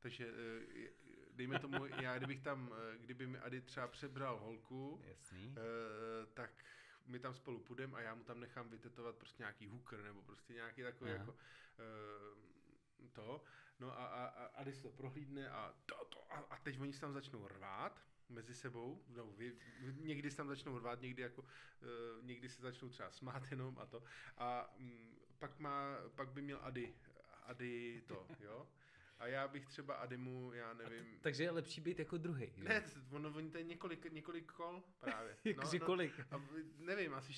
Takže 0.00 0.28
eh, 0.28 0.90
dejme 1.32 1.58
tomu, 1.58 1.86
já 1.86 2.18
kdybych 2.18 2.40
tam, 2.40 2.74
eh, 2.94 2.98
kdyby 2.98 3.26
mi 3.26 3.38
Ady 3.38 3.60
třeba 3.60 3.88
přebral 3.88 4.38
holku, 4.38 5.00
Jasný. 5.08 5.54
eh, 5.56 6.26
tak 6.34 6.64
my 7.10 7.18
tam 7.18 7.34
spolu 7.34 7.60
půjdeme 7.60 7.98
a 7.98 8.00
já 8.00 8.14
mu 8.14 8.24
tam 8.24 8.40
nechám 8.40 8.68
vytetovat 8.68 9.16
prostě 9.16 9.42
nějaký 9.42 9.66
hooker 9.66 10.02
nebo 10.02 10.22
prostě 10.22 10.52
nějaký 10.52 10.82
takový 10.82 11.10
Aha. 11.10 11.18
jako 11.18 11.36
eh, 11.78 13.08
to. 13.12 13.44
No 13.80 13.98
a, 13.98 14.06
a, 14.06 14.24
a 14.26 14.44
Ady 14.44 14.72
si 14.72 14.82
to 14.82 14.90
prohlídne 14.90 15.50
a, 15.50 15.74
to, 15.86 16.04
to, 16.04 16.32
a, 16.32 16.36
a 16.36 16.58
teď 16.58 16.80
oni 16.80 16.92
se 16.92 17.00
tam 17.00 17.12
začnou 17.12 17.48
rvát 17.48 18.00
mezi 18.28 18.54
sebou, 18.54 19.04
no, 19.08 19.26
vy, 19.26 19.56
někdy 19.90 20.30
se 20.30 20.36
tam 20.36 20.48
začnou 20.48 20.78
rvát, 20.78 21.00
někdy 21.00 21.22
jako, 21.22 21.42
uh, 21.42 22.24
někdy 22.24 22.48
se 22.48 22.62
začnou 22.62 22.88
třeba 22.88 23.10
smát 23.10 23.42
jenom 23.50 23.78
a 23.78 23.86
to. 23.86 24.02
A 24.38 24.74
mm, 24.78 25.16
pak, 25.38 25.58
má, 25.58 25.96
pak 26.14 26.28
by 26.28 26.42
měl 26.42 26.58
Ady, 26.62 26.94
Ady 27.42 28.02
to, 28.06 28.26
jo. 28.40 28.68
A 29.20 29.26
já 29.26 29.48
bych 29.48 29.66
třeba 29.66 29.94
Adymu, 29.94 30.52
já 30.52 30.72
nevím, 30.74 31.18
Takže 31.20 31.42
je 31.42 31.50
lepší 31.50 31.80
být 31.80 31.98
jako 31.98 32.18
druhý. 32.18 32.52
ne, 32.56 32.84
ono, 33.10 33.28
oni 33.28 33.50
to 33.50 33.58
je 33.58 33.64
několik, 33.64 34.12
několik 34.12 34.52
kol 34.52 34.82
právě. 34.98 35.36
Jakože 35.44 35.78
kolik? 35.78 36.20
a 36.30 36.42
nevím, 36.78 37.14
asi 37.14 37.32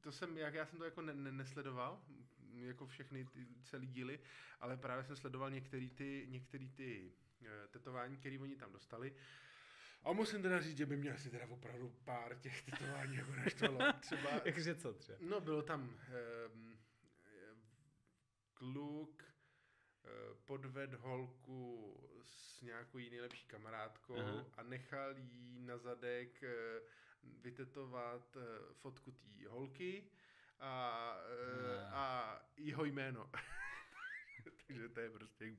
to 0.00 0.12
jsem, 0.12 0.38
jak 0.38 0.54
já 0.54 0.66
jsem 0.66 0.78
to 0.78 0.84
jako 0.84 1.02
ne, 1.02 1.14
ne, 1.14 1.32
nesledoval, 1.32 2.02
jako 2.54 2.86
všechny 2.86 3.24
ty 3.24 3.46
celý 3.62 3.86
díly, 3.86 4.20
ale 4.60 4.76
právě 4.76 5.04
jsem 5.04 5.16
sledoval 5.16 5.50
některý 5.50 5.90
ty, 5.90 6.26
některý 6.28 6.70
ty 6.70 7.12
eh, 7.42 7.68
tetování, 7.68 8.16
které 8.16 8.38
oni 8.38 8.56
tam 8.56 8.72
dostali. 8.72 9.14
A 10.02 10.12
musím 10.12 10.42
teda 10.42 10.60
říct, 10.60 10.76
že 10.76 10.86
by 10.86 10.96
mě 10.96 11.12
asi 11.12 11.30
teda 11.30 11.46
opravdu 11.46 11.94
pár 12.04 12.38
těch 12.38 12.62
tetování 12.62 13.16
jako 13.16 13.32
naštvalo. 13.32 13.78
Třeba, 14.00 14.30
Jakože 14.44 14.74
co 14.74 14.92
třeba? 14.92 15.18
no 15.20 15.40
bylo 15.40 15.62
tam 15.62 15.80
um, 15.82 16.78
kluk, 18.54 19.24
podved 20.44 20.94
holku 20.94 21.94
s 22.22 22.62
nějakou 22.62 22.98
jiný 22.98 23.20
lepší 23.20 23.46
kamarádkou 23.46 24.16
Aha. 24.16 24.44
a 24.56 24.62
nechal 24.62 25.16
jí 25.16 25.60
na 25.60 25.78
zadek 25.78 26.42
eh, 26.42 26.80
vytetovat 27.22 28.36
eh, 28.36 28.72
fotku 28.74 29.12
té 29.12 29.48
holky 29.48 30.10
a, 30.60 31.14
eh, 31.28 31.86
Ah. 31.90 31.94
a 31.94 32.40
jeho 32.56 32.84
jméno. 32.84 33.30
Takže 34.66 34.88
to 34.88 35.00
je 35.00 35.10
prostě 35.10 35.56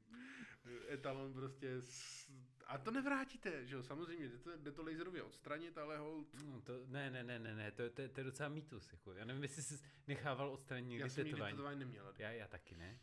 etalon 0.89 1.33
prostě 1.33 1.81
s... 1.81 2.29
a 2.65 2.77
to 2.77 2.91
nevrátíte, 2.91 3.65
že 3.65 3.75
jo, 3.75 3.83
samozřejmě, 3.83 4.27
jde 4.27 4.37
to, 4.37 4.57
jde 4.57 4.71
to 4.71 4.83
laserově 4.83 5.23
odstranit, 5.23 5.77
ale 5.77 5.97
hold, 5.97 6.27
No, 6.45 6.61
to, 6.61 6.73
ne, 6.87 7.09
ne, 7.09 7.23
ne, 7.23 7.39
ne, 7.39 7.55
ne, 7.55 7.71
to, 7.71 7.89
to, 7.89 8.09
to 8.09 8.19
je 8.19 8.23
docela 8.23 8.49
mýtus. 8.49 8.91
Jako. 8.91 9.13
Já 9.13 9.25
nevím, 9.25 9.43
jestli 9.43 9.63
jsi 9.63 9.83
nechával 10.07 10.51
odstranit 10.51 10.99
já 10.99 11.09
jsem 11.09 11.25
nikdy 11.25 11.41
tetování 11.41 11.79
neměl. 11.79 12.13
Já, 12.17 12.29
já 12.31 12.47
taky 12.47 12.75
ne. 12.75 12.99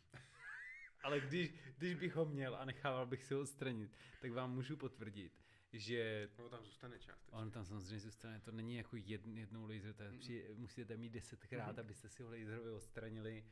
Ale 1.03 1.19
když, 1.19 1.53
když 1.77 1.95
bych 1.95 2.15
ho 2.15 2.25
měl 2.25 2.55
a 2.55 2.65
nechával 2.65 3.05
bych 3.05 3.23
si 3.23 3.33
ho 3.33 3.39
odstranit, 3.41 3.91
tak 4.21 4.31
vám 4.31 4.53
můžu 4.55 4.77
potvrdit, 4.77 5.33
že 5.73 6.29
No 6.37 6.49
tam 6.49 6.65
zůstane 6.65 6.99
část. 6.99 7.29
on 7.31 7.51
tam 7.51 7.65
samozřejmě 7.65 7.99
zůstane, 7.99 8.39
to 8.39 8.51
není 8.51 8.75
jako 8.75 8.95
jedn, 8.97 9.37
jednou 9.37 9.67
laser, 9.67 9.93
to 9.93 10.03
je 10.03 10.11
při, 10.19 10.47
musíte 10.55 10.97
mít 10.97 11.09
desetkrát, 11.09 11.71
Mhm. 11.71 11.79
abyste 11.79 12.09
si 12.09 12.23
ho 12.23 12.29
laserově 12.29 12.71
odstranili. 12.71 13.45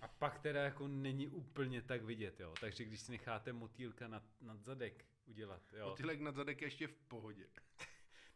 A 0.00 0.08
pak 0.08 0.38
teda 0.38 0.62
jako 0.64 0.88
není 0.88 1.28
úplně 1.28 1.82
tak 1.82 2.02
vidět, 2.02 2.40
jo. 2.40 2.54
Takže 2.60 2.84
když 2.84 3.00
si 3.00 3.12
necháte 3.12 3.52
motýlka 3.52 4.08
nad, 4.08 4.22
nad 4.40 4.62
zadek 4.62 5.04
udělat, 5.26 5.62
jo. 5.78 5.88
Motýlek 5.88 6.20
nad 6.20 6.34
zadek 6.34 6.60
je 6.60 6.66
ještě 6.66 6.86
v 6.86 6.96
pohodě. 6.96 7.46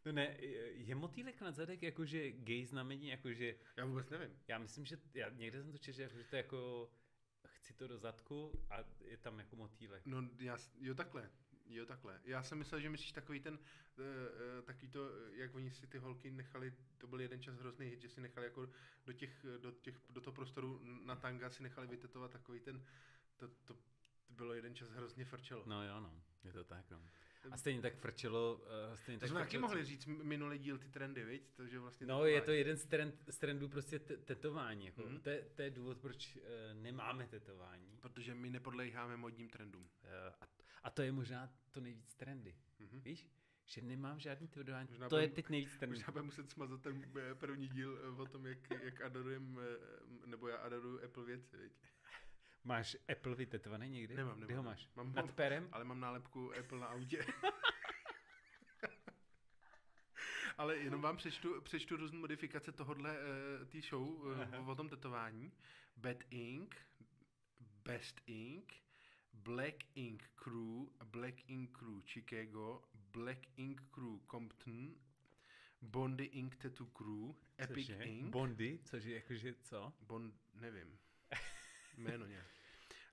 No 0.05 0.13
ne, 0.13 0.37
je- 0.41 0.73
je 0.73 0.95
motýlek 0.95 1.41
nad 1.41 1.55
zadek 1.55 1.83
jakože 1.83 2.33
gay 2.33 2.65
znamení, 2.67 3.09
jakože 3.09 3.55
Já 3.77 3.85
vůbec 3.85 4.11
nevím. 4.11 4.39
Já 4.49 4.59
myslím, 4.59 4.85
že 4.87 4.97
já 5.15 5.29
někde 5.29 5.63
jsem 5.63 5.73
to 5.73 5.79
četl, 5.79 5.97
že 5.97 6.03
jako, 6.03 6.17
že 6.19 6.25
to 6.25 6.37
je 6.37 6.43
jako 6.43 6.91
chci 7.61 7.75
to 7.75 7.89
do 7.89 7.99
zadku 7.99 8.53
a 8.71 8.77
je 9.05 9.17
tam 9.17 9.39
jako 9.39 9.57
motýlek. 9.57 10.07
No 10.07 10.29
já, 10.39 10.59
jo 10.81 10.95
takhle. 10.95 11.31
Jo, 11.67 11.87
takhle. 11.87 12.21
Já 12.25 12.43
jsem 12.43 12.59
myslel, 12.59 12.81
že 12.81 12.91
myslíš 12.91 13.13
takový 13.13 13.41
ten, 13.41 13.55
uh, 13.55 13.59
uh, 13.59 14.65
takový 14.65 14.89
to, 14.89 15.11
jak 15.33 15.55
oni 15.55 15.71
si 15.71 15.87
ty 15.87 15.99
holky 15.99 16.31
nechali, 16.31 16.75
to 16.99 17.07
byl 17.07 17.21
jeden 17.21 17.43
čas 17.43 17.57
hrozný 17.57 17.87
hit, 17.87 18.01
že 18.01 18.09
si 18.09 18.21
nechali 18.21 18.47
jako 18.47 18.69
do 19.07 19.13
těch, 19.13 19.47
do 19.59 19.71
těch, 19.71 19.95
do 20.11 20.21
toho 20.21 20.35
prostoru 20.35 20.81
na 21.05 21.17
tanga 21.17 21.51
si 21.51 21.63
nechali 21.63 21.87
vytetovat 21.87 22.31
takový 22.31 22.61
ten, 22.61 22.85
to, 23.37 23.49
to, 23.49 23.55
to 23.65 23.81
bylo 24.31 24.55
jeden 24.55 24.75
čas 24.75 24.91
hrozně 24.91 25.25
frčelo. 25.25 25.63
No 25.67 25.87
jo, 25.87 26.01
no, 26.01 26.23
je 26.45 26.53
to 26.53 26.65
tak, 26.65 26.91
no. 26.91 27.03
A 27.51 27.57
stejně 27.57 27.83
tak 27.83 27.97
frčelo, 27.97 28.55
uh, 28.55 28.97
stejně 28.97 29.19
to 29.19 29.21
tak 29.21 29.31
jsme 29.31 29.41
taky 29.41 29.59
mohli 29.59 29.85
říct 29.85 30.07
minulý 30.07 30.59
díl 30.59 30.79
ty 30.79 30.89
trendy, 30.89 31.25
viď? 31.25 31.51
To, 31.57 31.67
že 31.67 31.79
vlastně 31.79 32.07
No, 32.07 32.15
tetování. 32.15 32.33
je 32.35 32.41
to 32.41 32.51
jeden 32.53 32.77
z, 32.77 32.85
trend, 32.87 33.15
z 33.29 33.39
trendů 33.39 33.69
prostě 33.69 33.99
te- 33.99 34.17
tetování. 34.17 34.87
Jako. 34.87 35.03
Mhm. 35.03 35.13
Mm. 35.13 35.21
To, 35.21 35.31
je, 35.31 35.43
to 35.55 35.63
je 35.63 35.71
důvod, 35.71 35.99
proč 35.99 36.37
uh, 36.37 36.43
nemáme 36.83 37.27
tetování. 37.27 37.97
Protože 38.01 38.35
my 38.35 38.51
nepodléháme 38.51 39.17
modním 39.17 39.49
trendům. 39.49 39.83
Uh, 39.83 39.89
a, 40.41 40.49
a 40.83 40.91
to 40.91 41.03
je 41.03 41.13
možná 41.13 41.53
to 41.71 41.81
nejvíc 41.81 42.15
trendy. 42.15 42.55
Mhm. 42.79 43.01
Víš? 43.01 43.27
Že 43.65 43.83
nemám 43.83 44.21
žádný 44.21 44.49
tetování. 44.49 44.89
Možná 44.91 45.09
to 45.09 45.17
je 45.17 45.23
budem- 45.23 45.35
teď 45.35 45.49
nejvíc 45.49 45.77
trendy. 45.79 45.97
Možná 45.97 46.13
budeme 46.13 46.27
muset 46.27 46.51
smazat 46.51 46.83
ten 46.83 47.05
eh, 47.31 47.35
první 47.35 47.69
díl 47.69 47.99
eh, 48.03 48.23
o 48.23 48.27
tom, 48.27 48.47
jak, 48.47 48.59
jak 48.83 49.01
adorujem, 49.01 49.61
eh, 49.63 50.27
nebo 50.27 50.49
já 50.49 50.57
adoruju 50.57 51.05
Apple 51.05 51.25
věci, 51.25 51.57
viď? 51.57 51.73
Máš 52.65 52.97
Apple 53.13 53.35
vytetovaný 53.35 53.89
někdy? 53.91 54.15
Nemám, 54.17 54.37
Kde 54.39 54.47
nemám, 54.47 54.57
ho 54.57 54.63
nemám. 54.63 54.73
máš? 54.79 54.89
Mám- 54.97 55.13
Nad 55.15 55.31
perem? 55.35 55.69
Ale 55.73 55.85
mám 55.85 56.01
nálepku 56.01 56.53
Apple 56.59 56.79
na 56.81 56.87
autě. 56.87 57.27
Ale 60.59 60.77
jenom 60.77 61.01
vám 61.01 61.17
přečtu, 61.17 61.61
přečtu 61.61 61.97
různé 61.97 62.19
modifikace 62.19 62.73
tohohle 62.73 63.17
uh, 63.19 63.67
té 63.69 63.81
show 63.81 64.09
uh, 64.09 64.69
o 64.69 64.75
tom 64.75 64.89
tetování. 64.89 65.53
Bad 65.97 66.17
Ink, 66.31 66.77
Best 67.85 68.21
Ink, 68.27 68.75
Black 69.33 69.77
Ink 69.95 70.31
Crew, 70.35 70.87
Black 71.05 71.35
Ink 71.51 71.79
Crew 71.79 72.01
Chicago, 72.07 72.83
Black 72.95 73.39
Ink 73.57 73.83
Crew 73.91 74.19
Compton, 74.31 74.95
Bondi 75.83 76.25
Ink 76.25 76.57
Tattoo 76.57 76.87
Crew, 76.87 77.35
Epic 77.61 77.87
Cože? 77.87 78.05
Ink, 78.05 78.31
Bondy? 78.31 78.79
Což 78.85 79.05
je 79.05 79.15
jakože 79.15 79.55
co? 79.55 79.93
Bond, 80.01 80.35
nevím. 80.55 80.99
Jméno 81.97 82.27
nějak. 82.27 82.47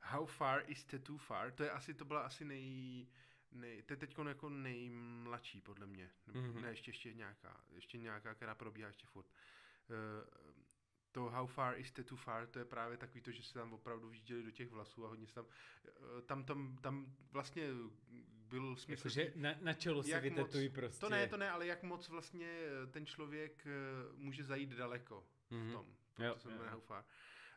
How 0.01 0.25
far 0.25 0.63
is 0.67 0.83
tattoo 0.83 1.17
far? 1.17 1.51
To 1.51 1.63
je 1.63 1.71
asi, 1.71 1.93
to 1.93 2.05
byla 2.05 2.21
asi 2.21 2.45
nej, 2.45 3.07
nej 3.51 3.81
to 3.81 3.93
je 3.93 3.97
teď 3.97 4.15
jako 4.27 4.49
nejmladší 4.49 5.61
podle 5.61 5.85
mě. 5.87 6.11
Mhm. 6.27 6.51
mm-hmm. 6.51 6.61
Ne, 6.61 6.69
ještě, 6.69 6.89
ještě 6.89 7.13
nějaká, 7.13 7.63
ještě 7.71 7.97
nějaká, 7.97 8.33
která 8.33 8.55
probíhá 8.55 8.87
ještě 8.87 9.07
furt. 9.07 9.25
Uh, 9.89 10.53
to 11.11 11.29
How 11.29 11.47
far 11.47 11.79
is 11.79 11.91
tattoo 11.91 12.17
far, 12.17 12.47
to 12.47 12.59
je 12.59 12.65
právě 12.65 12.97
takový 12.97 13.21
to, 13.21 13.31
že 13.31 13.43
se 13.43 13.53
tam 13.53 13.73
opravdu 13.73 14.09
vjížděli 14.09 14.43
do 14.43 14.51
těch 14.51 14.71
vlasů 14.71 15.05
a 15.05 15.09
hodně 15.09 15.27
se 15.27 15.33
tam, 15.33 15.45
eh, 15.87 16.21
tam, 16.21 16.43
tam, 16.43 16.77
tam 16.81 17.15
vlastně 17.31 17.67
byl 18.49 18.75
smysl, 18.75 18.99
Jakože 19.07 19.33
na, 19.35 19.55
na 19.61 19.73
čelo 19.73 20.03
si 20.03 20.09
jak 20.11 20.23
vytetují 20.23 20.69
prostě. 20.69 20.99
to 20.99 21.09
ne, 21.09 21.27
to 21.27 21.37
ne, 21.37 21.49
ale 21.49 21.65
jak 21.67 21.83
moc 21.83 22.09
vlastně 22.09 22.47
eh, 22.83 22.87
ten 22.87 23.05
člověk 23.05 23.67
může 24.15 24.43
zajít 24.43 24.69
daleko 24.69 25.27
Mhm. 25.49 25.69
v 25.69 25.71
tom. 25.71 25.95
To, 26.13 26.23
Jo, 26.23 26.33
to 26.33 26.39
se 26.39 26.49
jmenuje. 26.49 26.69
How 26.69 26.79
Far. 26.81 27.03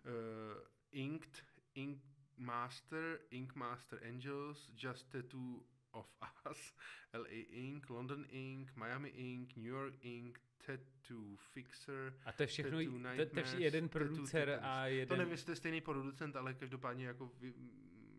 Uh, 0.05 0.62
Inked, 0.93 1.45
Ink 1.74 2.03
Master, 2.36 3.20
Ink 3.30 3.55
Master 3.55 3.99
Angels, 4.05 4.70
Just 4.74 5.11
Tattoo 5.11 5.62
of 5.93 6.07
Us, 6.51 6.74
LA 7.14 7.28
Ink, 7.51 7.91
London 7.91 8.26
Ink, 8.30 8.76
Miami 8.76 9.09
Ink, 9.09 9.57
New 9.57 9.66
York 9.72 9.95
Ink, 10.05 10.41
Tattoo 10.66 11.36
Fixer. 11.36 12.14
A 12.24 12.32
to 12.32 12.43
je 12.43 12.47
všechno, 12.47 12.70
Tattoo 12.78 12.99
to, 13.03 13.30
to 13.34 13.41
je 13.41 13.62
jeden 13.62 13.88
Tattoo 13.88 13.99
producer 13.99 14.47
Titans. 14.49 14.64
a 14.64 14.82
To 14.84 14.88
jeden... 14.88 15.18
nevím, 15.18 15.32
jestli 15.32 15.45
to 15.47 15.53
je 15.53 15.57
stejný 15.57 15.80
producent, 15.80 16.36
ale 16.36 16.55
každopádně 16.55 17.07
jako 17.07 17.32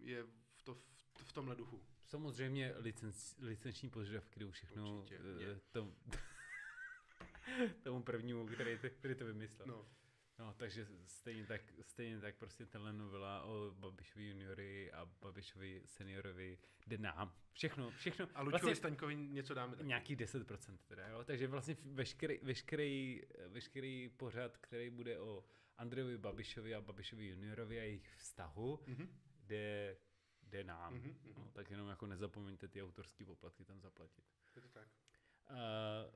je 0.01 0.23
v, 0.55 0.63
to, 0.63 0.73
v, 0.75 0.81
v 1.23 1.33
tomhle 1.33 1.55
duchu. 1.55 1.81
Samozřejmě 2.05 2.73
licenc, 2.77 3.35
licenční 3.39 3.89
požadavky 3.89 4.39
jdou 4.39 4.51
všechno 4.51 4.97
Určitě, 4.99 5.19
je. 5.39 5.59
tom, 5.71 5.93
tomu 7.83 8.03
prvnímu, 8.03 8.47
který, 8.47 8.77
to- 8.77 8.89
který 8.89 9.15
to 9.15 9.25
vymyslel. 9.25 9.67
No. 9.67 9.85
No, 10.41 10.53
takže 10.53 10.87
stejně 11.05 11.45
tak, 11.45 11.61
stejně 11.81 12.19
tak 12.19 12.35
prostě 12.35 12.65
telenovela 12.65 13.43
o 13.43 13.71
Babišovi 13.71 14.27
juniory 14.29 14.91
a 14.91 15.05
Babišovi 15.05 15.81
seniorovi 15.85 16.57
jde 16.87 16.97
nám. 16.97 17.33
Všechno, 17.53 17.91
všechno. 17.91 18.25
A 18.35 18.41
Luďkovi 18.41 18.51
vlastně 18.61 18.75
Staňkovi 18.75 19.15
něco 19.15 19.53
dáme 19.53 19.75
taky. 19.75 19.87
nějaký 19.87 20.15
10% 20.15 20.77
teda, 20.87 21.07
jo? 21.07 21.23
Takže 21.23 21.47
vlastně 21.47 21.77
veškerý, 21.83 22.39
veškerý, 22.43 23.21
veškerý 23.47 24.09
pořad, 24.17 24.57
který 24.57 24.89
bude 24.89 25.19
o 25.19 25.43
Andrejovi 25.77 26.17
Babišovi 26.17 26.75
a 26.75 26.81
Babišovi 26.81 27.27
juniorovi 27.27 27.79
a 27.79 27.83
jejich 27.83 28.15
vztahu, 28.17 28.79
Mhm. 28.87 29.19
jde, 29.43 29.97
jde 30.43 30.63
nám. 30.63 30.93
Mhm, 30.93 31.07
mhm. 31.23 31.33
No, 31.37 31.51
tak 31.53 31.71
jenom 31.71 31.89
jako 31.89 32.05
nezapomeňte 32.07 32.67
ty 32.67 32.83
autorský 32.83 33.25
poplatky 33.25 33.65
tam 33.65 33.81
zaplatit. 33.81 34.23
Je 34.55 34.61
to 34.61 34.69
tak. 34.69 34.87
Uh, 35.49 35.57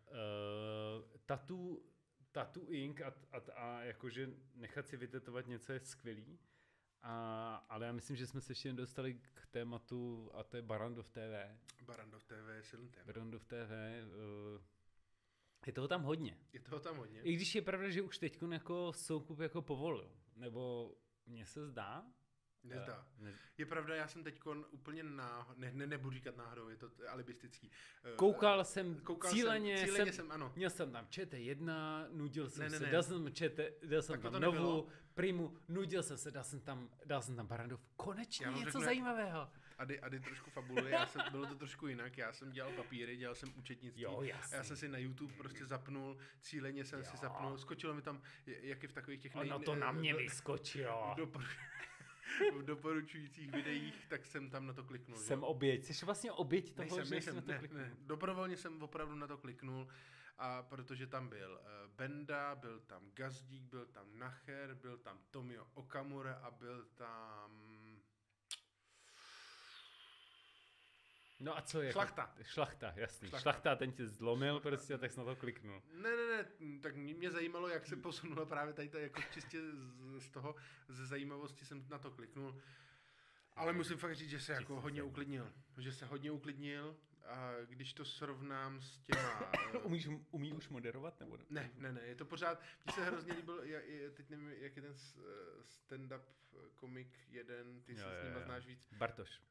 uh, 0.09 1.17
tatu, 1.25 1.85
tatu 2.35 2.67
ink 2.69 3.01
a, 3.01 3.13
a, 3.31 3.37
a 3.55 3.81
jakože 3.81 4.29
nechat 4.55 4.87
si 4.87 4.97
vytetovat 4.97 5.47
něco 5.47 5.73
je 5.73 5.79
skvělý, 5.79 6.39
a, 7.01 7.55
ale 7.69 7.85
já 7.85 7.91
myslím, 7.91 8.15
že 8.15 8.27
jsme 8.27 8.41
se 8.41 8.51
ještě 8.51 8.69
nedostali 8.69 9.13
k 9.13 9.47
tématu 9.51 10.31
a 10.33 10.43
to 10.43 10.57
je 10.57 10.61
Barandov 10.61 11.09
TV. 11.09 11.57
Barandov 11.81 12.23
TV 12.23 12.49
je 12.55 12.63
silný 12.63 12.89
téma. 12.89 13.05
Barandov 13.05 13.45
TV, 13.45 13.71
uh, 14.05 14.61
je 15.65 15.73
toho 15.73 15.87
tam 15.87 16.03
hodně. 16.03 16.37
Je 16.53 16.59
toho 16.59 16.79
tam 16.79 16.97
hodně. 16.97 17.21
I 17.21 17.33
když 17.33 17.55
je 17.55 17.61
pravda, 17.61 17.89
že 17.89 18.01
už 18.01 18.17
teď 18.17 18.39
jako 18.51 18.93
soukup 18.93 19.39
jako 19.39 19.61
povolil, 19.61 20.11
nebo 20.35 20.91
mně 21.25 21.45
se 21.45 21.67
zdá. 21.67 22.05
Nezdá. 22.65 23.07
eh, 23.19 23.23
Ne, 23.23 23.33
Je 23.57 23.65
pravda, 23.65 23.95
já 23.95 24.07
jsem 24.07 24.23
teď 24.23 24.41
úplně 24.71 25.03
na, 25.03 25.53
ne, 25.57 25.71
ne, 25.73 25.87
nebudu 25.87 26.13
říkat 26.15 26.37
náhodou, 26.37 26.69
je 26.69 26.75
to 26.77 26.89
alibistický. 27.09 27.71
Eh, 28.03 28.15
koukal 28.15 28.63
jsem 28.63 28.95
koukal 28.99 29.31
cíleně, 29.31 29.77
jsem, 29.77 29.85
cíleně 29.87 30.05
jsem, 30.05 30.13
jsem, 30.13 30.31
ano. 30.31 30.53
Měl 30.55 30.69
jsem 30.69 30.91
tam 30.91 31.05
ČT1, 31.05 31.71
nudil 32.11 32.49
jsem 32.49 32.63
Ne, 32.63 32.69
ne, 32.69 32.77
se, 32.77 32.83
ne. 32.85 32.91
dal 32.91 33.03
jsem 33.03 33.33
ČT, 33.33 33.73
dal 33.85 34.01
jsem 34.01 34.21
Tak 34.21 34.31
tam. 34.31 34.41
Novu, 34.41 34.87
Primu, 35.13 35.57
nudil 35.67 36.03
jsem 36.03 36.17
se, 36.17 36.31
dal 36.31 36.43
jsem 36.43 36.59
tam, 36.59 36.89
dal 37.05 37.21
jsem 37.21 37.35
tam 37.35 37.47
Barandov. 37.47 37.79
Konečně 37.95 38.45
něco 38.45 38.63
řeknu, 38.65 38.81
zajímavého. 38.81 39.49
Ady, 39.77 39.99
Ady 39.99 40.19
trošku 40.19 40.49
fabuluje, 40.49 40.91
já 40.91 41.05
jsem, 41.07 41.21
bylo 41.31 41.45
to 41.45 41.55
trošku 41.55 41.87
jinak, 41.87 42.17
já 42.17 42.33
jsem 42.33 42.51
dělal 42.51 42.71
papíry, 42.71 43.17
dělal 43.17 43.35
jsem 43.35 43.53
účetnictví. 43.57 44.01
Jo, 44.03 44.19
a 44.19 44.55
já 44.55 44.63
jsem 44.63 44.77
si 44.77 44.87
na 44.89 44.97
YouTube 44.97 45.33
prostě 45.37 45.65
zapnul, 45.65 46.17
cíleně 46.41 46.85
jsem 46.85 47.03
si 47.03 47.09
Jo. 47.15 47.19
zapnul, 47.21 47.57
skočilo 47.57 47.93
mi 47.93 48.01
tam, 48.01 48.21
jak 48.45 48.83
je 48.83 48.89
v 48.89 48.93
takových 48.93 49.19
těch 49.19 49.35
Ono 49.35 49.59
to 49.59 49.75
na 49.75 49.91
mě 49.91 50.13
vyskočilo. 50.13 51.13
doporu, 51.17 51.45
v 52.53 52.63
doporučujících 52.63 53.51
videích, 53.51 54.05
tak 54.09 54.25
jsem 54.25 54.49
tam 54.49 54.67
na 54.67 54.73
to 54.73 54.83
kliknul. 54.83 55.17
Jsem 55.17 55.43
oběť, 55.43 55.83
jsi 55.85 56.05
vlastně 56.05 56.31
oběť 56.31 56.73
toho, 56.73 56.85
Nejsem, 56.85 57.05
že 57.05 57.11
nejsem, 57.11 57.33
jsi 57.33 57.35
na 57.35 57.41
to 57.41 57.51
ne, 57.51 57.59
kliknul. 57.59 57.81
ne. 57.81 57.95
Dobrovolně 57.99 58.57
jsem 58.57 58.81
opravdu 58.81 59.15
na 59.15 59.27
to 59.27 59.37
kliknul, 59.37 59.87
a 60.37 60.63
protože 60.63 61.07
tam 61.07 61.29
byl 61.29 61.59
uh, 61.61 61.91
Benda, 61.95 62.55
byl 62.55 62.79
tam 62.79 63.11
Gazdík, 63.13 63.63
byl 63.63 63.85
tam 63.85 64.05
Nacher, 64.17 64.75
byl 64.75 64.97
tam 64.97 65.19
Tomio 65.31 65.67
Okamura 65.73 66.33
a 66.33 66.51
byl 66.51 66.85
tam... 66.95 67.74
No 71.39 71.57
a 71.57 71.61
co 71.61 71.81
je? 71.81 71.91
Šlachta. 71.91 72.35
Šlachta, 72.41 72.93
jasný. 72.95 73.29
Šlachta. 73.29 73.41
Šlachta, 73.51 73.75
ten 73.75 73.91
tě 73.91 74.07
zlomil 74.07 74.59
prostě 74.59 74.93
a 74.93 74.97
tak 74.97 75.11
jsi 75.11 75.19
na 75.19 75.25
to 75.25 75.35
kliknul. 75.35 75.81
Ne, 75.93 76.15
ne, 76.15 76.27
ne, 76.59 76.79
tak 76.79 76.95
mě, 76.95 77.31
zajímalo, 77.31 77.67
jak 77.67 77.85
se 77.87 77.95
posunulo 77.95 78.45
právě 78.45 78.73
tady 78.73 78.89
to, 78.89 78.97
jako 78.97 79.21
čistě 79.33 79.61
z, 79.71 80.19
z 80.19 80.29
toho, 80.29 80.55
ze 80.87 81.05
zajímavosti 81.05 81.65
jsem 81.65 81.85
na 81.89 81.97
to 81.99 82.11
kliknul. 82.11 82.61
Ale 83.55 83.73
musím 83.73 83.97
fakt 83.97 84.15
říct, 84.15 84.29
že 84.29 84.39
se 84.39 84.53
jako 84.53 84.73
hodně 84.81 84.81
zajímavý. 85.01 85.11
uklidnil. 85.11 85.53
Že 85.77 85.91
se 85.91 86.05
hodně 86.05 86.31
uklidnil 86.31 86.97
a 87.25 87.51
když 87.65 87.93
to 87.93 88.05
srovnám 88.05 88.81
s 88.81 88.97
těma... 88.99 89.51
eh, 89.73 89.77
Umíš, 89.77 90.07
umí 90.31 90.53
už 90.53 90.69
moderovat 90.69 91.19
nebo 91.19 91.37
ne? 91.37 91.43
Ne, 91.49 91.71
ne, 91.77 91.91
ne, 91.93 92.01
je 92.01 92.15
to 92.15 92.25
pořád, 92.25 92.61
mně 92.85 92.93
se 92.93 93.05
hrozně 93.05 93.33
líbil, 93.33 93.59
je, 93.63 93.83
je, 93.85 94.11
teď 94.11 94.29
nevím, 94.29 94.49
jak 94.49 94.75
je 94.75 94.81
ten 94.81 94.93
s- 94.95 95.17
eh, 95.17 95.63
stand-up 95.63 96.21
eh, 96.53 96.57
komik 96.75 97.17
jeden, 97.29 97.81
ty 97.81 97.91
Jo, 97.91 97.97
se 97.97 98.03
s 98.03 98.23
jo, 98.23 98.23
nima 98.29 98.39
jo. 98.39 98.45
znáš 98.45 98.65
víc. 98.65 98.87
Bartoš. 98.91 99.41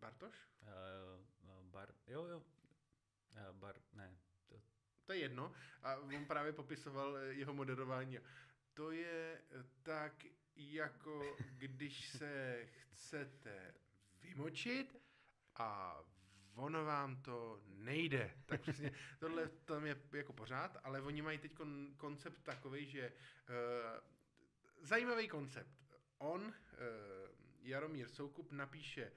Bartoš? 0.00 0.34
Uh, 0.62 1.62
bar, 1.70 1.94
jo, 2.06 2.24
jo. 2.26 2.38
Uh, 2.38 3.56
bar, 3.56 3.76
ne. 3.92 4.18
To, 4.48 4.60
To 5.04 5.12
je 5.12 5.18
jedno. 5.18 5.52
A 5.82 5.96
on 5.96 6.24
právě 6.24 6.52
popisoval 6.52 7.16
eh, 7.16 7.24
jeho 7.34 7.54
moderování. 7.54 8.18
To 8.74 8.90
je 8.90 9.42
tak, 9.82 10.24
jako 10.56 11.36
když 11.56 12.08
se 12.08 12.66
chcete 12.92 13.74
vymočit 14.22 14.96
a 15.54 15.98
ono 16.54 16.84
vám 16.84 17.22
to 17.22 17.60
nejde. 17.66 18.34
Tak 18.46 18.60
přesně 18.60 18.92
tohle 19.18 19.48
tam 19.48 19.86
je 19.86 19.96
jako 20.12 20.32
pořád, 20.32 20.76
ale 20.84 21.00
oni 21.00 21.22
mají 21.22 21.38
teď 21.38 21.54
kon, 21.54 21.94
koncept 21.96 22.42
takový, 22.42 22.86
že 22.86 23.12
uh, 23.12 24.00
zajímavý 24.86 25.28
koncept. 25.28 25.78
On, 26.18 26.42
uh, 26.42 26.52
Jaromír 27.60 28.08
Soukup, 28.08 28.52
napíše 28.52 29.12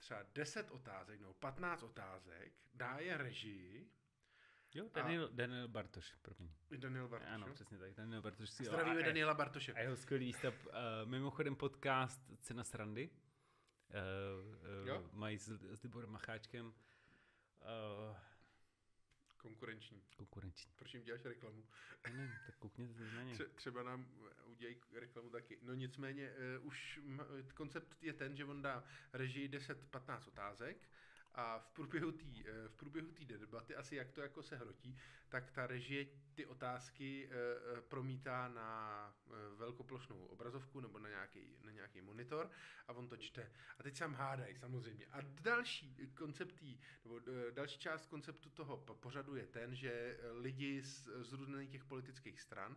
třeba 0.00 0.22
10 0.34 0.70
otázek 0.70 1.20
nebo 1.20 1.34
15 1.34 1.82
otázek, 1.82 2.52
dá 2.74 2.98
je 2.98 3.16
režii, 3.16 3.90
jo, 4.74 4.88
Daniel, 4.94 5.28
Daniel 5.32 5.68
Bartoš, 5.68 6.14
promiň. 6.22 6.50
Daniel 6.76 7.08
Bartoš. 7.08 7.28
Ano, 7.30 7.46
přesně 7.54 7.78
tak. 7.78 7.94
Daniel 7.94 8.22
Bartoš 8.22 8.50
si 8.50 8.64
Zdravíme 8.64 9.00
a, 9.00 9.04
Daniela 9.04 9.34
Bartoše. 9.34 9.72
a 9.72 9.80
jeho 9.80 9.96
skvělý 9.96 10.26
výstav. 10.26 10.66
Uh, 10.66 10.72
mimochodem 11.04 11.56
podcast 11.56 12.20
Cena 12.40 12.64
srandy. 12.64 13.10
Uh, 13.10 14.80
uh, 14.82 14.88
Jo. 14.88 15.10
mají 15.12 15.38
s, 15.38 15.48
s 15.48 15.82
Liborem 15.82 16.10
Macháčkem 16.10 16.74
Uh, 17.62 18.16
Konkurenční. 19.42 20.02
konkurenční. 20.16 20.72
Proč 20.76 20.94
jim 20.94 21.02
děláš 21.02 21.24
reklamu? 21.24 21.64
Nevím, 22.12 22.30
tak 22.46 22.56
koukněte 22.58 22.94
se 22.94 23.16
na 23.16 23.22
ně. 23.22 23.34
Tře- 23.34 23.48
třeba 23.54 23.82
nám 23.82 24.06
eh, 24.30 24.42
udělají 24.44 24.76
reklamu 24.92 25.30
taky. 25.30 25.58
No 25.62 25.74
nicméně 25.74 26.32
uh, 26.60 26.66
už 26.66 27.00
m- 27.04 27.26
koncept 27.54 28.02
je 28.02 28.12
ten, 28.12 28.36
že 28.36 28.44
on 28.44 28.62
dá 28.62 28.84
režii 29.12 29.48
10-15 29.48 30.28
otázek 30.28 30.88
a 31.34 31.58
v 31.58 31.68
průběhu 31.70 32.12
té 32.12 32.24
eh, 32.44 32.68
v 32.68 32.74
průběhu 32.76 33.08
té 33.12 33.24
debaty, 33.24 33.76
asi 33.76 33.96
jak 33.96 34.12
to 34.12 34.20
jako 34.20 34.42
se 34.42 34.56
hrotí, 34.56 34.96
tak 35.28 35.50
ta 35.50 35.66
režie 35.66 36.06
ty 36.34 36.46
otázky 36.46 37.28
eh, 37.30 37.34
eh, 37.34 37.80
promítá 37.80 38.48
na 38.48 39.14
velkoplošnou 39.56 40.26
obrazovku 40.26 40.80
nebo 40.80 40.98
na 40.98 41.08
nějaký, 41.08 41.56
na 41.62 41.70
nějaký 41.70 42.00
monitor 42.00 42.50
a 42.88 42.92
on 42.92 43.08
to 43.08 43.16
čte. 43.16 43.52
A 43.78 43.82
teď 43.82 43.94
se 43.94 44.04
tam 44.04 44.14
hádají 44.14 44.56
samozřejmě. 44.56 45.06
A 45.06 45.20
další 45.20 45.96
koncept 46.14 46.52
tý, 46.52 46.78
nebo 47.04 47.20
další 47.50 47.78
část 47.78 48.06
konceptu 48.06 48.50
toho 48.50 48.76
po- 48.76 48.94
pořadu 48.94 49.36
je 49.36 49.46
ten, 49.46 49.74
že 49.74 50.20
lidi 50.32 50.82
z, 50.82 51.08
z 51.22 51.32
různých 51.32 51.70
těch 51.70 51.84
politických 51.84 52.40
stran 52.40 52.76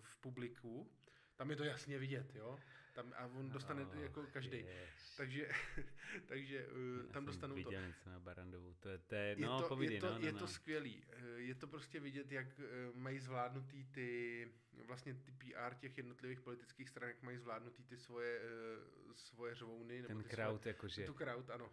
v 0.00 0.16
publiku, 0.20 0.90
tam 1.36 1.50
je 1.50 1.56
to 1.56 1.64
jasně 1.64 1.98
vidět, 1.98 2.34
jo? 2.34 2.58
Tam, 2.96 3.12
a 3.16 3.26
on 3.26 3.50
dostane 3.50 3.82
Oh, 3.86 4.02
jako 4.02 4.26
každý. 4.32 4.56
jež. 4.56 5.14
Takže, 5.16 5.48
takže 6.26 6.66
Já 7.06 7.12
tam 7.12 7.26
dostanou 7.26 7.54
to. 7.54 7.56
viděl 7.56 7.86
něco 7.86 8.10
na 8.10 8.20
Barandovu, 8.20 8.74
to 8.80 8.88
je, 8.88 8.98
to 8.98 9.14
je, 9.14 9.34
Je 9.38 9.46
no, 9.46 9.62
to, 9.62 9.68
povídej, 9.68 9.94
je 9.94 10.00
to, 10.00 10.06
no, 10.10 10.18
no, 10.18 10.26
je 10.26 10.32
no. 10.32 10.38
to 10.38 10.46
skvělý. 10.48 11.04
Eh, 11.10 11.26
Je 11.40 11.54
to 11.54 11.66
prostě 11.66 12.00
vidět, 12.00 12.32
jak 12.32 12.46
eh, 12.60 12.64
mají 12.94 13.18
zvládnutý 13.18 13.84
ty, 13.84 14.48
vlastně 14.86 15.14
ty 15.14 15.32
PR 15.32 15.74
těch 15.74 15.96
jednotlivých 15.96 16.40
politických 16.40 16.88
stran, 16.88 17.08
jak 17.08 17.22
mají 17.22 17.38
zvládnutý 17.38 17.84
ty 17.84 17.96
svoje, 17.96 18.40
eh, 18.40 19.14
svoje 19.14 19.54
řvouny. 19.54 20.02
nebo 20.02 20.08
ten 20.08 20.22
ty 20.22 20.28
crowd, 20.36 20.66
jakože. 20.66 20.94
Svoje, 20.94 21.06
tu 21.06 21.14
crowd, 21.14 21.50
ano. 21.50 21.72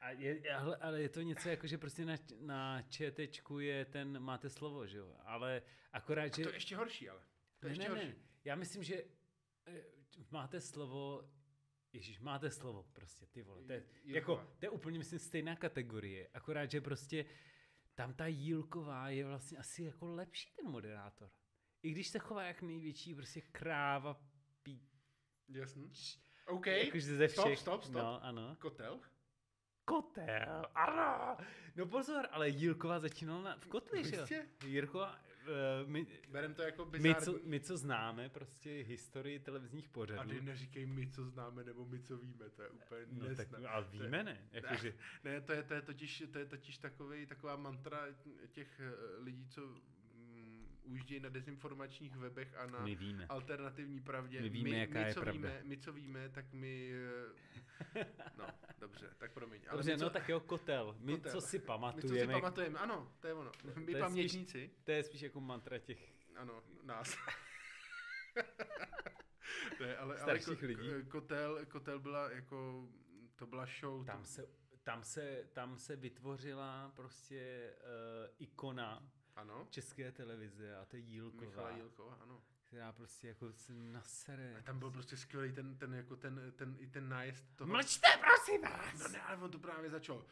A 0.00 0.10
je, 0.10 0.54
ale, 0.54 0.76
ale 0.76 1.02
je 1.02 1.08
to 1.08 1.20
něco 1.22 1.48
jako, 1.48 1.66
že 1.66 1.78
prostě 1.78 2.04
na, 2.04 2.16
na 2.40 2.82
ČTčku 2.82 3.58
je 3.60 3.84
ten, 3.84 4.20
máte 4.20 4.50
slovo, 4.50 4.86
že 4.86 4.98
jo, 4.98 5.16
ale 5.24 5.62
akorát, 5.92 6.22
A 6.22 6.36
že... 6.36 6.42
to 6.42 6.48
je 6.48 6.54
ještě 6.56 6.76
horší, 6.76 7.08
ale. 7.10 7.20
To 7.60 7.66
je 7.66 7.70
ne, 7.70 7.72
ještě 7.72 7.82
ne, 7.82 7.88
horší. 7.88 8.06
ne, 8.08 8.14
já 8.44 8.54
myslím, 8.54 8.82
že 8.82 9.04
máte 10.30 10.60
slovo, 10.60 11.30
Ježíš, 11.92 12.20
máte 12.20 12.50
slovo 12.50 12.82
prostě, 12.92 13.26
ty 13.26 13.42
vole, 13.42 13.64
to 13.64 13.72
je, 13.72 13.84
jako, 14.04 14.36
to 14.58 14.66
je 14.66 14.70
úplně, 14.70 14.98
myslím, 14.98 15.18
stejná 15.18 15.56
kategorie, 15.56 16.28
akorát, 16.34 16.70
že 16.70 16.80
prostě 16.80 17.24
tam 17.94 18.14
ta 18.14 18.26
Jílková 18.26 19.08
je 19.08 19.24
vlastně 19.24 19.58
asi 19.58 19.82
jako 19.84 20.06
lepší 20.06 20.52
ten 20.56 20.66
moderátor. 20.70 21.30
I 21.82 21.90
když 21.90 22.08
se 22.08 22.18
chová 22.18 22.42
jak 22.42 22.62
největší 22.62 23.14
prostě 23.14 23.40
kráva, 23.40 24.20
pí, 24.62 24.88
Jasný. 25.48 25.92
OK. 26.46 26.66
jakože 26.66 27.16
ze 27.16 27.28
Stop, 27.28 27.44
všech. 27.44 27.58
stop, 27.58 27.82
stop. 27.82 27.94
No, 27.94 28.24
ano. 28.24 28.56
Kotel. 28.60 29.00
Kotel, 29.84 30.66
ano. 30.74 31.36
No 31.76 31.86
pozor, 31.86 32.28
ale 32.30 32.48
Jílková 32.48 33.00
začínala 33.00 33.42
na, 33.42 33.56
v 33.56 33.66
kotli, 33.66 34.04
že 34.04 34.16
jo? 34.16 34.26
Uh, 35.48 35.88
my, 35.90 36.06
Berem 36.30 36.54
to 36.54 36.62
jako 36.62 36.84
my, 36.84 36.90
bizární. 36.90 37.24
co, 37.24 37.38
my, 37.44 37.60
co 37.60 37.76
známe 37.76 38.28
prostě 38.28 38.70
historii 38.70 39.38
televizních 39.38 39.86
A 39.88 39.92
pořadů. 39.92 40.30
ty 40.30 40.40
neříkej 40.40 40.86
my, 40.86 41.06
co 41.10 41.24
známe, 41.24 41.64
nebo 41.64 41.84
my, 41.86 42.00
co 42.02 42.16
víme, 42.18 42.50
to 42.50 42.62
je 42.62 42.68
úplně 42.68 43.00
No 43.12 43.26
tak, 43.36 43.50
nesna- 43.50 43.68
ale 43.70 43.84
to 43.84 43.96
je- 43.96 44.02
víme 44.02 44.22
ne, 44.24 44.48
jakože, 44.52 44.94
Ne, 45.24 45.40
to 45.40 45.52
je, 45.52 45.62
to 45.62 45.74
je 45.74 45.82
totiž, 45.82 46.22
to 46.32 46.38
je 46.38 46.46
totiž 46.46 46.78
takový, 46.78 47.26
taková 47.26 47.56
mantra 47.56 48.06
těch 48.52 48.80
eh, 48.80 49.22
lidí, 49.22 49.48
co 49.48 49.74
ujíždějí 50.88 51.20
na 51.20 51.28
dezinformačních 51.28 52.16
webech 52.16 52.54
a 52.56 52.66
na 52.66 52.84
my 52.84 52.94
víme. 52.94 53.26
alternativní 53.28 54.00
pravdě. 54.00 54.40
My 54.40 54.48
víme, 54.48 54.70
my, 54.70 54.78
jaká 54.78 54.98
my, 55.00 55.06
je 55.06 55.14
co 55.14 55.20
pravda. 55.20 55.48
Víme, 55.48 55.60
my, 55.64 55.76
co 55.78 55.92
víme, 55.92 56.28
tak 56.28 56.52
my... 56.52 56.92
eh, 57.94 58.06
No, 58.38 58.46
dobře, 58.78 59.10
tak 59.18 59.32
promiň. 59.32 59.60
Ale 59.68 59.76
Dobře, 59.78 59.92
my, 59.92 59.98
co, 59.98 60.04
no 60.04 60.10
tak 60.10 60.28
jo, 60.28 60.40
kotel. 60.40 60.96
My, 60.98 61.12
Kotel. 61.12 61.32
co 61.32 61.40
si 61.40 61.40
my 61.40 61.40
co 61.40 61.48
si 61.48 61.66
pamatujeme, 61.66 62.32
pamatujeme, 62.32 62.78
ano, 62.78 63.12
to 63.20 63.26
je 63.26 63.34
ono. 63.34 63.52
My 63.64 63.72
to 63.72 63.80
je 63.80 63.84
spíš- 63.84 63.98
pamětníci, 64.00 64.70
to 64.84 64.90
je 64.90 65.02
spíš 65.02 65.20
jako 65.20 65.40
mantra 65.40 65.78
těch 65.78 66.12
ano, 66.36 66.62
nás. 66.82 67.16
ne, 69.80 69.96
ale, 69.96 70.18
ale 70.18 70.38
ko, 70.38 70.50
lidí. 70.60 70.88
k- 71.04 71.08
kotel, 71.08 71.66
kotel 71.66 71.98
byla 72.00 72.30
jako, 72.30 72.88
to 73.36 73.46
byla 73.46 73.66
show. 73.80 74.04
Tam 74.06 74.24
se, 74.24 74.48
tam 74.82 75.04
se, 75.04 75.48
tam 75.52 75.78
se 75.78 75.96
vytvořila 75.96 76.92
prostě 76.96 77.70
uh, 77.80 77.86
ikona 78.38 79.02
ano, 79.38 79.66
české 79.70 80.12
televize 80.12 80.76
a 80.76 80.84
to 80.84 80.96
je 80.96 81.02
Michala 81.02 81.14
Jílková, 81.14 81.70
Jílková, 81.70 82.14
ano. 82.14 82.42
která 82.66 82.92
prostě 82.92 83.28
jako 83.28 83.52
se 83.52 83.72
nasere. 83.72 84.56
A 84.58 84.62
tam 84.62 84.78
byl 84.78 84.90
prostě 84.90 85.16
skvělý 85.16 85.52
ten, 85.52 85.78
ten, 85.78 85.94
jako 85.94 86.16
ten, 86.16 86.52
ten, 86.56 86.76
i 86.78 86.86
ten 86.86 87.08
nájezd 87.08 87.56
toho. 87.56 87.72
Mlčte, 87.72 88.08
prosím 88.20 88.62
vás! 88.62 89.02
No 89.02 89.08
ne, 89.08 89.20
ale 89.20 89.36
on 89.36 89.50
to 89.50 89.58
právě 89.58 89.90
začal. 89.90 90.24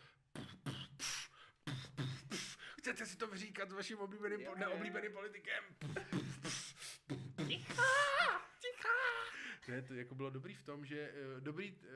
Chcete 2.78 3.06
si 3.06 3.16
to 3.16 3.26
vyříkat 3.26 3.70
s 3.70 3.72
vaším 3.72 3.98
oblíbeným, 3.98 4.40
jo. 4.40 4.54
neoblíbeným 4.54 5.12
politikem? 5.12 5.64
Ne, 9.68 9.82
to 9.82 9.94
jako 9.94 10.14
bylo 10.14 10.30
dobrý 10.30 10.54
v 10.54 10.62
tom, 10.62 10.86
že 10.86 11.12
eh, 11.14 11.40
dobrý, 11.40 11.78
eh, 11.82 11.86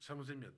samozřejmě 0.00 0.52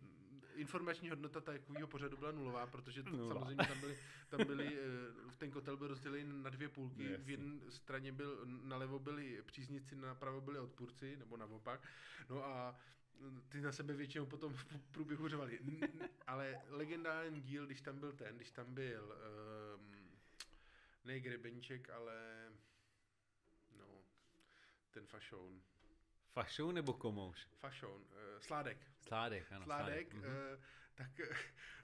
informační 0.58 1.10
hodnota 1.10 1.40
takového 1.40 1.88
pořadu 1.88 2.16
byla 2.16 2.32
nulová, 2.32 2.66
protože 2.66 3.02
to, 3.02 3.10
Nula. 3.10 3.34
samozřejmě 3.34 3.64
tam 3.68 3.80
byly, 3.80 3.98
tam 4.28 4.46
byly, 4.46 4.66
eh, 5.28 5.32
ten 5.38 5.50
kotel 5.50 5.76
byl 5.76 5.88
rozdělený 5.88 6.42
na 6.42 6.50
dvě 6.50 6.68
půlky, 6.68 7.02
Jasně. 7.02 7.24
v 7.24 7.30
jedné 7.30 7.70
straně 7.70 8.12
byl, 8.12 8.40
nalevo 8.44 8.98
byli 8.98 9.42
příznici, 9.42 9.96
napravo 9.96 10.40
byli 10.40 10.58
odpůrci, 10.58 11.16
nebo 11.16 11.36
naopak, 11.36 11.88
no 12.30 12.44
a 12.44 12.76
ty 13.48 13.60
na 13.60 13.72
sebe 13.72 13.94
většinou 13.94 14.26
potom 14.26 14.54
v 14.54 14.64
průběhu 14.90 15.28
řvali. 15.28 15.60
Ale 16.26 16.60
legendární 16.68 17.40
díl, 17.40 17.66
když 17.66 17.80
tam 17.80 18.00
byl 18.00 18.12
ten, 18.12 18.36
když 18.36 18.50
tam 18.50 18.74
byl 18.74 19.14
um, 21.04 21.18
Grebenček, 21.20 21.90
ale 21.90 22.48
no, 23.78 24.04
ten 24.90 25.06
fašoun. 25.06 25.62
Fašou 26.32 26.70
nebo 26.70 26.92
komouš? 26.92 27.46
Fašoun, 27.60 28.02
uh, 28.02 28.40
Sládek. 28.40 28.78
Sládek, 29.00 29.52
ano. 29.52 29.64
Sládek, 29.64 30.14
Mhm. 30.14 30.24
eh, 30.24 30.60
tak 30.94 31.20
eh, 31.20 31.36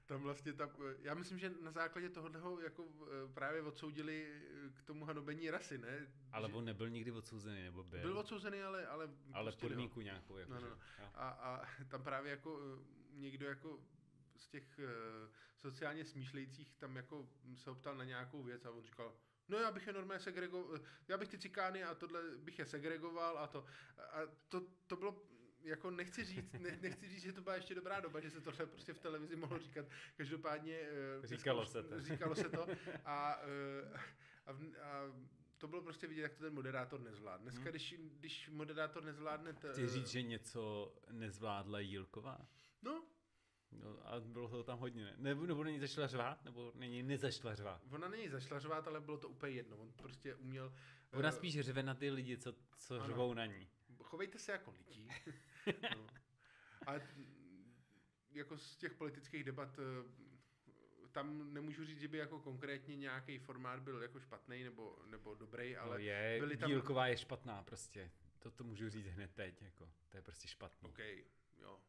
tam 0.07 0.23
vlastně 0.23 0.53
tam, 0.53 0.71
eh, 0.91 0.97
já 1.03 1.15
myslím, 1.15 1.39
že 1.39 1.51
na 1.61 1.71
základě 1.71 2.09
tohohle 2.09 2.65
jako 2.65 2.85
eh, 3.03 3.33
právě 3.35 3.63
odsoudili 3.63 4.43
eh, 4.67 4.71
k 4.75 4.83
tomu 4.83 5.05
hanobení 5.05 5.51
rasy, 5.51 5.79
ne? 5.79 6.07
Ale 6.33 6.49
Že- 6.49 6.55
on 6.55 6.65
nebyl 6.65 6.89
nikdy 6.91 7.13
odsouzený, 7.13 7.63
nebo 7.63 7.85
byl? 7.85 8.01
byl 8.01 8.19
odsouzený, 8.19 8.63
ale, 8.63 8.87
ale 8.87 9.11
ale 9.33 9.51
pustili 9.51 9.73
ho. 9.75 9.77
podmínku 9.77 10.01
nějakou, 10.01 10.37
jako 10.37 10.53
No, 10.53 10.61
no, 10.61 10.69
no. 10.69 10.79
A, 11.15 11.29
a 11.29 11.67
tam 11.89 12.03
právě 12.03 12.31
jako 12.31 12.61
eh, 12.61 12.85
někdo 13.13 13.47
jako 13.47 13.81
z 14.37 14.49
těch 14.49 14.81
sociálně 15.57 16.05
smýšlejících 16.05 16.75
tam 16.77 16.97
jako 16.97 17.29
se 17.57 17.71
optal 17.71 17.97
na 17.97 18.05
nějakou 18.05 18.43
věc 18.43 18.65
a 18.65 18.71
on 18.71 18.83
říkal, 18.83 19.17
no 19.49 19.59
já 19.59 19.71
bych 19.71 19.87
je 19.87 19.93
normálně 19.93 20.21
segregoval, 20.21 20.79
já 21.09 21.19
bych 21.19 21.29
ty 21.29 21.39
cikány 21.39 21.85
a 21.85 21.95
tohle 21.95 22.21
bych 22.39 22.59
je 22.59 22.67
segregoval 22.67 23.39
a 23.39 23.47
to, 23.47 23.65
a 23.99 24.21
to, 24.49 24.67
to 24.87 24.97
bylo 24.97 25.23
jako 25.65 25.91
nechci 25.91 26.25
říct, 26.25 26.53
ne, 26.53 26.79
nechci 26.83 27.09
říct, 27.09 27.23
že 27.23 27.33
to 27.33 27.41
byla 27.41 27.55
ještě 27.57 27.75
dobrá 27.75 28.01
doba, 28.01 28.21
že 28.21 28.31
se 28.31 28.41
tohle 28.41 28.67
prostě 28.67 28.93
v 28.93 28.99
televizi 28.99 29.37
mohlo 29.37 29.59
říkat. 29.59 29.87
Každopádně 30.17 30.75
eh, 30.77 31.19
dneska 31.19 31.37
Říkalo 31.37 31.67
se 31.67 31.83
to. 31.83 32.01
Říkalo 32.01 32.35
se 32.35 32.49
to 32.49 32.67
a, 33.05 33.41
eh, 33.43 33.99
a, 34.47 34.53
a 34.83 35.13
to 35.59 35.69
bylo 35.69 35.83
prostě 35.83 36.07
vidět, 36.07 36.23
jak 36.23 36.35
to 36.35 36.45
ten 36.45 36.55
moderátor 36.55 37.01
nezvládne. 37.01 37.43
Dneska, 37.43 37.63
Hmm. 37.63 37.71
když, 37.71 37.95
když 38.19 38.49
moderátor 38.49 39.05
nezvládne... 39.05 39.53
T, 39.53 39.73
Chci 39.73 39.89
říct, 39.89 40.09
že 40.09 40.23
něco 40.23 40.95
nezvládla 41.11 41.81
Jílková? 41.81 42.49
No, 42.83 43.05
No, 43.83 44.07
a 44.07 44.21
bylo 44.21 44.49
to 44.49 44.63
tam 44.65 44.79
hodně, 44.79 45.05
ne? 45.05 45.15
Nebo, 45.19 45.47
nebo 45.47 45.65
není 45.65 45.79
začala 45.81 46.07
řvát? 46.07 46.45
Nebo 46.45 46.73
není 46.75 47.03
nezačala 47.03 47.55
řvát? 47.55 47.83
Ona 47.91 48.09
není 48.09 48.29
zašlařovat, 48.29 48.89
ale 48.89 49.01
bylo 49.01 49.19
to 49.19 49.29
úplně 49.29 49.53
jedno. 49.53 49.77
On 49.77 49.93
prostě 49.93 50.35
uměl... 50.35 50.75
Ona 51.13 51.29
eh, 51.29 51.33
spíš 51.33 51.61
řve 51.61 51.83
na 51.83 51.95
ty 51.95 52.11
lidi, 52.11 52.39
co, 52.39 52.55
co 52.79 52.95
Ano. 52.95 53.07
řvou 53.07 53.35
na 53.35 53.47
ní. 53.47 53.69
Chovejte 54.03 54.39
se 54.39 54.53
jako 54.53 54.71
lidi. 54.71 55.09
no. 55.97 56.07
A 56.87 56.93
jako 58.33 58.59
z 58.59 58.77
těch 58.77 58.95
politických 58.95 59.45
debat 59.45 59.79
eh, 59.79 60.25
tam 61.13 61.53
nemůžu 61.55 61.85
říct, 61.85 62.01
že 62.01 62.09
by 62.09 62.19
jako 62.19 62.41
konkrétně 62.41 62.97
nějaký 62.97 63.39
formát 63.39 63.81
byl 63.81 64.03
jako 64.03 64.21
špatný 64.21 64.65
nebo, 64.65 64.99
nebo 65.07 65.35
dobrý, 65.35 65.77
ale 65.77 65.89
Ale 65.91 65.99
no 65.99 66.05
je, 66.05 66.37
byly 66.41 66.57
tam- 66.57 66.71
Jílková 66.71 67.07
je 67.07 67.17
špatná 67.17 67.63
prostě. 67.63 68.11
To, 68.39 68.51
to 68.51 68.65
můžu 68.65 68.89
říct 68.89 69.07
hned 69.07 69.35
teď, 69.35 69.63
jako. 69.63 69.91
To 70.09 70.17
je 70.17 70.23
prostě 70.23 70.49
špatný. 70.49 70.89
OK, 70.89 70.99
jo, 70.99 71.25
jo. 71.63 71.81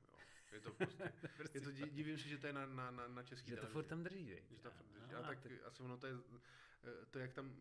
Je 0.55 0.61
to 0.61 0.73
prostě, 0.73 1.13
prostě 1.37 1.57
je 1.57 1.61
to, 1.61 1.71
di- 1.71 1.89
divím 1.89 2.17
se, 2.17 2.29
že 2.29 2.37
to 2.37 2.47
je 2.47 2.53
na, 2.53 2.65
na, 2.65 2.91
na, 2.91 3.07
na 3.07 3.23
český 3.23 3.49
že 3.49 3.57
to 3.57 3.67
furt 3.67 3.83
tam 3.83 4.03
drží? 4.03 4.27
Že 4.27 4.59
to 4.61 4.71
furt 4.71 4.87
drží. 4.87 5.11
No, 5.11 5.19
A 5.19 5.21
tak 5.21 5.39
tak, 5.39 5.51
asi 5.65 5.83
ono 5.83 5.97
to 5.97 6.07
je, 6.07 6.13
eh, 6.83 7.05
to 7.11 7.19
jak 7.19 7.33
tam, 7.33 7.55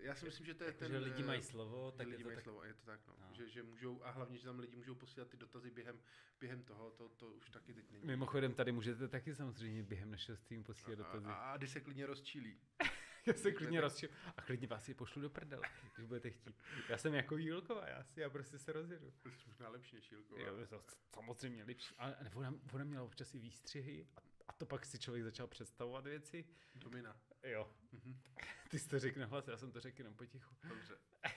já 0.00 0.14
si 0.14 0.24
myslím, 0.24 0.46
že 0.46 0.54
to 0.54 0.64
je 0.64 0.68
jako, 0.68 0.78
ten... 0.78 0.92
že 0.92 0.98
lidi 0.98 1.22
eh, 1.22 1.26
mají 1.26 1.42
slovo, 1.42 1.90
tak 1.90 2.06
lidi 2.06 2.18
je 2.18 2.24
to 2.24 2.28
mají 2.28 2.36
tak... 2.36 2.44
slovo, 2.44 2.64
je 2.64 2.74
to 2.74 2.86
tak, 2.86 3.00
no. 3.08 3.14
No. 3.20 3.34
Že, 3.34 3.48
že 3.48 3.62
můžou, 3.62 4.04
a 4.04 4.10
hlavně, 4.10 4.38
že 4.38 4.44
tam 4.44 4.58
lidi 4.58 4.76
můžou 4.76 4.94
posílat 4.94 5.28
ty 5.28 5.36
dotazy 5.36 5.70
během, 5.70 6.00
během 6.40 6.62
toho, 6.62 6.90
to, 6.90 7.08
to 7.08 7.26
už 7.26 7.50
taky 7.50 7.74
teď 7.74 7.90
není. 7.90 8.06
Mimochodem, 8.06 8.54
tady 8.54 8.72
můžete 8.72 9.08
taky 9.08 9.34
samozřejmě 9.34 9.82
během 9.82 10.10
našeho 10.10 10.36
streamu 10.36 10.64
posílat 10.64 11.00
a, 11.00 11.02
dotazy. 11.02 11.26
a, 11.26 11.34
a, 11.34 11.52
a 11.52 11.56
kdy 11.56 11.68
se 11.68 11.80
klidně 11.80 12.06
rozčílí. 12.06 12.60
Já 13.28 13.34
se 13.34 13.52
klidně 13.52 13.80
rozčil. 13.80 14.08
A 14.36 14.42
klidně 14.42 14.66
vás 14.66 14.88
je 14.88 14.94
pošlu 14.94 15.22
do 15.22 15.30
prdele, 15.30 15.62
když 15.96 16.06
budete 16.06 16.30
chtít. 16.30 16.56
Já 16.88 16.98
jsem 16.98 17.14
jako 17.14 17.36
Jílková, 17.36 17.88
já 17.88 18.04
si 18.04 18.20
já 18.20 18.30
prostě 18.30 18.58
se 18.58 18.72
rozjedu. 18.72 19.10
To 19.22 19.28
je 19.28 19.34
možná 19.46 19.68
lepší 19.68 19.96
než 19.96 20.10
Jílková. 20.12 20.40
Jo, 20.40 20.66
to 20.66 20.82
samozřejmě 21.14 21.64
lepší. 21.64 21.94
Ale 21.98 22.16
ona, 22.34 22.54
ona 22.72 22.84
měla 22.84 23.04
občas 23.04 23.34
i 23.34 23.38
výstřihy 23.38 24.06
a, 24.16 24.20
a 24.48 24.52
to 24.52 24.66
pak 24.66 24.86
si 24.86 24.98
člověk 24.98 25.24
začal 25.24 25.46
představovat 25.46 26.04
věci. 26.04 26.44
Domina. 26.74 27.16
Jo. 27.42 27.70
Mhm. 27.92 28.20
Ty 28.70 28.78
jsi 28.78 28.88
to 28.88 28.98
řekl 28.98 29.20
nahlas, 29.20 29.48
já 29.48 29.56
jsem 29.56 29.72
to 29.72 29.80
řekl 29.80 30.00
jenom 30.00 30.14
potichu. 30.14 30.54
Dobře. 30.68 30.94
A, 31.24 31.28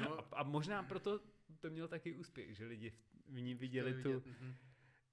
No, 0.00 0.38
a 0.38 0.42
možná 0.42 0.82
proto 0.82 1.20
to 1.60 1.70
měl 1.70 1.88
taky 1.88 2.12
úspěch, 2.12 2.56
že 2.56 2.66
lidi 2.66 2.90
v- 3.26 3.40
ní 3.40 3.54
viděli 3.54 4.02
tu, 4.02 4.12
mhm, 4.26 4.56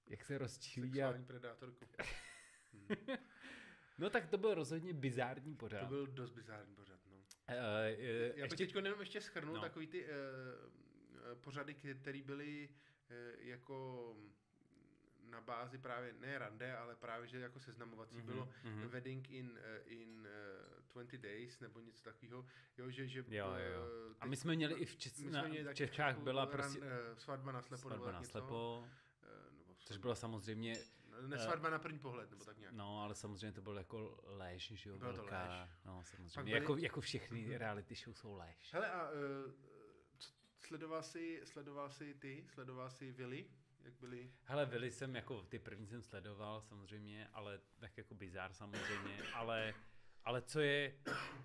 jak 0.07 0.23
se 0.25 0.37
rozčílí. 0.37 0.89
A... 0.89 0.91
Sexuální 0.93 1.25
predátorku. 1.25 1.85
Mhm. 2.73 3.17
No 3.97 4.09
tak 4.09 4.27
to 4.27 4.37
byl 4.37 4.53
rozhodně 4.53 4.93
bizární 4.93 5.55
pořád. 5.55 5.79
To 5.79 5.85
byl 5.85 6.07
dost 6.07 6.31
bizární 6.31 6.75
pořad, 6.75 6.99
no. 7.11 7.15
Uh, 7.17 7.23
uh, 7.53 7.57
Já 7.99 8.31
bych 8.33 8.37
ještě... 8.37 8.57
teď 8.65 8.75
jenom 8.75 8.99
ještě 8.99 9.21
schrnul 9.21 9.55
No. 9.55 9.61
takový 9.61 9.87
ty 9.87 10.05
uh, 10.05 10.09
pořady, 11.41 11.73
které 11.73 12.21
byly 12.23 12.69
uh, 12.69 13.15
jako 13.45 14.15
na 15.29 15.41
bázi 15.41 15.77
právě, 15.77 16.13
ne 16.13 16.37
rande, 16.37 16.77
ale 16.77 16.95
právě, 16.95 17.27
že 17.27 17.39
jako 17.39 17.59
seznamovací 17.59 18.15
Mhm, 18.17 18.25
bylo 18.25 18.49
mhm. 18.63 18.87
Wedding 18.87 19.29
in, 19.29 19.51
uh, 19.51 19.91
in 19.91 20.27
uh, 20.89 21.03
20 21.03 21.17
Days, 21.21 21.59
nebo 21.59 21.79
něco 21.79 22.03
takového. 22.03 22.45
Jo, 22.77 22.89
že, 22.89 23.07
že 23.07 23.19
Jo, 23.27 23.53
jo. 23.73 23.83
A 24.19 24.23
teď- 24.23 24.29
my 24.29 24.35
jsme 24.35 24.55
měli 24.55 24.73
i 24.73 24.85
v, 24.85 24.95
Čes... 24.97 25.19
my 25.19 25.31
na, 25.31 25.39
jsme 25.39 25.49
měli 25.49 25.63
v 25.63 25.67
taky 25.67 25.77
Čechách 25.77 26.17
byla 26.17 26.45
ran- 26.45 26.49
prostě 26.51 26.79
eh, 26.83 27.15
svatba 27.15 27.51
na 27.51 27.61
slepo, 27.61 27.81
svatba 27.81 28.11
na 28.11 28.23
slepo, 28.23 28.87
což 29.85 29.97
bylo 29.97 30.15
samozřejmě, 30.15 30.75
Ne, 31.27 31.39
svatba 31.39 31.69
na 31.69 31.79
první 31.79 31.99
pohled, 31.99 32.29
nebo 32.31 32.45
tak 32.45 32.57
nějak. 32.57 32.73
no 32.75 33.01
ale 33.03 33.15
samozřejmě 33.15 33.51
to 33.51 33.61
bylo 33.61 33.75
jako 33.75 34.19
lež, 34.23 34.71
že 34.75 34.89
jo, 34.89 34.97
Bylo 34.97 35.11
to 35.11 35.17
velká, 35.17 35.61
lež. 35.61 35.69
no 35.85 35.97
Pak 35.97 36.07
samozřejmě, 36.07 36.43
byly- 36.43 36.63
jako, 36.63 36.77
jako 36.77 37.01
všechny 37.01 37.57
reality 37.57 37.95
show 37.95 38.13
jsou 38.15 38.33
lež. 38.35 38.73
Hele, 38.73 38.91
a 38.91 39.09
uh, 39.11 39.51
co, 40.17 40.31
sledoval 40.59 41.03
jsi, 41.03 41.41
sledoval 41.43 41.89
jsi 41.89 42.13
ty, 42.13 42.45
sledoval 42.53 42.89
jsi 42.89 43.11
Vili, 43.11 43.49
jak 43.81 43.93
byli? 43.99 44.33
Hele, 44.43 44.65
Vili 44.65 44.91
jsem 44.91 45.15
jako, 45.15 45.41
ty 45.41 45.59
první 45.59 45.87
jsem 45.87 46.01
sledoval 46.01 46.61
samozřejmě, 46.61 47.27
ale 47.33 47.59
tak 47.79 47.97
jako 47.97 48.15
bizár 48.15 48.53
samozřejmě, 48.53 49.17
ale, 49.33 49.73
ale 50.23 50.41
co 50.41 50.59
je, 50.59 50.99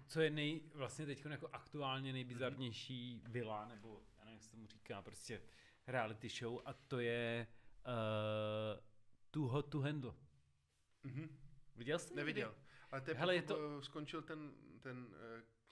co 0.06 0.20
je 0.20 0.30
nej, 0.30 0.60
vlastně 0.74 1.06
teď 1.06 1.24
jako 1.24 1.48
aktuálně 1.52 2.12
nejbizarnější 2.12 3.22
vila, 3.28 3.64
nebo 3.68 4.02
já 4.18 4.24
nevím, 4.24 4.34
jak 4.34 4.42
se 4.42 4.50
tomu 4.50 4.66
říká, 4.66 5.02
prostě 5.02 5.42
reality 5.86 6.28
show 6.28 6.60
a 6.64 6.72
to 6.72 6.98
je 7.00 7.46
uh, 7.50 7.61
Too 9.30 9.48
Hot 9.48 9.68
to 9.70 9.80
Handle. 9.80 10.12
Mhm. 11.02 11.38
Viděl 11.76 11.98
jsi? 11.98 12.04
někdy? 12.08 12.16
Neviděl. 12.20 12.54
Ale 12.90 13.00
to 13.00 13.10
je, 13.10 13.16
Hele, 13.16 13.34
je 13.34 13.42
to- 13.42 13.78
eh, 13.78 13.82
skončil 13.82 14.22
ten, 14.22 14.52
ten 14.80 15.14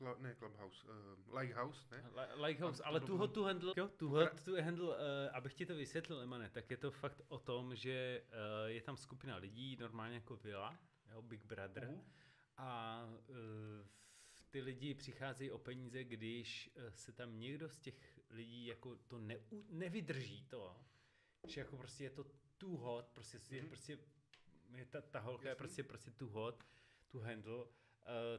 uh, 0.01 0.19
ne 0.19 0.35
Clubhouse, 0.35 0.87
uh, 0.87 1.39
Lighthouse, 1.39 1.89
ne? 1.91 2.11
Li- 2.15 2.43
Lighthouse, 2.47 2.83
A 2.83 2.85
to 2.85 2.89
ale 2.89 3.01
Too 3.01 3.17
Hot 3.19 3.33
to 3.35 3.43
Handle, 3.45 3.75
jo, 3.77 3.89
Too 3.89 4.09
Hot 4.09 4.45
to 4.45 4.63
Handle, 4.63 4.89
uh, 4.89 4.95
abych 5.33 5.55
ti 5.55 5.67
to 5.67 5.75
vysvětlil, 5.75 6.21
Emane, 6.21 6.51
tak 6.51 6.71
je 6.71 6.77
to 6.77 6.91
fakt 6.91 7.21
o 7.29 7.39
tom, 7.39 7.77
že 7.77 8.23
uh, 8.29 8.69
je 8.71 8.83
tam 8.83 8.97
skupina 8.97 9.37
lidí, 9.37 9.77
normálně 9.77 10.15
jako 10.15 10.37
vila, 10.37 10.79
jo, 11.11 11.23
Big 11.23 11.45
Brother, 11.45 11.89
Uhu. 11.89 12.05
a 12.57 13.03
uh, 13.29 13.37
ty 14.51 14.61
lidi 14.61 14.95
přicházejí 14.95 15.51
o 15.51 15.59
peníze, 15.59 16.05
když 16.05 16.71
uh, 16.77 16.83
se 16.91 17.13
tam 17.13 17.39
někdo 17.39 17.69
z 17.69 17.79
těch 17.79 18.21
lidí 18.31 18.67
jako 18.67 18.97
to 18.97 19.19
neu, 19.19 19.39
nevydrží 19.69 20.45
to, 20.45 20.77
že 21.49 21.61
jako 21.61 21.77
prostě 21.77 22.05
je 22.05 22.11
to 22.11 22.25
too 22.59 22.77
hot, 22.77 23.07
prostě 23.09 23.39
je 23.51 23.61
Mhm. 23.63 23.69
prostě 23.71 23.99
je 24.75 24.85
ta, 24.87 25.01
ta 25.01 25.21
holka 25.21 25.45
je 25.45 25.49
Jasný. 25.49 25.59
prostě 25.59 25.83
prostě 25.85 26.11
too 26.11 26.29
hot, 26.29 26.65
to 27.09 27.19
handle, 27.21 27.55
uh, 27.65 27.67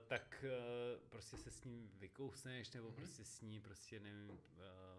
tak 0.07 0.45
uh, 0.47 1.09
prostě 1.09 1.37
se 1.37 1.51
s 1.51 1.63
ním 1.63 1.91
vykousneš, 1.93 2.71
nebo 2.71 2.87
Mhm. 2.87 2.95
prostě 2.95 3.25
s 3.25 3.41
ní 3.41 3.61
prostě 3.61 3.99
nevím, 3.99 4.29
uh, 4.29 4.37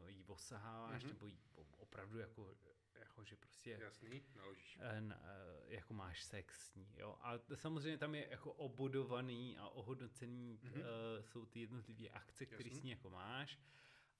jí 0.08 0.24
osaháváš, 0.24 1.04
Mhm. 1.04 1.12
nebo 1.12 1.26
jí 1.26 1.38
opravdu 1.78 2.18
jako, 2.18 2.54
jako 2.98 3.24
že 3.24 3.36
prostě 3.36 3.70
Jasný, 3.80 4.22
naložíš. 4.36 4.78
n- 4.80 5.18
eh, 5.22 5.74
jako 5.74 5.94
máš 5.94 6.22
sex 6.24 6.66
s 6.70 6.74
ní, 6.74 6.88
jo. 6.96 7.18
A 7.20 7.38
to 7.38 7.56
samozřejmě 7.56 7.98
tam 7.98 8.14
je 8.14 8.28
jako 8.30 8.52
obudovaný 8.52 9.58
a 9.58 9.68
ohodnocený 9.68 10.58
Mhm. 10.62 10.72
mm-hmm. 10.72 10.80
uh, 10.80 11.22
jsou 11.24 11.46
ty 11.46 11.60
jednotlivé 11.60 12.08
akce, 12.08 12.46
které 12.46 12.70
s 12.70 12.82
ní 12.82 12.90
jako 12.90 13.10
máš 13.10 13.58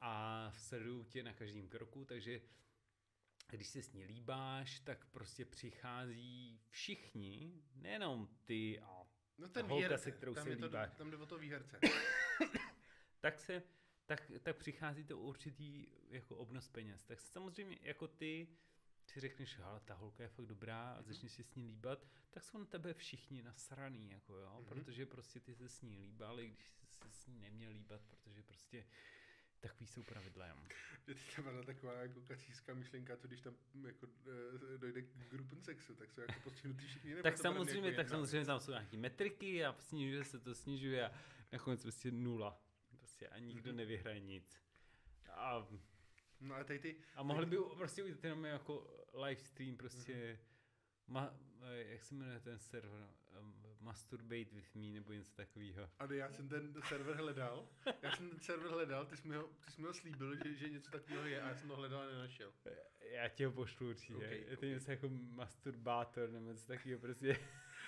a 0.01 0.53
sledují 0.57 1.05
tě 1.05 1.23
na 1.23 1.33
každém 1.33 1.69
kroku, 1.69 2.05
takže 2.05 2.41
když 3.57 3.69
se 3.69 3.83
s 3.83 3.93
ní 3.93 4.05
líbáš, 4.05 4.81
tak 4.81 5.07
prostě 5.07 5.45
přichází 5.45 6.61
všichni, 6.71 7.63
nejenom 7.75 8.29
ty 8.45 8.81
a 8.81 9.03
No 9.39 9.49
ten 9.49 9.67
holka, 9.67 9.77
výherce, 9.87 10.05
se 10.05 10.11
kterou 10.13 10.35
tam, 10.35 10.45
se 10.45 10.51
je 10.51 10.57
to, 10.57 10.67
líbáš. 10.67 10.91
tam 10.97 11.11
jde 11.11 11.17
o 11.17 11.27
to 11.27 11.39
výherce. 11.39 11.79
tak 13.21 13.39
se, 13.41 13.63
tak, 14.07 14.31
tak 14.43 14.57
přichází 14.57 15.05
to 15.05 15.19
určitý 15.19 15.87
jako 16.11 16.37
obnos 16.37 16.69
peněz. 16.69 17.05
Tak 17.05 17.21
samozřejmě 17.21 17.79
jako 17.83 18.09
ty 18.09 18.49
si 19.07 19.21
řekneš, 19.21 19.59
ale 19.59 19.81
ta 19.81 19.95
holka 19.95 20.23
je 20.23 20.29
fakt 20.29 20.47
dobrá 20.47 20.91
a 20.93 20.95
Mhm. 21.01 21.05
začneš 21.05 21.33
si 21.33 21.43
s 21.43 21.55
ní 21.55 21.67
líbat, 21.67 22.07
tak 22.31 22.45
jsou 22.45 22.59
na 22.59 22.65
tebe 22.65 22.95
všichni 22.95 23.43
nasraný, 23.43 24.11
jako 24.11 24.37
jo, 24.37 24.57
Mhm. 24.57 24.65
protože 24.69 25.07
prostě 25.07 25.41
ty 25.41 25.55
se 25.55 25.69
s 25.69 25.83
ní 25.83 25.99
líbal, 25.99 26.41
i 26.41 26.49
když 26.51 26.95
se 26.95 27.11
s 27.11 27.27
ní 27.27 27.41
neměl 27.41 27.73
líbat, 27.73 28.01
protože 28.07 28.43
prostě 28.43 28.87
takový 29.63 29.87
jsou 29.87 30.03
pravidla. 30.03 30.47
Jo. 30.47 30.57
Že 31.07 31.15
teď 31.15 31.37
tam 31.37 31.45
byla 31.45 31.63
taková 31.63 31.93
jako 31.95 32.21
kacířská 32.21 32.75
myšlenka, 32.75 33.17
to 33.17 33.29
když 33.29 33.41
tam 33.41 33.55
jako 33.87 34.07
eh, 34.75 34.79
dojde 34.79 35.03
k 35.03 35.07
gruppen 35.31 35.63
sexu, 35.63 35.95
tak 35.95 36.13
jsou 36.13 36.21
jako 36.21 36.35
postihnutý 36.45 36.87
všichni. 36.87 37.15
Tak 37.23 37.39
samozřejmě, 37.39 37.89
jako 37.89 37.97
tak 37.97 38.09
samozřejmě 38.09 38.47
tam 38.47 38.61
jsou 38.61 38.71
nějaké 38.71 38.97
metriky 38.97 39.65
a 39.65 39.73
snižuje 39.79 40.25
se 40.25 40.41
to, 40.41 40.55
snižuje 40.55 41.09
a 41.09 41.13
nakonec 41.53 41.83
prostě 41.83 42.11
nula. 42.11 42.63
Prostě 42.99 43.29
a 43.29 43.39
nikdo 43.39 43.69
Mhm. 43.71 43.77
nevyhraje 43.77 44.21
nic. 44.21 44.61
A 45.31 45.67
No 46.41 46.55
ale 46.55 46.65
tady 46.65 46.79
ty, 46.79 46.97
A 47.15 47.23
mohli 47.23 47.47
by 47.47 47.57
prostě 47.77 48.03
udělat 48.03 48.25
jenom 48.25 48.45
jako 48.45 49.05
live 49.27 49.41
stream 49.41 49.77
prostě, 49.77 50.39
ma, 51.07 51.35
eh, 51.63 51.85
jak 51.85 52.03
se 52.03 52.15
jmenuje 52.15 52.41
ten 52.41 52.59
server, 52.59 53.09
Masturbate 53.83 54.55
with 54.55 54.75
me 54.75 54.83
nebo 54.93 55.13
něco 55.13 55.33
takového. 55.33 55.91
ale 55.99 56.17
já 56.17 56.33
jsem 56.33 56.49
ten 56.49 56.75
server 56.89 57.17
hledal, 57.17 57.69
já 58.03 58.17
jsem 58.17 58.31
ten 58.31 58.41
server 58.41 58.71
hledal, 58.71 59.07
ty 59.07 59.17
jsi 59.17 59.29
mi 59.29 59.37
ho, 59.37 59.43
ty 59.65 59.71
jsi 59.71 59.81
mi 59.81 59.87
ho 59.87 59.95
slíbil, 59.95 60.37
že, 60.37 60.55
že 60.55 60.69
něco 60.69 60.91
takového 60.91 61.27
je 61.27 61.43
a 61.43 61.49
já 61.49 61.57
jsem 61.57 61.69
to 61.69 61.77
hledal 61.77 62.01
a 62.01 62.07
nenašel. 62.07 62.53
Já 63.01 63.29
ti 63.29 63.45
ho 63.45 63.53
pošlu 63.53 63.89
určitě. 63.89 64.15
Ok, 64.15 64.23
je 64.23 64.57
to 64.57 64.67
ok. 64.67 64.73
něco 64.73 64.91
jako 64.91 65.09
masturbátor 65.09 66.31
nebo 66.31 66.51
něco 66.51 66.67
takového 66.67 67.01
prostě. 67.01 67.39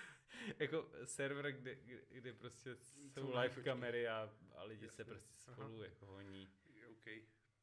jako 0.58 0.90
server, 1.04 1.52
kde, 1.52 1.76
kde, 2.10 2.32
prostě 2.32 2.76
jsou 3.08 3.38
live 3.40 3.62
kamery 3.62 4.08
a, 4.08 4.30
a 4.56 4.64
lidi 4.64 4.88
se 4.88 5.02
Jasně. 5.02 5.04
prostě 5.04 5.34
Aha. 5.46 5.54
spolu 5.54 5.82
jako 5.82 6.06
honí. 6.06 6.48
OK. 6.90 7.06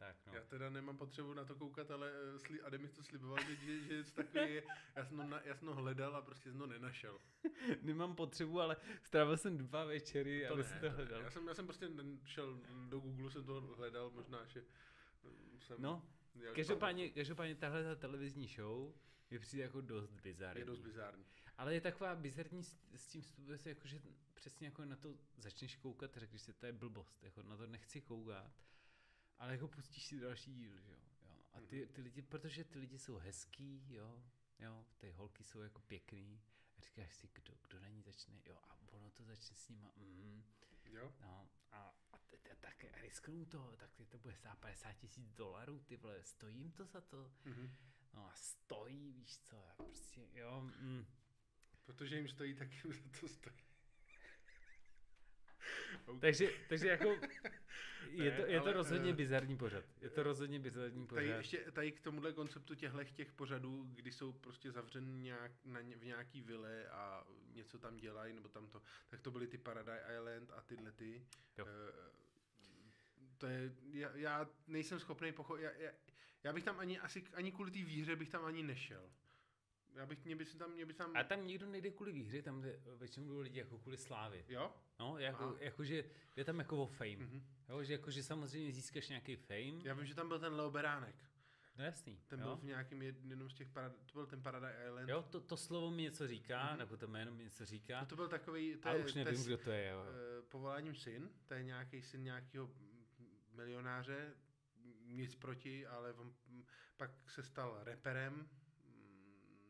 Tak 0.02 0.16
no. 0.28 0.34
Já 0.36 0.42
teda 0.42 0.70
nemám 0.70 0.98
potřebu 0.98 1.34
na 1.34 1.46
to 1.46 1.56
koukat, 1.56 1.92
ale 1.92 2.12
eh, 2.36 2.40
sli, 2.40 2.62
Adam 2.62 2.82
mi 2.82 2.88
to 2.88 3.04
sliboval, 3.04 3.38
že, 3.44 3.56
že, 3.56 3.80
že 3.80 3.98
něco 3.98 4.16
takový 4.16 4.54
je. 4.54 4.64
Já 4.96 5.06
jsem, 5.06 5.30
na, 5.30 5.42
já 5.42 5.56
jsem 5.56 5.68
to 5.68 5.76
hledal 5.76 6.16
a 6.16 6.22
prostě 6.22 6.50
jsem 6.50 6.60
to 6.60 6.68
nenašel. 6.68 7.20
Nemám 7.82 8.16
potřebu, 8.16 8.62
ale 8.62 8.78
strávil 9.02 9.38
jsem 9.38 9.58
dva 9.58 9.86
večery, 9.86 10.46
To 10.48 10.54
aby 10.54 10.64
ne, 10.64 10.70
si 10.70 10.80
to 10.80 10.86
ne. 10.86 10.90
hledal. 10.90 11.22
Já 11.22 11.30
jsem, 11.30 11.48
já 11.48 11.54
jsem 11.54 11.66
prostě 11.66 11.90
šel 12.26 12.60
do 12.90 13.00
Google, 13.00 13.32
jsem 13.32 13.44
to 13.44 13.62
hledal, 13.62 14.12
možná, 14.12 14.46
že 14.46 14.64
eh, 15.24 15.60
jsem... 15.60 15.78
No, 15.80 16.08
Každopádně, 16.56 17.10
každopádně 17.10 17.56
tahle 17.56 17.84
ta 17.84 17.96
televizní 17.96 18.48
show 18.48 18.94
mi 19.32 19.40
přijde 19.40 19.64
jako 19.64 19.82
dost 19.82 20.12
bizarní. 20.12 20.60
Je 20.60 20.66
dost 20.66 20.80
bizární. 20.80 21.26
Ale 21.58 21.74
je 21.74 21.82
taková 21.82 22.16
bizarní 22.16 22.64
s, 22.64 22.78
s 22.96 23.08
tím 23.08 23.22
způsobem, 23.22 23.60
jako, 23.66 23.88
že 23.88 24.02
přesně 24.34 24.68
jako 24.68 24.86
na 24.86 24.96
to 24.96 25.18
začneš 25.38 25.76
koukat 25.76 26.18
a 26.18 26.20
řekneš 26.20 26.42
si, 26.42 26.54
to 26.54 26.66
je 26.66 26.72
blbost, 26.72 27.24
jako 27.24 27.44
na 27.44 27.58
to 27.58 27.68
nechci 27.68 28.02
koukat, 28.02 28.52
ale 29.42 29.52
jako 29.52 29.68
pustíš 29.68 30.06
si 30.06 30.20
další 30.20 30.54
díl, 30.54 30.80
že 30.80 30.92
jo. 30.92 31.00
jo. 31.26 31.36
A 31.54 31.62
ty, 31.62 31.86
Mhm. 31.86 31.94
ty 31.94 32.02
lidi, 32.02 32.22
protože 32.22 32.64
ty 32.64 32.80
lidi 32.80 33.00
jsou 33.00 33.18
hezký, 33.18 33.86
jo, 33.94 34.24
jo, 34.60 34.86
ty 34.98 35.12
holky 35.12 35.44
jsou 35.44 35.62
jako 35.62 35.82
pěkný, 35.82 36.42
a 36.78 36.82
říkáš 36.82 37.16
si, 37.16 37.30
kdo, 37.34 37.54
kdo 37.68 37.80
na 37.80 37.88
ní 37.88 38.02
začne, 38.02 38.42
jo, 38.46 38.58
a 38.70 38.78
ono 38.92 39.12
to 39.12 39.24
začne 39.24 39.56
s 39.56 39.70
nima, 39.70 39.92
mm, 39.98 40.44
Jo? 40.86 41.14
no, 41.22 41.50
a, 41.72 41.96
a 42.12 42.18
t- 42.18 42.38
t- 42.38 42.56
tak 42.60 42.84
risknou 43.02 43.46
to, 43.46 43.76
tak 43.78 43.90
to 44.10 44.18
bude 44.20 44.36
stát 44.36 44.60
50 44.60 44.94
tisíc 44.94 45.34
dolarů, 45.34 45.80
ty 45.80 45.98
vole, 45.98 46.24
stojí 46.24 46.58
jim 46.58 46.72
to 46.72 46.86
za 46.86 47.02
to? 47.02 47.32
Mhm. 47.46 47.76
No 48.14 48.26
a 48.30 48.34
stojí, 48.36 49.12
víš 49.14 49.38
co, 49.40 49.56
já 49.56 49.74
prostě, 49.76 50.28
jo, 50.34 50.62
mm. 50.62 51.06
Protože 51.84 52.16
jim 52.16 52.28
stojí, 52.28 52.56
tak 52.56 52.72
jim 52.84 52.94
za 52.94 53.20
to 53.20 53.28
stojí. 53.28 53.56
OK. 56.06 56.20
takže, 56.22 56.50
takže 56.70 56.88
jako, 56.88 57.10
je 58.12 58.32
to, 58.32 58.42
je 58.42 58.60
to 58.60 58.66
ale, 58.66 58.74
rozhodně 58.74 59.12
eh, 59.12 59.14
bizarní 59.16 59.58
pořad, 59.58 59.86
je 60.02 60.10
to 60.10 60.24
rozhodně 60.24 60.60
bizarní 60.60 61.08
Tady, 61.08 61.26
pořad. 61.26 61.38
ještě, 61.38 61.58
tady 61.72 61.92
k 61.92 62.02
tomuhle 62.02 62.34
konceptu 62.34 62.76
těchto 62.76 63.04
těch 63.04 63.32
pořadů, 63.32 63.84
kdy 63.94 64.12
jsou 64.12 64.32
prostě 64.34 64.72
zavřen 64.72 65.22
nějak, 65.22 65.52
na, 65.66 65.82
ně- 65.82 65.98
v 65.98 66.06
nějaký 66.06 66.42
vile 66.42 66.88
a 66.88 67.24
něco 67.54 67.80
tam 67.80 67.98
dělají, 67.98 68.34
nebo 68.34 68.50
tam 68.50 68.68
to, 68.68 68.82
tak 69.10 69.22
to 69.22 69.32
byly 69.32 69.48
ty 69.48 69.58
Paradise 69.58 70.06
Island 70.18 70.52
a 70.52 70.62
tyhle 70.62 70.92
ty. 70.92 71.26
Jo. 71.58 71.66
Eh, 71.68 72.12
to 73.38 73.48
je, 73.48 73.72
já, 73.94 74.10
já 74.16 74.50
nejsem 74.68 75.00
schopný 75.00 75.32
pochopit, 75.32 75.62
já, 75.64 75.72
já, 75.72 75.92
já, 76.44 76.54
bych 76.54 76.64
tam 76.64 76.80
ani, 76.80 77.00
asi 77.00 77.24
ani 77.34 77.52
kvůli 77.52 77.72
té 77.72 77.80
výhře 77.84 78.16
bych 78.16 78.30
tam 78.30 78.46
ani 78.46 78.64
nešel. 78.64 79.10
Já 79.96 80.06
bych, 80.06 80.26
mě 80.26 80.36
by 80.36 80.46
se 80.46 80.58
tam, 80.58 80.72
mě 80.72 80.86
by 80.86 80.94
tam, 80.94 81.16
A 81.18 81.24
tam 81.24 81.48
nikdo 81.48 81.66
nejde 81.70 81.92
kvůli 81.92 82.12
výhře, 82.12 82.42
tam 82.42 82.62
jde, 82.62 82.80
většinou 82.98 83.28
jdou 83.28 83.40
lidi 83.40 83.60
jako 83.60 83.78
kvůli 83.80 83.98
slávy. 83.98 84.46
jo? 84.48 84.74
No, 85.00 85.18
jako, 85.18 85.44
Aha. 85.44 85.56
jakože 85.60 86.04
jde 86.36 86.44
tam 86.44 86.60
jako 86.60 86.84
o 86.84 86.86
fame. 86.88 87.16
Mhm. 87.16 87.44
Jo, 87.70 87.84
že 87.84 87.94
jakože 87.94 88.24
samozřejmě 88.24 88.72
získáš 88.72 89.10
nějaký 89.10 89.36
fame. 89.36 89.82
Já 89.84 89.94
vím, 89.94 90.06
že 90.06 90.16
tam 90.16 90.28
byl 90.28 90.40
ten 90.40 90.54
Leo 90.54 90.72
Beránek. 90.72 91.16
No 91.78 91.84
jasný, 91.84 92.20
Ten 92.28 92.40
jo. 92.40 92.46
byl 92.46 92.56
v 92.56 92.64
nějakém 92.64 93.00
jed- 93.02 93.30
jednom 93.30 93.50
z 93.50 93.54
těch, 93.54 93.68
parad- 93.68 93.94
to 94.06 94.14
byl 94.14 94.26
ten 94.26 94.42
Paradise 94.42 94.84
Island. 94.88 95.10
Jo, 95.10 95.22
to, 95.30 95.42
to 95.42 95.58
slovo 95.58 95.92
mi 95.92 96.02
něco 96.02 96.28
říká, 96.28 96.64
Mhm. 96.64 96.74
mm-hmm. 96.74 96.78
nebo 96.78 96.98
to 96.98 97.08
jméno 97.08 97.32
mi 97.32 97.44
něco 97.44 97.66
říká, 97.66 98.00
No 98.00 98.06
to 98.06 98.16
byl 98.16 98.28
takový, 98.28 98.76
to 98.76 98.90
ale 98.90 98.98
je, 98.98 99.06
už 99.06 99.14
nevím, 99.14 99.36
s- 99.36 99.46
kdo 99.46 99.58
to 99.58 99.72
je. 99.72 99.90
Jo. 99.90 100.04
eh, 100.40 100.42
povoláním 100.42 100.96
syn, 100.96 101.30
to 101.46 101.54
je 101.54 101.64
nějaký 101.64 102.02
syn 102.02 102.24
nějakého 102.24 102.70
milionáře, 103.54 104.34
nic 105.06 105.36
proti, 105.36 105.88
ale 105.88 106.14
on 106.14 106.34
pak 106.98 107.12
se 107.28 107.44
stal 107.44 107.80
reperem, 107.84 108.50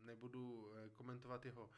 nebudu 0.04 0.72
eh, 0.76 0.90
komentovat 0.90 1.46
jeho 1.46 1.70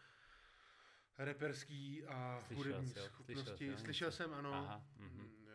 reperský 1.18 2.06
a 2.06 2.44
hudební 2.56 2.94
jo? 2.96 3.04
schopnosti. 3.06 3.54
Slyšel 3.56 3.68
jo, 3.72 3.78
Slyšel 3.78 4.12
jsem, 4.12 4.34
ano. 4.34 4.54
Aha, 4.54 4.86
mhm. 4.98 5.10
Mm, 5.22 5.48
eh, 5.50 5.54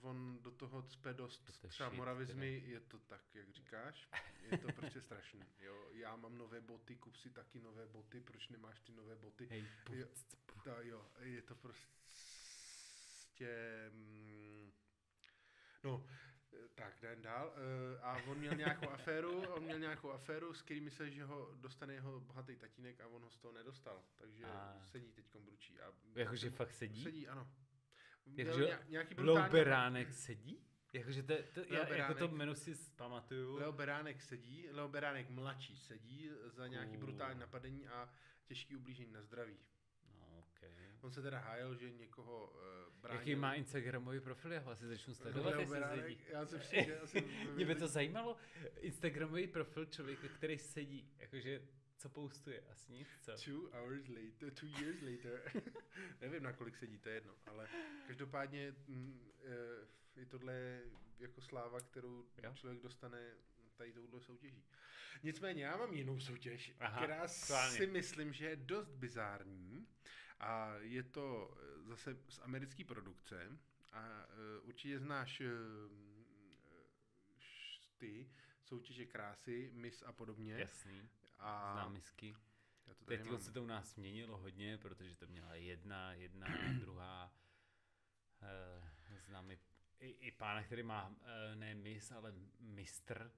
On 0.00 0.38
do 0.42 0.50
toho 0.50 0.82
cpe 0.82 1.14
dost 1.14 1.38
to 1.60 1.68
třeba 1.68 1.88
shit, 1.90 1.96
moravizmy, 1.98 2.62
je 2.66 2.80
to 2.80 2.98
tak, 2.98 3.34
jak 3.34 3.50
říkáš. 3.50 4.08
Je 4.50 4.58
to 4.58 4.72
prostě 4.72 5.00
strašný. 5.00 5.40
Jo, 5.58 5.88
já 5.92 6.16
mám 6.16 6.38
nové 6.38 6.60
boty, 6.60 6.96
kup 6.96 7.16
si 7.16 7.30
taky 7.30 7.60
nové 7.60 7.86
boty, 7.86 8.20
proč 8.20 8.48
nemáš 8.48 8.80
ty 8.80 8.92
nové 8.92 9.16
boty? 9.16 9.46
Hej, 9.46 9.66
Jo, 9.90 10.06
puc, 10.06 10.34
puc. 10.46 10.64
Ta, 10.64 10.80
jo, 10.80 11.06
je 11.20 11.42
to 11.42 11.54
prostě... 11.54 11.90
mm, 13.92 14.72
No, 15.84 16.06
tak 16.74 17.02
jdem 17.02 17.22
dál. 17.22 17.52
Eh, 17.56 18.00
A 18.00 18.16
on 18.22 18.38
měl 18.38 18.54
nějakou 18.54 18.90
aféru, 18.90 19.40
on 19.48 19.62
měl 19.62 19.78
nějakou 19.78 20.10
aféru, 20.10 20.54
s 20.54 20.62
kterým 20.62 20.84
myslel, 20.84 21.08
že 21.08 21.24
ho 21.24 21.50
dostane 21.54 21.94
jeho 21.94 22.20
bohatý 22.20 22.56
tatínek 22.56 23.00
a 23.00 23.06
on 23.06 23.22
ho 23.22 23.30
z 23.30 23.38
toho 23.38 23.54
nedostal. 23.54 24.02
Takže 24.16 24.44
A. 24.44 24.80
sedí 24.84 25.12
teď 25.12 25.24
bručí. 25.38 25.80
A 25.80 25.92
Jakože 26.14 26.50
fakt 26.50 26.72
sedí? 26.72 27.02
Sedí, 27.02 27.28
ano. 27.28 27.48
Jakože 28.36 28.64
ně- 28.64 28.78
nějaký 28.88 29.14
brutální... 29.14 29.44
Lou 29.46 29.52
Beránek 29.52 30.12
sedí? 30.12 30.62
Jakože 30.92 31.22
to, 31.22 31.34
to, 31.54 31.60
Leo 31.60 31.66
já, 31.70 31.78
jako 31.78 31.88
Beránek. 31.92 32.18
to 32.18 32.28
jméno 32.28 32.54
si 32.54 32.74
pamatuju. 32.96 33.56
Leo 33.56 33.72
Beránek 33.72 34.20
sedí, 34.22 34.68
Leo 34.70 34.88
Beránek 34.88 35.30
mladší 35.30 35.76
sedí 35.76 36.30
za 36.46 36.66
nějaký 36.66 36.90
Cool. 36.96 37.00
brutální 37.06 37.40
napadení 37.40 37.88
a 37.88 38.12
těžký 38.44 38.76
ublížení 38.76 39.12
na 39.12 39.22
zdraví. 39.22 39.58
No, 40.18 40.38
okay. 40.38 40.70
On 41.00 41.12
se 41.12 41.22
teda 41.22 41.38
hájil, 41.38 41.74
že 41.76 41.90
někoho 41.92 42.46
uh, 42.46 42.85
bránil. 43.06 43.20
Jaký 43.20 43.34
má 43.40 43.54
Instagramový 43.54 44.20
profil, 44.20 44.52
já 44.52 44.60
ho 44.60 44.70
asi 44.70 44.86
začnu 44.86 45.14
sledovat, 45.14 45.50
Leo 45.50 45.60
jestli 45.60 45.80
sedí. 46.00 46.18
já 46.28 46.46
jsem 46.46 46.60
si, 46.62 46.84
že 46.84 47.00
asi... 47.00 47.20
Mě 47.54 47.64
by 47.64 47.74
to 47.74 47.88
zajímalo, 47.88 48.36
Instagramový 48.80 49.46
profil 49.46 49.84
člověka, 49.84 50.28
který 50.28 50.58
sedí, 50.58 51.10
jakože 51.18 51.62
co 51.98 52.08
postuje, 52.08 52.62
asi 52.72 52.92
nic, 52.92 53.08
co? 53.20 53.32
Two 53.44 53.70
hours 53.72 54.08
later, 54.08 54.50
two 54.50 54.68
years 54.80 55.02
later. 55.02 55.62
Nevím, 56.20 56.42
na 56.42 56.52
kolik 56.52 56.76
sedí, 56.76 56.98
to 56.98 57.08
je 57.08 57.14
jedno, 57.14 57.34
ale 57.46 57.68
každopádně 58.06 58.74
mm, 58.88 59.20
eh, 59.44 60.20
je 60.20 60.26
tohle 60.26 60.80
jako 61.18 61.40
sláva, 61.40 61.80
kterou 61.80 62.24
Jo. 62.42 62.52
člověk 62.54 62.82
dostane 62.82 63.18
tady 63.76 63.92
touhle 63.92 64.20
soutěží. 64.20 64.64
Nicméně 65.22 65.64
já 65.64 65.76
mám 65.76 65.94
jinou 65.94 66.20
soutěž, 66.20 66.72
Aha, 66.80 66.96
která 66.96 67.28
si 67.28 67.86
myslím, 67.86 68.32
že 68.32 68.46
je 68.46 68.56
dost 68.56 68.88
bizární 68.90 69.86
a 70.40 70.74
je 70.78 71.02
to 71.02 71.54
eh, 71.60 71.82
zase 71.84 72.16
z 72.28 72.38
americké 72.38 72.84
produkce 72.84 73.58
a 73.92 74.26
uh, 74.26 74.68
určitě 74.68 74.98
znáš 74.98 75.40
uh, 75.40 75.46
ty 77.96 78.30
soutěže 78.62 79.06
krásy, 79.06 79.70
Miss 79.74 80.02
a 80.02 80.12
podobně. 80.12 80.54
Jasný, 80.58 81.08
A 81.38 81.72
znám 81.72 81.92
misky. 81.92 82.36
já 82.86 82.94
to 82.94 83.04
tady 83.04 83.18
Teď 83.18 83.30
mám. 83.30 83.40
se 83.40 83.52
to 83.52 83.62
u 83.62 83.66
nás 83.66 83.94
změnilo 83.94 84.38
hodně, 84.38 84.78
protože 84.78 85.16
to 85.16 85.26
měla 85.26 85.54
jedna, 85.54 86.12
jedna, 86.12 86.46
druhá. 86.80 87.32
Uh, 88.42 89.18
znám 89.26 89.50
i, 89.50 89.58
i, 89.98 90.08
i 90.08 90.30
pána, 90.32 90.62
který 90.62 90.82
má 90.82 91.08
uh, 91.08 91.16
ne 91.54 91.74
mis, 91.74 92.12
ale 92.12 92.34
mistr. 92.60 93.32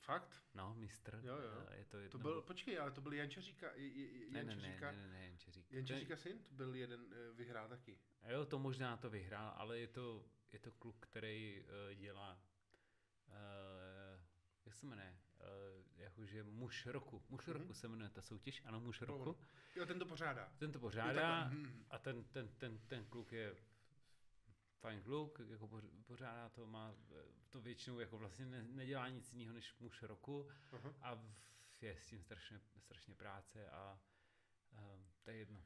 Fakt? 0.00 0.44
No, 0.54 0.74
mistr. 0.74 1.20
Jo, 1.22 1.36
jo. 1.36 1.66
Eh, 1.68 1.76
je 1.76 1.84
to, 1.84 1.90
To 1.96 2.02
jedno, 2.02 2.18
byl, 2.18 2.42
počkej, 2.42 2.78
ale 2.78 2.90
to 2.90 3.00
byl 3.00 3.12
Jančeříka, 3.12 3.72
J- 3.74 3.92
J- 3.96 4.30
ne, 4.30 4.44
ne, 4.44 4.44
ne, 4.44 4.52
Jančeříka, 4.52 4.92
ne, 4.92 4.98
ne, 4.98 5.08
ne, 5.08 5.24
Jančeřík. 5.26 5.72
Jančeříka 5.72 6.16
syn, 6.16 6.38
to 6.44 6.54
byl 6.54 6.74
jeden, 6.74 7.00
eh, 7.12 7.32
vyhrál 7.32 7.68
taky. 7.68 7.96
To- 8.20 8.28
Jo, 8.32 8.46
to 8.46 8.58
možná 8.58 8.96
to 8.96 9.10
vyhrál, 9.10 9.54
ale 9.56 9.78
je 9.78 9.88
to, 9.88 10.24
je 10.52 10.58
to 10.58 10.72
kluk, 10.72 10.96
který 11.00 11.64
uh, 11.64 11.94
dělá, 11.94 12.38
uh, 13.28 13.34
jak 14.64 14.74
se 14.74 14.86
jmenuje, 14.86 15.18
uh, 15.40 15.46
jakože 15.96 16.42
muž 16.42 16.86
roku. 16.86 17.22
Muž 17.28 17.46
Mhm. 17.46 17.52
roku 17.56 17.74
se 17.74 17.88
jmenuje 17.88 18.10
ta 18.10 18.22
soutěž, 18.22 18.62
ano, 18.64 18.80
muž 18.80 19.00
Jo, 19.00 19.06
roku. 19.06 19.38
Jo, 19.76 19.86
ten 19.86 19.98
to 19.98 20.06
pořádá. 20.06 20.52
Ten 20.58 20.72
to 20.72 20.76
Jo, 20.78 20.80
pořádá 20.80 21.40
takhle, 21.42 21.58
hm, 21.58 21.84
a 21.90 21.98
ten, 21.98 22.24
ten, 22.24 22.48
ten, 22.48 22.78
ten 22.78 23.04
kluk 23.04 23.32
je 23.32 23.56
fajn 24.80 25.02
kluk, 25.02 25.40
jako 25.50 25.66
poř- 25.68 26.02
pořádá 26.06 26.48
to, 26.48 26.66
má 26.66 26.94
eh, 27.10 27.22
to 27.50 27.60
většinou 27.60 27.98
jako 28.00 28.18
vlastně 28.18 28.46
ne, 28.46 28.62
nedělá 28.62 29.08
nic 29.08 29.32
jiného 29.32 29.54
než 29.54 29.78
muž 29.80 30.02
roku 30.02 30.48
aha. 30.72 30.94
a 31.02 31.22
je 31.80 31.96
s 31.96 32.06
tím 32.06 32.22
strašně, 32.22 32.60
strašně 32.78 33.14
práce 33.14 33.68
a 33.70 34.00
um, 34.72 35.06
to 35.24 35.30
je 35.30 35.36
jedno. 35.36 35.62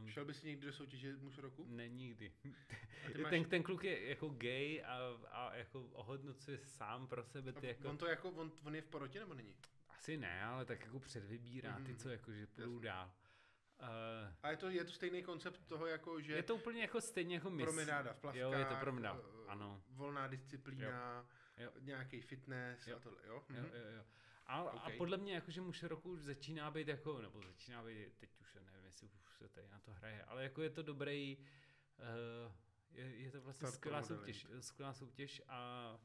Um, 0.00 0.08
Šel 0.08 0.24
bys 0.24 0.42
někdy 0.42 0.66
do 0.66 0.72
soutěže 0.72 1.16
muž 1.16 1.38
roku? 1.38 1.64
ne, 1.68 1.88
nikdy. 1.88 2.32
Máš, 3.22 3.30
Ten, 3.30 3.44
ten 3.44 3.62
kluk 3.62 3.84
je 3.84 4.08
jako 4.08 4.28
gay 4.28 4.82
a, 4.84 4.98
a 5.30 5.54
jako 5.54 5.82
ohodnocuje 5.82 6.58
sám 6.58 7.08
pro 7.08 7.24
sebe 7.24 7.52
ty 7.52 7.66
a 7.66 7.70
jako... 7.70 7.88
on 7.90 7.98
to 7.98 8.06
jako, 8.06 8.30
on, 8.30 8.52
on 8.64 8.74
je 8.74 8.82
v 8.82 8.86
porotě 8.86 9.20
nebo 9.20 9.34
není? 9.34 9.56
Asi 9.88 10.16
ne, 10.16 10.44
ale 10.44 10.64
tak 10.64 10.80
jako 10.84 11.00
předvybírá 11.00 11.76
ty, 11.76 11.82
Mhm, 11.82 11.96
co 11.96 12.08
jako, 12.08 12.32
že 12.32 12.46
půjdou 12.46 12.78
dál. 12.78 13.12
Uh, 13.82 13.88
A 14.42 14.50
je 14.50 14.56
to, 14.56 14.70
je 14.70 14.84
to 14.84 14.92
stejný 14.92 15.22
koncept 15.22 15.66
toho, 15.66 15.86
jako 15.86 16.20
že 16.20 16.32
je 16.32 16.42
to 16.42 16.54
úplně 16.56 16.80
jako 16.80 17.00
stejně 17.00 17.34
jako 17.34 17.50
mis. 17.50 17.64
promenáda 17.64 18.12
v 18.12 18.18
plavkách, 18.20 18.40
Jo, 18.40 18.52
je 18.52 18.64
to 18.64 18.74
promenáda, 18.80 19.20
eh, 19.20 19.48
ano. 19.48 19.82
volná 19.88 20.26
disciplína, 20.28 21.26
Jo. 21.56 21.70
nějaký 21.80 22.20
fitness 22.20 22.86
Jo. 22.86 22.96
a 22.96 23.00
tohle, 23.00 23.18
jo? 23.26 23.34
Jo, 23.34 23.42
Mhm. 23.48 23.64
jo, 23.64 23.90
jo. 23.96 24.04
A, 24.46 24.54
a 24.58 24.86
OK. 24.86 24.96
podle 24.98 25.16
mě 25.16 25.34
jakože 25.34 25.60
muž 25.60 25.82
roku 25.82 26.10
už 26.10 26.20
začíná 26.22 26.70
být 26.70 26.88
jako, 26.88 27.22
nebo 27.22 27.42
začíná 27.42 27.84
být, 27.84 28.12
teď 28.18 28.30
už 28.40 28.54
nevím, 28.54 28.84
jestli 28.84 29.06
už 29.08 29.36
se 29.38 29.48
tady 29.48 29.68
na 29.68 29.80
to 29.80 29.92
hraje, 29.92 30.24
ale 30.24 30.42
jako 30.42 30.62
je 30.62 30.70
to 30.70 30.82
dobrý, 30.82 31.38
uh, 31.38 32.52
je, 32.90 33.04
je 33.16 33.30
to 33.30 33.40
vlastně 33.40 33.66
Start 33.68 33.74
skvělá 33.74 34.02
soutěž, 34.02 34.46
skvělá 34.60 34.92
soutěž 34.94 35.42
a, 35.48 35.96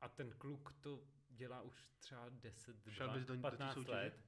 a 0.00 0.08
ten 0.08 0.30
kluk 0.38 0.72
to 0.80 1.02
dělá 1.28 1.62
už 1.62 1.88
třeba 1.98 2.26
10, 2.30 2.76
Šel 2.88 3.06
2, 3.06 3.14
bys 3.16 3.26
do- 3.26 3.36
do 3.36 3.42
té 3.42 3.50
15 3.50 3.74
soutěže? 3.74 3.92
let. 3.98 4.20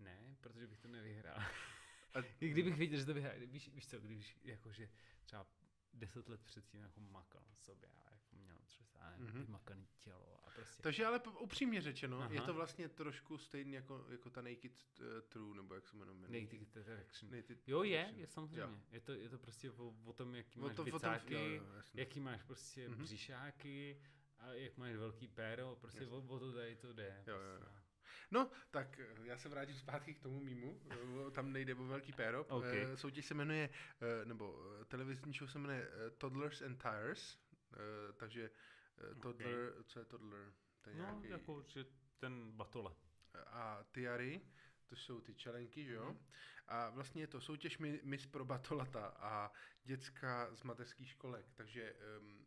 Ne, 0.00 0.36
protože 0.40 0.66
bych 0.66 0.78
to 0.78 0.88
nevyhrál. 0.88 1.38
A- 2.14 2.20
I 2.40 2.48
kdybych 2.48 2.76
věděl, 2.76 2.98
že 2.98 3.06
to 3.06 3.14
vyhrál, 3.14 3.34
víš, 3.46 3.68
víš 3.74 3.86
co, 3.86 4.00
když 4.00 4.38
jakože 4.44 4.88
třeba 5.22 5.46
10 5.94 6.28
let 6.28 6.40
předtím 6.44 6.82
jako 6.82 7.00
makal 7.00 7.42
na 7.48 7.54
sobě 7.56 7.88
a 7.88 8.10
jako 8.12 8.36
měl 8.36 8.56
třeba 8.64 8.90
Mhm. 9.18 9.42
vymakaný 9.44 9.86
tělo 9.98 10.40
a 10.46 10.50
prostě 10.50 10.82
Takže 10.82 11.06
ale 11.06 11.18
upřímně 11.20 11.80
řečeno, 11.80 12.28
je 12.30 12.38
Aha. 12.38 12.46
to 12.46 12.54
vlastně 12.54 12.88
trošku 12.88 13.38
stejný 13.38 13.72
jako, 13.72 14.06
jako 14.10 14.30
ta 14.30 14.42
Naked 14.42 14.72
uh, 15.00 15.06
True, 15.28 15.56
nebo 15.56 15.74
jak 15.74 15.88
se 15.88 15.96
jmenuje. 15.96 16.40
Naked 16.42 16.76
Attraction. 16.76 17.30
Naked 17.36 17.68
Jo, 17.68 17.82
je, 17.82 18.12
je 18.16 18.26
samozřejmě. 18.26 18.80
Je 18.92 19.00
to, 19.00 19.12
je 19.12 19.28
to 19.28 19.38
prostě 19.38 19.70
o, 19.70 19.94
o 20.04 20.12
tom, 20.12 20.34
jaký 20.34 20.60
O 20.60 20.62
máš 20.62 20.76
to- 20.76 20.82
o 20.82 20.84
tom- 20.84 20.94
bicáky, 20.94 21.34
jo, 21.34 21.40
jo, 21.64 21.82
jaký 21.94 22.20
máš 22.20 22.42
prostě 22.42 22.88
Mhm. 22.88 23.02
břišáky 23.02 24.00
a 24.38 24.52
jak 24.52 24.76
máš 24.76 24.94
velký 24.96 25.28
péro, 25.28 25.76
prostě 25.80 26.06
o, 26.06 26.16
o 26.18 26.38
to 26.38 26.52
tady 26.52 26.76
to 26.76 26.92
jde. 26.92 27.24
Jo, 27.26 27.34
jo, 27.36 27.58
prostě. 27.58 27.74
jo. 27.74 27.79
No, 28.30 28.50
tak 28.70 28.98
eh, 29.00 29.06
já 29.24 29.36
se 29.38 29.48
vrátím 29.48 29.76
zpátky 29.76 30.14
k 30.14 30.20
tomu 30.20 30.40
mýmu. 30.40 30.80
Eh, 30.90 31.30
Tam 31.30 31.52
nejde 31.52 31.74
o 31.74 31.84
velký 31.84 32.12
péro. 32.12 32.46
Eh, 32.64 32.96
Soutěž 32.96 33.26
se 33.26 33.34
jmenuje, 33.34 33.70
nebo 34.24 34.58
televizní 34.88 35.32
show 35.32 35.48
se 35.50 35.58
jmenuje 35.58 35.88
Toddlers 36.18 36.62
and 36.62 36.82
Tires. 36.82 37.38
Takže 38.16 38.50
toddler, 39.22 39.72
co 39.84 39.98
je 39.98 40.04
toddler? 40.04 40.52
To 40.82 40.90
je 40.90 40.96
No, 40.96 41.02
nějaký, 41.04 41.28
jako, 41.28 41.62
že 41.66 41.84
ten 42.18 42.52
batole. 42.52 42.94
a 43.46 43.84
Tiary, 43.92 44.40
to 44.86 44.96
jsou 44.96 45.20
ty 45.20 45.34
čelenky, 45.34 45.84
že 45.84 45.94
jo? 45.94 46.04
Mhm. 46.04 46.18
A 46.68 46.90
vlastně 46.90 47.22
je 47.22 47.26
to 47.26 47.40
soutěž 47.40 47.78
Mi- 47.78 48.00
Miss 48.04 48.26
pro 48.26 48.44
Batolata 48.44 49.06
a 49.06 49.52
děcka 49.84 50.48
z 50.54 50.62
mateřských 50.62 51.08
školek, 51.10 51.46
takže 51.54 51.94
um, 52.20 52.46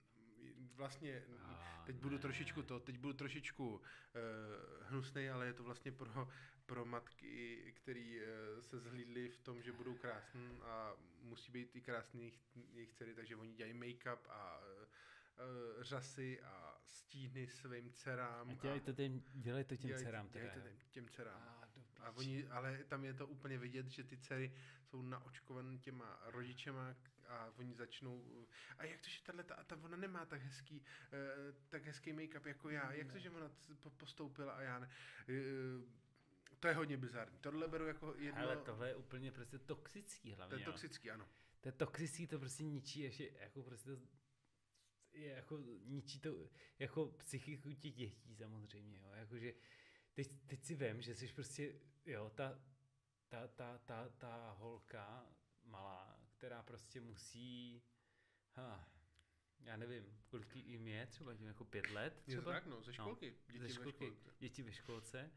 vlastně 0.75 1.23
A 1.41 1.83
teď 1.85 1.95
budu 1.95 2.15
ne. 2.15 2.21
trošičku 2.21 2.63
to, 2.63 2.79
teď 2.79 2.97
budu 2.97 3.13
trošičku 3.13 3.73
uh, 3.75 3.81
hnusnej, 4.81 5.31
ale 5.31 5.45
je 5.45 5.53
to 5.53 5.63
vlastně 5.63 5.91
pro, 5.91 6.27
pro 6.65 6.85
matky, 6.85 7.73
který 7.75 8.19
uh, 8.21 8.25
se 8.61 8.79
zhlídli 8.79 9.29
v 9.29 9.37
tom, 9.39 9.61
že 9.61 9.71
budou 9.71 9.95
krásný 9.95 10.61
a 10.61 10.93
musí 11.21 11.51
být 11.51 11.75
i 11.75 11.81
krásný 11.81 12.19
jejich, 12.21 12.39
jejich 12.73 12.93
dcery, 12.93 13.15
takže 13.15 13.35
oni 13.35 13.53
dělají 13.53 13.73
make-up 13.73 14.19
a 14.29 14.59
uh, 14.59 15.83
řasy 15.83 16.41
a 16.41 16.77
stíny 16.85 17.47
svým 17.47 17.91
dcerám. 17.91 18.49
A 18.49 18.53
dělej 18.53 18.79
to, 18.79 18.93
těm, 18.93 19.23
dělej 19.33 19.63
to 19.63 19.75
těm 19.77 19.87
dělají- 19.87 20.05
dcerám 20.05 20.29
teda. 20.29 20.45
dělají 20.45 20.61
to 20.61 20.67
jo. 20.67 20.73
těm, 20.75 20.91
těm 20.91 21.09
dcerám. 21.09 21.41
A, 21.41 21.63
A 22.03 22.11
oni, 22.11 22.47
ale 22.47 22.83
tam 22.87 23.05
je 23.05 23.13
to 23.13 23.27
úplně 23.27 23.57
vidět, 23.57 23.87
že 23.87 24.03
ty 24.03 24.17
dcery 24.17 24.53
jsou 24.85 25.01
naočkované 25.01 25.77
těma 25.77 26.19
rodičema 26.25 26.95
a 27.27 27.53
oni 27.57 27.75
začnou, 27.75 28.47
a 28.77 28.85
jak 28.85 29.01
to, 29.01 29.09
že 29.09 29.23
tahle, 29.23 29.43
ta, 29.43 29.63
ta 29.63 29.75
ona 29.83 29.97
nemá 29.97 30.25
tak 30.25 30.41
hezký, 30.41 30.83
eh, 31.13 31.53
tak 31.69 31.85
hezký 31.85 32.13
make-up 32.13 32.45
jako 32.45 32.69
já, 32.69 32.91
jak 32.91 33.11
to, 33.11 33.19
že 33.19 33.29
ona 33.29 33.51
postoupila 33.97 34.53
a 34.53 34.61
já 34.61 34.79
ne. 34.79 34.89
Eh, 35.29 36.03
to 36.59 36.67
je 36.67 36.73
hodně 36.73 36.97
bizarní. 36.97 37.37
Tohle 37.39 37.67
beru 37.67 37.87
jako 37.87 38.15
jedno, 38.17 38.41
Ale 38.41 38.57
tohle 38.57 38.87
je 38.87 38.95
úplně 38.95 39.31
prostě 39.31 39.59
toxický 39.59 40.29
to 40.29 40.35
hlavně. 40.35 40.55
je 40.55 40.61
jo. 40.61 40.71
toxický, 40.71 41.11
ano. 41.11 41.27
To 41.61 41.67
je 41.67 41.71
toxický, 41.71 42.27
to 42.27 42.39
prostě 42.39 42.63
ničí 42.63 42.99
ještě, 42.99 43.31
jako 43.39 43.63
prostě 43.63 43.89
to, 43.95 44.01
je 45.13 45.29
jako 45.29 45.59
ničí 45.85 46.19
to 46.19 46.49
jako 46.79 47.05
psychiku 47.05 47.73
těch 47.73 47.93
dětí 47.93 48.35
samozřejmě, 48.35 48.97
jo, 48.97 49.11
jakože 49.13 49.53
teď, 50.13 50.31
teď 50.45 50.63
si 50.63 50.75
vím, 50.75 51.01
že 51.01 51.15
jsi 51.15 51.27
prostě, 51.27 51.73
jo, 52.05 52.31
ta, 52.35 52.59
ta, 53.29 53.47
ta, 53.47 53.77
ta, 53.77 54.09
ta 54.09 54.55
holka 54.59 55.25
malá, 55.63 56.12
která 56.43 56.63
prostě 56.63 57.01
musí, 57.01 57.83
ha, 58.53 58.89
já 59.59 59.77
nevím, 59.77 60.17
kolik 60.27 60.55
jim 60.55 60.87
je, 60.87 61.07
třeba 61.07 61.35
tím 61.35 61.47
jako 61.47 61.65
pět 61.65 61.89
let, 61.89 62.21
třeba. 62.21 62.41
Je 62.41 62.43
to 62.43 62.49
tak, 62.49 62.65
no, 62.65 62.81
ze 62.81 62.93
školky. 62.93 63.31
No, 63.31 63.53
děti 63.53 63.59
ze 63.59 63.73
školky, 63.73 64.05
ve 64.05 64.15
školce. 64.15 64.35
Děti 64.39 64.63
ve 64.63 64.71
školce, 64.71 65.31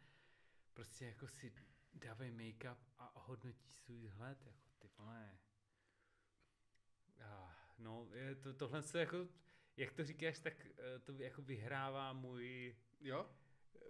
prostě 0.75 1.07
jako 1.07 1.29
si 1.29 1.53
dávají 1.95 2.31
make-up 2.31 2.77
a 2.99 3.21
hodnotí 3.21 3.73
svůj 3.73 3.99
vzhled, 3.99 4.47
jako 4.47 4.69
ty 4.79 4.89
vole. 4.99 5.39
Ah, 7.21 7.55
no, 7.79 8.09
je 8.15 8.35
to, 8.35 8.55
tohle 8.55 8.83
se 8.83 9.01
jako, 9.01 9.29
jak 9.77 9.93
to 9.93 10.05
říkáš, 10.05 10.39
tak 10.39 10.67
eh, 10.67 10.99
to 10.99 11.13
jako 11.13 11.43
vyhrává 11.43 12.13
můj... 12.13 12.77
Jo? 13.01 13.31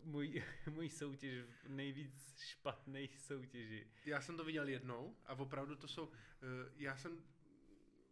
Můj, 0.02 0.42
můj 0.70 0.88
soutěž 0.88 1.44
v 1.44 1.68
nejvíc 1.68 2.38
špatné 2.40 3.06
soutěži. 3.18 3.86
Já 4.04 4.20
jsem 4.20 4.36
to 4.36 4.44
viděl 4.44 4.68
jednou 4.68 5.16
a 5.26 5.34
opravdu 5.34 5.76
to 5.76 5.88
jsou, 5.88 6.10
eh, 6.12 6.72
já 6.76 6.96
jsem 6.96 7.22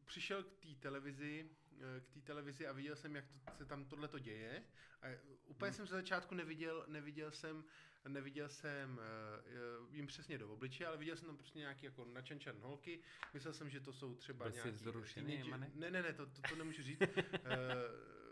přišel 0.05 0.43
k 0.43 0.57
té 0.57 0.69
televizi, 0.81 1.51
eh, 1.73 2.01
k 2.01 2.15
té 2.15 2.21
televizi 2.21 2.67
a 2.67 2.73
viděl 2.73 2.97
jsem, 2.97 3.17
jak 3.17 3.25
to, 3.29 3.39
se 3.57 3.65
tam 3.65 3.85
tohle 3.85 4.09
to 4.09 4.19
děje. 4.19 4.65
A 5.03 5.07
úplně 5.47 5.71
hmm. 5.71 5.77
jsem 5.77 5.87
ze 5.87 5.97
začátku 5.97 6.35
neviděl, 6.35 6.85
neviděl 6.89 7.31
jsem, 7.31 7.65
neviděl 8.09 8.49
jsem 8.49 9.01
uh, 9.79 9.95
jim 9.95 10.07
přesně 10.07 10.39
do 10.39 10.49
obličeje, 10.53 10.89
ale 10.89 10.97
viděl 10.97 11.17
jsem 11.17 11.27
tam 11.27 11.37
prostě 11.37 11.59
nějaký 11.59 11.87
jako 11.87 12.05
načančan 12.05 12.57
holky. 12.61 13.01
Myslel 13.35 13.55
jsem, 13.55 13.71
že 13.71 13.81
to 13.81 13.93
jsou 13.93 14.15
třeba 14.15 14.45
Byl 14.45 14.55
nějaký... 14.55 14.71
Zrušený, 14.71 15.51
ne, 15.75 15.91
ne, 15.91 16.03
ne, 16.03 16.13
to, 16.13 16.27
to, 16.27 16.43
to 16.49 16.57
nemůžu 16.57 16.83
říct. 16.83 17.01
uh, 17.01 17.07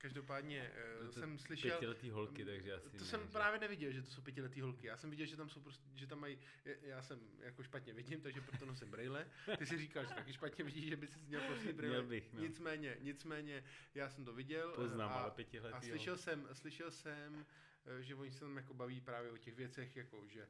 Každopádně 0.00 0.72
uh, 1.02 1.10
jsem 1.10 1.38
slyšel... 1.38 1.70
Pětiletý 1.70 2.10
holky, 2.10 2.44
takže 2.44 2.74
asi 2.74 2.90
To 2.90 2.96
ne, 2.96 3.04
jsem 3.04 3.20
že? 3.20 3.28
právě 3.28 3.60
neviděl, 3.60 3.92
že 3.92 4.02
to 4.02 4.10
jsou 4.10 4.22
pětiletý 4.22 4.60
holky. 4.60 4.86
Já 4.86 4.96
jsem 4.96 5.10
viděl, 5.10 5.26
že 5.26 5.36
tam 5.36 5.48
jsou 5.48 5.60
prostě, 5.60 5.84
že 5.94 6.06
tam 6.06 6.20
mají, 6.20 6.38
já 6.82 7.02
jsem 7.02 7.20
jako 7.40 7.62
špatně 7.62 7.92
vidím, 7.94 8.20
takže 8.20 8.40
proto 8.40 8.66
nosím 8.66 8.90
brýle. 8.90 9.26
Ty 9.58 9.66
si 9.66 9.78
říkal, 9.78 10.04
že 10.04 10.14
taky 10.14 10.32
špatně 10.32 10.64
vidíš, 10.64 10.84
že 10.88 10.96
by 10.96 11.06
si 11.06 11.18
měl 11.28 11.40
prostě 11.40 11.72
brýle. 11.72 11.92
Měl 11.92 12.08
bych, 12.08 12.32
no. 12.32 12.40
Nicméně, 12.40 12.96
nicméně, 13.00 13.64
já 13.94 14.10
jsem 14.10 14.24
to 14.24 14.32
viděl. 14.32 14.72
Poznám, 14.72 15.10
a, 15.10 15.14
ale 15.14 15.30
pětiletý, 15.30 15.76
A 15.76 15.80
slyšel 15.80 16.16
jsem, 16.16 16.48
slyšel 16.52 16.90
jsem, 16.90 17.46
eh, 17.86 18.02
že 18.02 18.14
oni 18.14 18.30
se 18.30 18.40
tam 18.40 18.56
jako 18.56 18.74
baví 18.74 19.00
právě 19.00 19.30
o 19.30 19.36
těch 19.36 19.54
věcech, 19.54 19.96
jako 19.96 20.28
že 20.28 20.42
eh, 20.42 20.48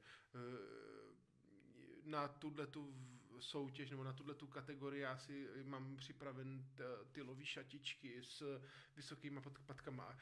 na 2.04 2.28
tuhle 2.28 2.66
tu 2.66 2.94
soutěž 3.40 3.90
nebo 3.90 4.04
na 4.04 4.12
tuhle 4.12 4.34
tu 4.34 4.46
kategorii 4.46 5.02
já 5.02 5.18
si 5.18 5.48
mám 5.64 5.96
připraven 5.96 6.66
ty 7.12 7.22
lový 7.22 7.46
šatičky 7.46 8.22
s 8.22 8.60
vysokýma 8.96 9.42
patkama. 9.66 10.18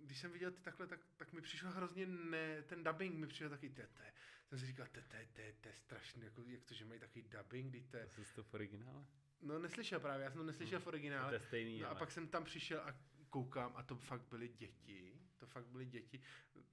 Když 0.00 0.18
jsem 0.18 0.32
viděl 0.32 0.50
ty 0.50 0.62
takhle, 0.62 0.86
tak, 0.86 1.00
tak 1.16 1.32
mi 1.32 1.40
přišel 1.40 1.70
hrozně 1.70 2.06
ne, 2.06 2.62
ten 2.62 2.84
dubbing 2.84 3.14
mi 3.14 3.26
přišel 3.26 3.50
taky 3.50 3.68
tete. 3.68 4.12
Jsem 4.48 4.58
si 4.58 4.66
říkal, 4.66 4.86
tete, 4.92 5.28
tete, 5.32 5.52
to 5.60 5.68
je 5.68 5.74
strašný, 5.74 6.24
jako, 6.24 6.42
jak 6.46 6.64
to, 6.64 6.74
že 6.74 6.84
mají 6.84 7.00
takový 7.00 7.22
dubbing, 7.22 7.70
kdy 7.70 7.80
te... 7.80 8.06
To 8.06 8.24
jsi 8.24 8.34
to 8.34 8.42
v 8.44 8.54
originále? 8.54 9.06
No 9.42 9.58
neslyšel 9.58 10.00
právě, 10.00 10.24
já 10.24 10.30
jsem 10.30 10.38
to 10.38 10.46
neslyšel 10.46 10.78
hmm. 10.78 10.84
v 10.84 10.86
originále. 10.86 11.28
To 11.28 11.34
je 11.34 11.40
stejný, 11.40 11.80
no 11.80 11.86
ale... 11.86 11.96
a 11.96 11.98
pak 11.98 12.10
jsem 12.10 12.28
tam 12.28 12.44
přišel 12.44 12.80
a 12.80 12.94
koukám 13.30 13.72
a 13.76 13.82
to 13.82 13.96
fakt 13.96 14.28
byly 14.28 14.48
děti. 14.48 15.15
To 15.46 15.52
fakt 15.52 15.66
byly 15.66 15.86
děti. 15.86 16.20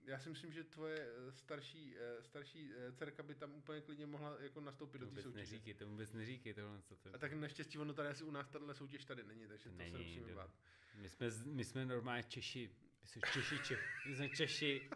Já 0.06 0.20
si 0.20 0.30
myslím, 0.30 0.54
že 0.54 0.64
tvoje 0.64 1.08
starší, 1.30 1.96
starší 2.22 2.74
dcerka 2.94 3.24
by 3.24 3.36
tam 3.36 3.56
úplně 3.56 3.82
klidně 3.82 4.06
mohla 4.06 4.38
jako 4.40 4.62
nastoupit 4.62 5.00
to 5.00 5.06
do 5.06 5.12
té 5.12 5.22
soutěže. 5.22 5.40
Neříkej, 5.40 5.74
to 5.74 5.88
vůbec 5.88 6.14
neříkej 6.14 6.54
tohle. 6.54 6.82
Co 6.82 6.96
to... 6.96 7.10
A 7.14 7.18
tak 7.18 7.34
naštěstí 7.34 7.78
ono 7.80 7.94
tady 7.94 8.10
asi 8.10 8.24
u 8.24 8.32
nás 8.32 8.50
tahle 8.50 8.74
soutěž 8.74 9.06
tady 9.06 9.24
není, 9.24 9.48
takže 9.48 9.70
to 9.70 9.76
není, 9.78 9.92
se 9.92 9.98
musíme 9.98 10.36
bát. 10.36 10.52
My 10.96 11.10
jsme, 11.10 11.28
my 11.46 11.64
jsme 11.64 11.86
normálně 11.86 12.24
Češi. 12.24 12.70
My 13.02 13.08
jsme 13.08 13.22
Češi, 13.34 13.60
Češi. 13.60 13.78
My 14.10 14.16
jsme 14.16 14.30
Češi. 14.30 14.90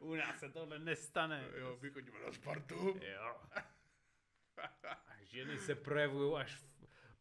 u 0.00 0.14
nás 0.14 0.40
se 0.40 0.48
tohle 0.48 0.78
nestane. 0.78 1.50
Jo, 1.54 1.78
my 1.82 1.90
chodíme 1.90 2.18
na 2.26 2.32
Spartu. 2.32 3.00
Jo. 3.02 3.40
A 4.82 5.22
ženy 5.22 5.58
se 5.58 5.74
projevují 5.74 6.36
až 6.40 6.56
v 6.56 6.73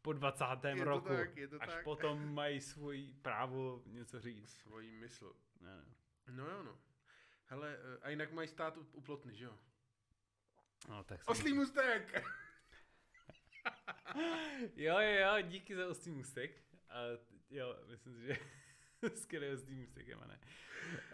po 0.04 0.14
20. 0.14 0.46
je 0.68 0.76
to 0.76 0.84
roku. 0.84 1.08
Tak, 1.08 1.38
je 1.38 1.48
to 1.48 1.62
až 1.62 1.70
tak. 1.70 1.84
potom 1.84 2.34
mají 2.34 2.62
svůj 2.62 3.14
právo 3.22 3.84
něco 3.86 4.20
říct. 4.20 4.58
Svojí 4.58 4.92
mysl. 4.92 5.36
No, 5.62 5.70
no. 5.76 5.84
no 6.32 6.48
jo, 6.48 6.64
no. 6.64 6.80
Hele, 7.46 7.78
a 8.02 8.10
jinak 8.10 8.32
mají 8.32 8.48
stát 8.48 8.78
u 8.78 9.02
plotny, 9.02 9.36
že 9.36 9.46
jo? 9.46 9.58
No, 10.90 11.04
tak 11.04 11.22
Oslý 11.26 11.54
mustek! 11.54 12.24
jo, 14.76 15.00
jo, 15.00 15.20
jo, 15.20 15.42
díky 15.42 15.76
za 15.76 15.88
oslý 15.88 16.12
mustek. 16.12 16.64
A 16.90 17.00
jo, 17.50 17.76
myslím 17.88 18.16
si, 18.16 18.26
že 18.28 18.38
skvělý 19.16 19.50
oslý 19.50 19.76
mustek, 19.76 20.08
ne. 20.08 20.40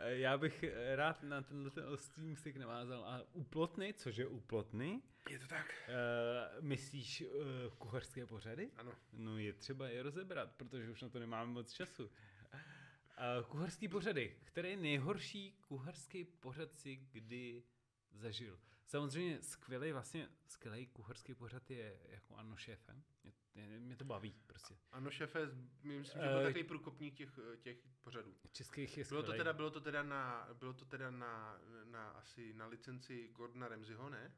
Já 0.05 0.37
bych 0.37 0.65
rád 0.95 1.23
na 1.23 1.41
tenhle 1.41 1.71
ten 1.71 1.85
oslý 1.85 2.27
mustek 2.27 2.55
navázal. 2.55 3.03
A 3.03 3.21
u 3.33 3.43
plotny, 3.43 3.93
což 3.93 4.17
je 4.17 4.27
u 4.27 4.39
plotny, 4.39 5.01
je 5.29 5.39
to 5.39 5.47
tak. 5.47 5.73
Uh, 5.87 6.63
myslíš 6.65 7.21
uh, 7.21 7.73
kuchařské 7.77 8.25
pořady? 8.25 8.71
Ano. 8.77 8.91
No 9.13 9.37
je 9.37 9.53
třeba 9.53 9.87
je 9.87 10.03
rozebrat, 10.03 10.51
protože 10.51 10.91
už 10.91 11.01
na 11.01 11.09
to 11.09 11.19
nemáme 11.19 11.51
moc 11.51 11.73
času. 11.73 12.03
Uh, 12.05 13.45
kuchařský 13.47 13.87
pořady. 13.87 14.35
Který 14.43 14.69
je 14.69 14.77
nejhorší 14.77 15.51
kuchařský 15.67 16.23
pořad 16.23 16.75
si 16.75 16.95
kdy 16.95 17.63
zažil? 18.11 18.59
Samozřejmě 18.85 19.41
skvělý, 19.41 19.91
vlastně 19.91 20.29
skvělý 20.47 20.87
kuchařský 20.87 21.33
pořad 21.33 21.71
je 21.71 21.99
jako 22.09 22.35
Ano 22.35 22.57
šéfe. 22.57 22.93
Mě, 23.23 23.33
mě 23.79 23.95
to 23.95 24.05
baví 24.05 24.35
prostě. 24.47 24.75
Ano 24.91 25.11
šéfe, 25.11 25.45
myslím, 25.83 26.03
že 26.03 26.27
byl 26.29 26.37
uh, 26.37 26.43
takový 26.43 26.63
průkopník 26.63 27.15
těch, 27.15 27.39
těch 27.59 27.77
pořadů. 28.01 28.35
Českých 28.51 28.97
je 28.97 29.05
bylo 29.05 29.23
to 29.23 29.31
teda, 29.33 29.53
bylo 29.53 29.71
to 29.71 29.81
teda 29.81 30.03
na, 30.03 30.49
bylo 30.53 30.73
to 30.73 30.85
teda 30.85 31.11
na, 31.11 31.61
na 31.83 32.09
asi 32.09 32.53
na 32.53 32.67
licenci 32.67 33.27
Gordona 33.27 33.67
Ramseyho, 33.67 34.09
ne? 34.09 34.31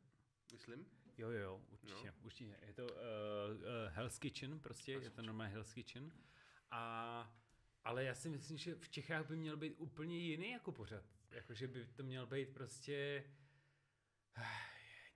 myslím. 0.51 0.86
Jo, 1.17 1.30
jo, 1.30 1.61
určitě, 1.72 2.07
no. 2.07 2.13
určitě. 2.24 2.57
Je 2.67 2.74
to 2.74 2.84
uh, 2.84 2.89
uh, 2.89 3.65
Hell's 3.88 4.19
Kitchen, 4.19 4.59
prostě, 4.59 4.91
Hell's 4.91 5.03
je 5.03 5.09
to 5.09 5.22
normálně 5.22 5.53
Hell's 5.53 5.74
Kitchen. 5.74 6.11
A, 6.72 7.36
ale 7.84 8.03
já 8.03 8.15
si 8.15 8.30
myslím, 8.30 8.57
že 8.57 8.76
v 8.76 8.89
Čechách 8.89 9.28
by 9.28 9.36
měl 9.36 9.57
být 9.57 9.76
úplně 9.78 10.17
jiný 10.17 10.51
jako 10.51 10.72
pořad. 10.72 11.03
Jakože 11.32 11.67
by 11.67 11.86
to 11.86 12.03
měl 12.03 12.28
být 12.28 12.53
prostě 12.53 13.24
uh, 14.38 14.43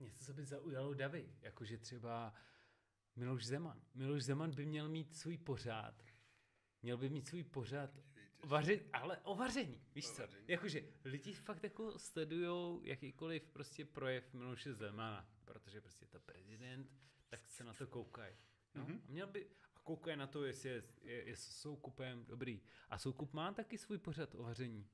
něco, 0.00 0.24
co 0.24 0.32
by 0.32 0.44
zaujalo 0.44 0.94
davy. 0.94 1.34
Jakože 1.40 1.78
třeba 1.78 2.34
Miloš 3.16 3.46
Zeman. 3.46 3.80
Miloš 3.94 4.22
Zeman 4.22 4.50
by 4.50 4.66
měl 4.66 4.88
mít 4.88 5.16
svůj 5.16 5.38
pořád. 5.38 5.94
Měl 6.82 6.96
by 6.96 7.08
mít 7.08 7.28
svůj 7.28 7.44
pořád 7.44 7.90
Vaři, 8.44 8.90
ale 8.92 9.18
o 9.18 9.34
vaření, 9.34 9.80
víš 9.94 10.10
co? 10.10 10.22
Jakože 10.48 10.82
lidi 11.04 11.34
fakt 11.34 11.64
jako 11.64 11.98
sledujou 11.98 12.80
jakýkoliv 12.84 13.48
prostě 13.48 13.84
projev 13.84 14.34
Miloše 14.34 14.74
Zemana, 14.74 15.28
protože 15.44 15.80
prostě 15.80 16.06
to 16.06 16.20
prezident, 16.20 16.90
tak 17.28 17.48
se 17.48 17.64
na 17.64 17.74
to 17.74 17.86
koukají. 17.86 18.36
No? 18.74 18.84
Mm-hmm. 18.84 18.98
A 18.98 19.02
měl 19.08 19.26
by, 19.26 19.50
a 19.74 19.80
koukají 19.80 20.16
na 20.16 20.26
to, 20.26 20.44
jestli 20.44 20.68
je, 20.68 20.82
je, 21.02 21.28
je 21.28 21.36
soukupem 21.36 22.24
dobrý. 22.24 22.62
A 22.88 22.98
soukup 22.98 23.32
má 23.32 23.52
taky 23.52 23.78
svůj 23.78 23.98
pořad 23.98 24.34
o 24.34 24.42
vaření, 24.42 24.88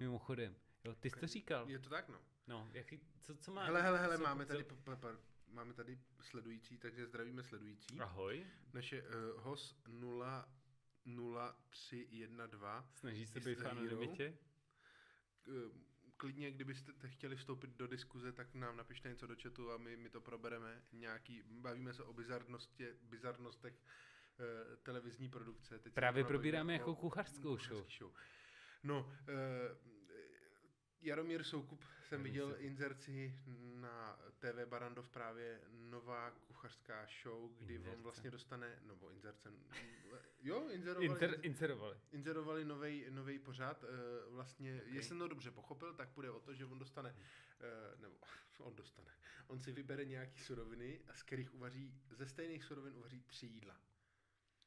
mimochodem. 0.00 0.56
Jo, 0.84 0.94
ty 0.94 1.10
jsi 1.10 1.20
to 1.20 1.26
říkal. 1.26 1.70
Je 1.70 1.78
to 1.78 1.90
tak, 1.90 2.08
no. 2.08 2.20
No, 2.46 2.70
jaký, 2.72 3.00
co, 3.20 3.36
co 3.36 3.52
má? 3.52 3.64
Hele, 3.64 3.82
hele, 3.82 3.98
hele, 3.98 4.18
máme 4.18 4.46
tady, 4.46 4.64
máme 5.56 5.74
tady 5.74 5.98
sledující, 6.20 6.78
takže 6.78 7.06
zdravíme 7.06 7.42
sledující. 7.42 8.00
Ahoj. 8.00 8.46
Naše 8.72 9.02
uh, 9.02 9.08
host 9.36 9.88
0 9.88 10.48
0312. 11.06 12.98
Snaží 12.98 13.26
se 13.26 13.40
být 13.40 13.60
v 13.60 13.66
anonymitě? 13.66 14.38
Klidně, 16.16 16.50
kdybyste 16.50 16.92
chtěli 17.08 17.36
vstoupit 17.36 17.70
do 17.70 17.86
diskuze, 17.86 18.32
tak 18.32 18.54
nám 18.54 18.76
napište 18.76 19.08
něco 19.08 19.26
do 19.26 19.36
chatu 19.42 19.72
a 19.72 19.76
my, 19.76 19.96
my 19.96 20.10
to 20.10 20.20
probereme. 20.20 20.82
Nějaký, 20.92 21.42
bavíme 21.42 21.94
se 21.94 22.02
o 22.02 22.12
bizarnosti, 22.12 22.88
bizarnostech 23.02 23.74
uh, 23.74 24.76
televizní 24.82 25.28
produkce. 25.28 25.78
Teď 25.78 25.94
Právě 25.94 26.24
probíráme 26.24 26.72
jako 26.72 26.94
kuchařskou 26.94 27.56
show. 27.56 27.86
show. 27.98 28.12
No, 28.82 29.00
uh, 29.00 29.95
Jaromír 31.06 31.44
Soukup 31.44 31.84
jsem 32.02 32.22
viděl 32.22 32.56
inzerci 32.58 33.40
na 33.74 34.18
TV 34.38 34.68
Barandov 34.68 35.08
právě 35.08 35.60
nová 35.70 36.30
kuchařská 36.30 37.06
show, 37.22 37.50
kdy 37.58 37.74
Inzerce. 37.74 37.96
on 37.96 38.02
vlastně 38.02 38.30
dostane, 38.30 38.78
nebo 38.82 39.10
inzerce, 39.10 39.52
jo, 40.42 40.68
inzerovali, 40.70 41.06
Inter, 41.06 41.38
inzerovali. 41.42 41.96
inzerovali 42.12 42.64
novej, 42.64 43.06
novej 43.10 43.38
pořád, 43.38 43.82
uh, 43.82 43.88
vlastně, 44.34 44.80
okay. 44.80 44.94
jestli 44.94 45.08
jsem 45.08 45.18
to 45.18 45.28
dobře 45.28 45.50
pochopil, 45.50 45.94
tak 45.94 46.08
bude 46.08 46.30
o 46.30 46.40
to, 46.40 46.54
že 46.54 46.64
on 46.64 46.78
dostane, 46.78 47.10
uh, 47.10 48.00
nebo 48.00 48.16
on 48.58 48.76
dostane, 48.76 49.10
on 49.46 49.60
si 49.60 49.72
vybere 49.72 50.04
nějaký 50.04 50.38
suroviny, 50.38 51.00
a 51.08 51.14
z 51.14 51.22
kterých 51.22 51.54
uvaří, 51.54 51.94
ze 52.10 52.26
stejných 52.26 52.64
surovin 52.64 52.94
uvaří 52.96 53.20
tři 53.20 53.46
jídla. 53.46 53.80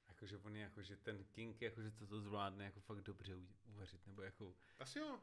Jakože 0.07 0.37
on 0.37 0.55
je 0.55 0.61
jakože 0.61 0.97
ten 0.97 1.23
king, 1.23 1.61
jakože 1.61 1.91
to, 1.91 2.07
to 2.07 2.21
zvládne 2.21 2.65
jako 2.65 2.79
fakt 2.79 3.01
dobře 3.01 3.35
uvařit, 3.65 4.07
nebo 4.07 4.21
jako... 4.21 4.55
Asi 4.79 4.99
jo. 4.99 5.19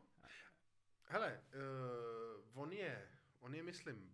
Hele, 1.08 1.40
uh, 1.54 2.62
on 2.62 2.72
je, 2.72 3.08
on 3.40 3.54
je, 3.54 3.62
myslím, 3.62 4.12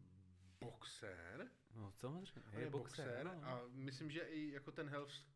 boxer. 0.60 1.50
No, 1.74 1.92
samozřejmě. 1.92 2.50
On 2.52 2.58
je, 2.58 2.64
je 2.64 2.70
boxer, 2.70 3.06
boxer 3.06 3.24
no. 3.24 3.40
a 3.44 3.62
myslím, 3.68 4.10
že 4.10 4.20
i 4.20 4.52
jako 4.52 4.72
ten 4.72 4.88
Hell's, 4.88 5.26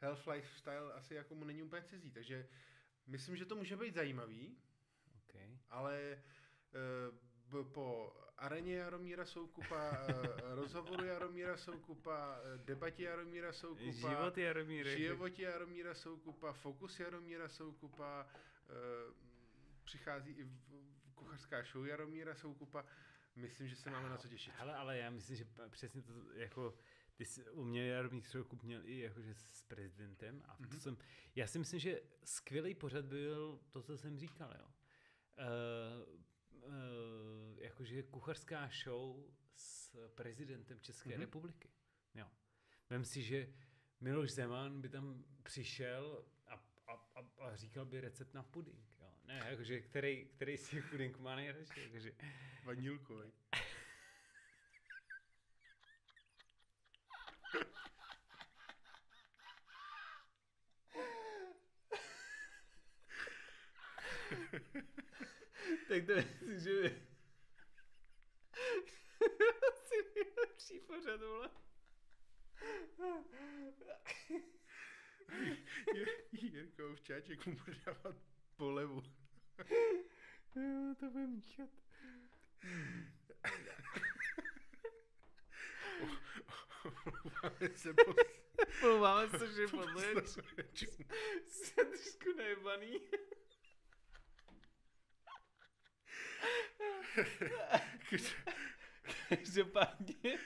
Half-Life 0.00 0.58
style 0.58 0.92
asi 0.92 1.14
jako 1.14 1.34
mu 1.34 1.44
není 1.44 1.62
úplně 1.62 1.82
cizí, 1.82 2.10
takže 2.10 2.48
myslím, 3.06 3.36
že 3.36 3.44
to 3.44 3.56
může 3.56 3.76
být 3.76 3.94
zajímavý, 3.94 4.58
Okay. 5.28 5.58
ale 5.70 6.22
uh, 7.54 7.64
po 7.72 8.16
areně 8.38 8.76
Jaromíra 8.76 9.24
Soukupa, 9.24 9.90
uh, 10.08 10.54
rozhovoru 10.54 11.04
Jaromíra 11.04 11.56
Soukupa, 11.56 12.38
debatě 12.56 13.04
Jaromíra 13.04 13.52
Soukupa, 13.52 14.08
Život 14.08 14.38
Jaromíre. 14.38 14.96
životě 14.96 15.42
Jaromíra 15.42 15.94
Soukupa, 15.94 16.52
fokus 16.52 17.00
Jaromíra 17.00 17.48
Soukupa, 17.48 18.26
uh, 18.26 19.31
přichází 19.84 20.30
i 20.32 20.44
v, 20.44 21.12
kuchařská 21.14 21.62
show 21.62 21.86
Jaromíra 21.86 22.34
Soukupa. 22.34 22.84
Myslím, 23.36 23.68
že 23.68 23.76
se 23.76 23.90
máme 23.90 24.08
na 24.08 24.16
co 24.16 24.28
těšit. 24.28 24.54
Hele, 24.56 24.74
ale 24.76 24.98
já 24.98 25.10
myslím, 25.10 25.36
že 25.36 25.46
přesně 25.70 26.02
to 26.02 26.12
jako 26.34 26.74
ty 27.14 27.24
jsi 27.24 27.50
u 27.50 27.64
mě 27.64 27.86
Jaromír 27.86 28.22
Soukup 28.22 28.62
měl 28.62 28.80
i 28.86 28.98
jakože 28.98 29.34
s 29.34 29.62
prezidentem 29.62 30.42
a 30.44 30.56
to 30.56 30.62
Mhm. 30.62 30.80
jsem, 30.80 30.96
já 31.34 31.46
si 31.46 31.58
myslím, 31.58 31.80
že 31.80 32.00
skvělý 32.24 32.74
pořad 32.74 33.04
byl 33.04 33.60
to, 33.70 33.82
co 33.82 33.98
jsem 33.98 34.18
říkal, 34.18 34.54
jo. 34.58 34.66
Uh, 35.38 36.22
uh, 36.64 37.58
jakože 37.58 38.02
kuchařská 38.02 38.70
show 38.84 39.30
s 39.54 39.96
prezidentem 40.14 40.80
České 40.80 41.10
Mhm. 41.10 41.20
republiky. 41.20 41.70
Jo. 42.14 42.26
Vem 42.90 43.04
si, 43.04 43.22
že 43.22 43.54
Miloš 44.00 44.30
Zeman 44.32 44.80
by 44.80 44.88
tam 44.88 45.24
přišel 45.42 46.24
a, 46.46 46.54
a, 46.86 46.92
a, 47.14 47.20
a 47.44 47.56
říkal 47.56 47.84
by 47.84 48.00
recept 48.00 48.34
na 48.34 48.42
puding. 48.42 48.91
Ne, 49.32 49.46
jakože 49.50 49.80
který, 49.80 50.24
který 50.24 50.56
z 50.56 50.68
těch 50.68 50.90
pudingů 50.90 51.22
má 51.22 51.36
nejradši. 51.36 51.80
Jakože, 51.80 52.12
Vanilkový. 52.64 53.32
tak 65.88 66.06
to 66.06 66.14
myslím, 66.14 66.60
že 66.60 66.70
by... 66.70 66.88
asi 69.72 69.96
nejlepší 70.14 70.78
pořad, 70.86 71.20
vole. 71.20 71.50
Jirko 76.32 76.90
Ovčáček 76.90 77.46
mu 77.46 77.54
bude 77.54 77.76
dávat 77.86 78.16
polevu. 78.56 79.21
Jo, 80.56 80.94
to 81.00 81.10
bude 81.10 81.26
míchat. 81.26 81.68
Omlouváme 86.84 87.68
se 87.76 87.94
po 87.94 88.14
Pomlouváme 88.80 89.38
se, 89.38 89.52
že 89.52 89.68
podle 89.68 90.22
jsem 91.46 91.86
trošku 91.90 92.32
nejebaný. 92.36 93.00
Každopádně. 99.28 100.38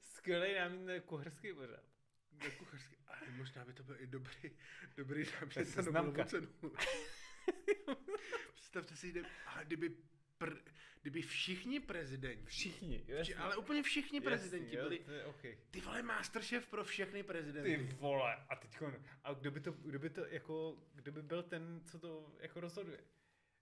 Skvělý 0.00 0.54
námět 0.54 0.86
na 0.86 1.00
kuchařský 1.00 1.52
pořad. 1.52 1.84
Na 2.44 2.50
kuchařský, 2.58 2.96
ale 3.06 3.20
možná 3.36 3.64
by 3.64 3.72
to 3.72 3.82
byl 3.82 3.96
i 4.00 4.06
dobrý, 4.06 4.50
dobrý 4.96 5.24
námět 5.40 5.76
na. 5.76 5.82
Nobelovu 5.82 6.24
cenu. 6.24 6.48
Představte 8.54 8.96
si, 8.96 9.12
jde, 9.12 9.22
ale 9.46 9.64
kdyby, 9.64 9.90
pr, 10.38 10.54
kdyby 11.02 11.22
všichni 11.22 11.80
prezidenti, 11.80 12.44
Všichni, 12.46 12.98
vši, 13.02 13.12
jasně. 13.12 13.34
ale 13.34 13.56
úplně 13.56 13.82
všichni 13.82 14.20
prezidenti 14.20 14.76
Jasný, 14.76 14.88
byli, 14.88 15.04
to 15.04 15.10
je 15.12 15.24
okay. 15.24 15.58
ty 15.70 15.80
vole, 15.80 16.02
Masterchef 16.02 16.66
pro 16.66 16.84
všechny 16.84 17.22
prezidenty. 17.22 17.76
Ty 17.76 17.96
vole, 17.96 18.36
a 18.48 18.56
teď 18.56 18.78
a 19.24 19.32
kdo 19.34 19.50
by 19.50 19.60
to, 19.60 19.72
kdo 19.72 19.98
by 19.98 20.10
to 20.10 20.26
jako, 20.26 20.76
kdo 20.94 21.12
by 21.12 21.22
byl 21.22 21.42
ten, 21.42 21.80
co 21.84 21.98
to 21.98 22.36
jako 22.40 22.60
rozhoduje? 22.60 23.00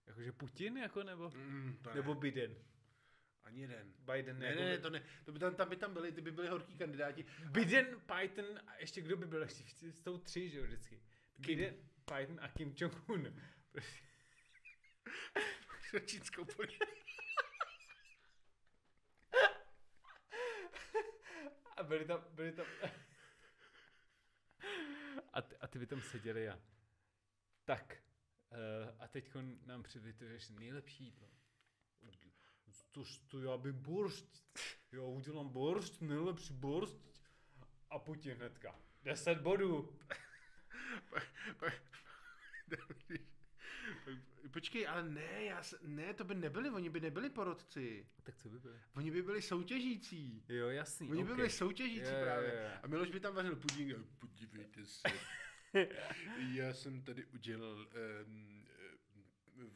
Jakože 0.06 0.32
Putin, 0.32 0.76
jako, 0.78 1.02
nebo, 1.02 1.30
Mm, 1.34 1.78
ne. 1.86 1.94
nebo 1.94 2.14
Biden? 2.14 2.54
Ani 3.48 3.60
jeden. 3.60 3.94
Biden, 3.98 4.38
Ne, 4.38 4.46
jako 4.46 4.60
ne, 4.60 4.66
ne, 4.66 4.78
to 4.78 4.90
ne. 4.90 5.02
To 5.24 5.32
by 5.32 5.38
tam, 5.38 5.54
tam 5.54 5.68
by 5.68 5.76
tam 5.76 5.92
byli, 5.94 6.12
ty 6.12 6.20
by 6.20 6.32
byli 6.32 6.48
horký 6.48 6.76
kandidáti. 6.76 7.24
Biden, 7.50 8.00
Python 8.00 8.60
a 8.66 8.76
ještě 8.76 9.00
kdo 9.00 9.16
by 9.16 9.26
byl, 9.26 9.42
ještě 9.42 9.92
jsou 9.92 10.18
tři, 10.18 10.50
že 10.50 10.58
jo, 10.58 10.64
vždycky. 10.64 11.00
Kim. 11.42 11.58
Biden, 11.58 11.74
Python 12.04 12.40
a 12.40 12.48
Kim 12.48 12.74
Jong-un. 12.76 13.42
Pro 15.90 16.00
čínskou 16.00 16.44
politiku. 16.44 16.84
A 21.76 21.82
byli 21.82 22.04
tam, 22.04 22.24
byli 22.30 22.52
tam. 22.52 22.66
A 25.32 25.42
ty, 25.42 25.56
a 25.56 25.66
ty 25.66 25.78
by 25.78 25.86
tam 25.86 26.02
seděli 26.02 26.48
a 26.48 26.60
tak. 27.64 28.02
Uh, 28.50 28.96
a 28.98 29.08
teď 29.08 29.30
nám 29.66 29.82
přivětuješ 29.82 30.48
nejlepší 30.48 31.04
jídlo. 31.04 31.37
To, 32.98 33.04
to 33.28 33.40
já 33.40 33.56
bych 33.56 33.72
boršť. 33.72 34.26
Já 34.92 35.02
udělám 35.02 35.48
boršť, 35.48 36.00
nejlepší 36.00 36.52
boršť. 36.52 36.96
A 37.90 37.98
Putin 37.98 38.32
hnedka. 38.32 38.74
10 39.02 39.38
bodů. 39.38 39.98
Počkej, 44.52 44.88
ale 44.88 45.10
ne, 45.10 45.44
já 45.44 45.62
se, 45.62 45.78
ne, 45.82 46.14
to 46.14 46.24
by 46.24 46.34
nebyli, 46.34 46.70
oni 46.70 46.90
by 46.90 47.00
nebyli 47.00 47.30
porodci. 47.30 48.06
Tak 48.22 48.36
co 48.36 48.48
by 48.48 48.58
byly? 48.58 48.80
Oni 48.96 49.10
by 49.10 49.22
byli 49.22 49.42
soutěžící. 49.42 50.44
Jo, 50.48 50.68
jasný. 50.68 51.10
Oni 51.10 51.22
by 51.22 51.24
okay. 51.24 51.36
byli 51.36 51.50
soutěžící 51.50 52.12
jo, 52.12 52.22
právě. 52.22 52.70
jo. 52.72 52.78
A 52.82 52.86
Miloš 52.86 53.10
by 53.10 53.20
tam 53.20 53.34
vařil 53.34 53.56
pudík 53.56 53.96
podívejte 54.18 54.86
se. 54.86 55.08
Já 56.54 56.74
jsem 56.74 57.02
tady 57.02 57.24
udělal 57.24 57.88
um, 58.26 58.66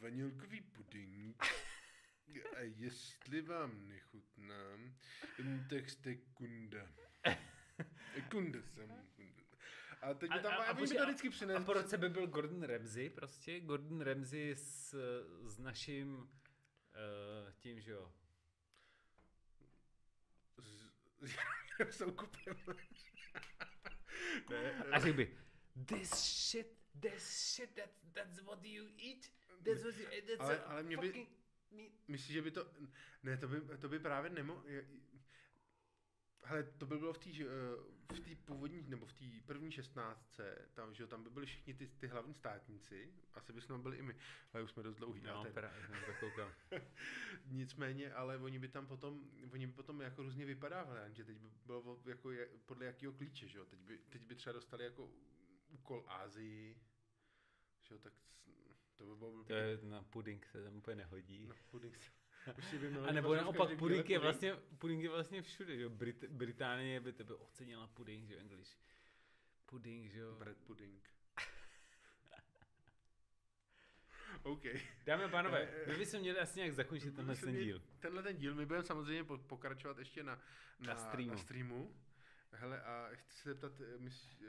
vanilkový 0.01 0.61
puding. 0.61 1.45
A 2.57 2.61
jestli 2.61 3.41
vám 3.43 3.89
nechutná, 3.89 4.79
tak 5.71 5.91
jste 5.91 6.15
kunda. 6.15 6.89
Kunda 8.31 8.63
jsem. 8.63 8.93
A 10.03 10.15
teď 10.15 10.31
by 10.33 10.41
tam, 10.41 10.53
a, 10.53 10.57
a, 10.65 10.75
počkej, 10.75 10.99
to 10.99 11.07
vždycky 11.07 11.55
A 11.55 11.61
po 11.61 11.73
roce 11.73 11.99
by 11.99 12.09
byl 12.09 12.27
Gordon 12.27 12.63
Ramsay 12.63 13.11
prostě. 13.11 13.61
Gordon 13.61 14.01
Ramsay 14.01 14.57
s, 14.57 14.95
s 15.45 15.59
naším 15.59 16.17
uh, 16.17 16.29
tím, 17.59 17.81
že 17.81 17.93
jo. 17.93 18.13
S, 20.59 20.91
s 21.21 21.37
Jaromírem 21.37 21.93
Soukupem. 21.93 22.57
ne, 24.51 24.73
A 24.93 25.01
řekl 25.01 25.17
by, 25.17 25.39
this 25.87 26.11
shit, 26.11 26.79
this 27.01 27.55
shit, 27.55 27.75
that's, 27.75 28.01
that's 28.13 28.41
what 28.43 28.65
you 28.65 28.89
eat. 28.99 29.33
That's 29.65 29.83
what 29.85 29.97
you 29.97 30.07
eat, 30.11 30.25
that's 30.27 30.41
Ale- 30.41 30.65
a 30.65 30.71
ale 30.71 30.83
mě 30.83 30.97
by- 30.97 31.27
meat. 31.73 31.93
Myslíš, 32.09 32.33
že 32.35 32.43
by 32.43 32.51
to... 32.51 32.67
Ne, 33.23 33.37
to 33.37 33.49
by, 33.49 33.61
to 33.79 33.89
by 33.89 33.99
právě 33.99 34.31
nemo... 34.31 34.63
je- 34.67 34.87
Hele, 36.45 36.63
to 36.63 36.87
by 36.87 36.99
bylo 36.99 37.13
v 37.13 37.19
té 37.19 37.31
v 38.15 38.21
té 38.21 38.37
původní, 38.45 38.83
nebo 38.89 39.07
v 39.07 39.13
té 39.13 39.25
první 39.47 39.73
šestnáctce, 39.73 40.69
tam, 40.75 40.95
že 40.95 41.03
jo, 41.03 41.07
tam 41.07 41.25
by 41.25 41.31
byli 41.31 41.47
všichni 41.47 41.75
ty, 41.75 41.87
ty 41.89 42.07
hlavní 42.07 42.35
státníci, 42.35 43.15
asi 43.35 43.53
bychom 43.53 43.83
byli 43.83 43.97
i 43.97 44.03
my, 44.03 44.17
ale 44.53 44.63
už 44.63 44.71
jsme 44.71 44.83
dost 44.83 44.97
dlouhý. 44.97 45.21
No, 45.21 45.33
právě. 45.53 45.83
Nicméně, 47.47 48.13
ale 48.15 48.39
oni 48.39 48.59
by 48.59 48.69
tam 48.69 48.87
potom, 48.87 49.31
oni 49.53 49.67
by 49.67 49.73
potom 49.73 50.01
jako 50.01 50.23
různě 50.23 50.45
vypadávali, 50.47 51.15
že 51.15 51.25
teď 51.25 51.39
by 51.39 51.49
bylo 51.67 52.03
jako 52.07 52.31
je, 52.31 52.49
podle 52.67 52.85
jakého 52.87 53.13
klíče, 53.13 53.49
že 53.49 53.59
jo, 53.59 53.65
teď 53.65 53.79
by, 53.81 53.99
teď 53.99 54.23
by 54.23 54.35
třeba 54.35 54.53
dostali 54.53 54.85
jako 54.85 55.11
úkol 55.69 56.05
Ázii, 56.09 56.81
že 57.83 57.95
jo, 57.95 57.99
tak 57.99 58.13
to 58.97 59.05
by 59.05 59.17
bylo 59.17 59.45
To 59.45 59.55
je 59.55 59.79
na 59.83 60.03
puding 60.03 60.47
se 60.47 60.65
tam 60.65 60.77
úplně 60.77 60.97
nehodí. 60.97 61.47
No, 61.47 61.55
puding 61.71 61.97
se. 61.97 62.11
A 63.09 63.13
nebo 63.13 63.35
naopak 63.35 63.79
puding 63.79 64.11
je 64.11 64.19
vlastně, 64.19 64.57
puding 64.79 65.03
je 65.03 65.09
vlastně 65.11 65.43
všude, 65.43 65.77
že 65.77 65.83
jo. 65.83 65.91
Brit, 65.91 66.25
Británie 66.25 67.01
by 67.01 67.13
tebe 67.13 67.35
ocenila 67.35 67.87
puding, 67.87 68.29
že 68.29 68.35
jo, 68.35 68.41
English. 68.41 68.77
Puding, 69.67 70.11
že 70.11 70.19
jo. 70.19 70.35
Bread 70.35 70.57
pudding. 70.57 71.03
OK. 74.43 74.63
Dámy 75.07 75.25
a 75.25 75.29
pánové, 75.29 75.61
Eh, 75.61 75.83
eh, 75.87 75.93
my 75.93 75.99
bychom 75.99 76.21
měli 76.21 76.39
asi 76.39 76.59
nějak 76.59 76.73
zakončit 76.73 77.17
tenhle 77.17 77.37
ten 77.37 77.55
díl. 77.57 77.83
Tenhle 78.01 78.23
ten 78.23 78.37
díl, 78.37 78.55
my 78.55 78.67
budeme 78.67 78.85
samozřejmě 78.85 79.25
po- 79.25 79.39
pokračovat 79.39 79.99
ještě 79.99 80.23
na, 80.23 80.35
na, 80.81 80.95
Na 80.95 80.97
streamu. 80.97 81.31
Na 81.31 81.37
streamu. 81.37 81.95
Hele, 82.55 82.83
a 82.83 83.09
chci 83.15 83.37
se 83.37 83.49
zeptat, 83.49 83.73
eh, 83.81 83.99
myslíš, 83.99 84.43
eh, 84.43 84.49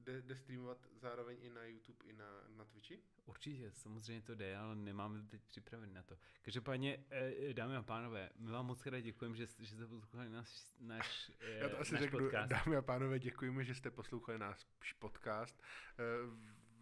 jde, 0.00 0.22
jde 0.22 0.36
streamovat 0.36 0.78
zároveň 0.96 1.36
i 1.40 1.50
na 1.50 1.64
YouTube, 1.64 2.04
i 2.04 2.12
na, 2.12 2.42
na 2.56 2.64
Twitchi? 2.64 3.02
Určitě, 3.26 3.72
samozřejmě 3.72 4.22
to 4.22 4.34
jde, 4.34 4.56
ale 4.56 4.76
nemáme 4.76 5.22
teď 5.22 5.42
připravený 5.42 5.94
na 5.94 6.02
to. 6.02 6.18
Každopádně, 6.42 7.04
eh, 7.10 7.54
dámy 7.54 7.76
a 7.76 7.82
pánové, 7.82 8.30
my 8.36 8.50
vám 8.50 8.66
moc 8.66 8.82
krát 8.82 9.00
děkujeme, 9.00 9.36
že, 9.36 9.46
že 9.58 9.74
jste 9.74 9.86
poslouchali 9.86 10.28
náš, 10.28 10.66
náš, 10.80 11.32
Já 11.40 11.68
to 11.68 11.80
asi 11.80 11.94
náš 11.94 12.02
řeknu, 12.02 12.18
podcast. 12.18 12.50
dámy 12.50 12.76
a 12.76 12.82
pánové, 12.82 13.18
děkujeme, 13.18 13.64
že 13.64 13.74
jste 13.74 13.90
poslouchali 13.90 14.38
náš 14.38 14.66
podcast. 14.98 15.62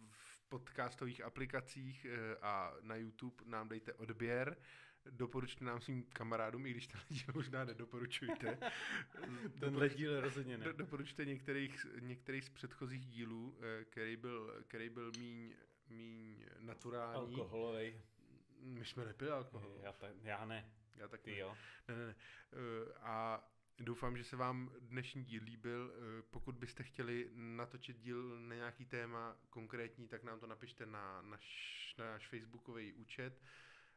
V 0.09 0.41
podcastových 0.49 1.21
aplikacích 1.21 2.07
a 2.41 2.73
na 2.81 2.95
YouTube 2.95 3.43
nám 3.45 3.69
dejte 3.69 3.93
odběr, 3.93 4.57
doporučte 5.05 5.65
nám 5.65 5.81
svým 5.81 6.03
kamarádům, 6.03 6.65
i 6.65 6.71
když 6.71 6.87
ten 6.87 7.01
díl 7.09 7.25
možná 7.33 7.63
nedoporučujte. 7.65 8.57
Tenhle 9.59 9.89
díl 9.89 10.21
rozhodně 10.21 10.57
ne. 10.57 10.65
Do, 10.65 10.73
doporučte 10.73 11.25
některých, 11.25 11.85
některých 11.99 12.43
z 12.45 12.49
předchozích 12.49 13.05
dílů, 13.05 13.57
eh, 13.61 13.85
který 13.85 14.15
byl, 14.15 14.63
který 14.67 14.89
byl 14.89 15.11
míň, 15.19 15.53
míň 15.89 16.45
naturální. 16.59 17.35
Alkoholový. 17.35 18.01
My 18.61 18.85
jsme 18.85 19.05
nepili 19.05 19.31
alkohol. 19.31 19.79
Já, 19.83 19.93
ta, 19.93 20.07
já 20.23 20.45
ne. 20.45 20.71
Já 20.95 21.07
tak 21.07 21.21
Ty 21.21 21.31
ne. 21.31 21.37
jo. 21.37 21.57
Ne, 21.87 21.95
ne, 21.95 22.05
ne. 22.07 22.15
Eh, 22.53 22.93
A 23.01 23.43
doufám, 23.79 24.17
že 24.17 24.23
se 24.23 24.35
vám 24.35 24.71
dnešní 24.79 25.23
díl 25.23 25.43
líbil. 25.43 25.93
Eh, 25.95 26.21
Pokud 26.29 26.55
byste 26.55 26.83
chtěli 26.83 27.29
natočit 27.33 27.97
díl 27.97 28.39
na 28.39 28.55
nějaký 28.55 28.85
téma 28.85 29.37
konkrétní, 29.49 30.07
tak 30.07 30.23
nám 30.23 30.39
to 30.39 30.47
napište 30.47 30.85
na 30.85 31.21
naš, 31.21 31.95
na 31.97 32.05
náš 32.05 32.27
facebookový 32.27 32.93
účet. 32.93 33.41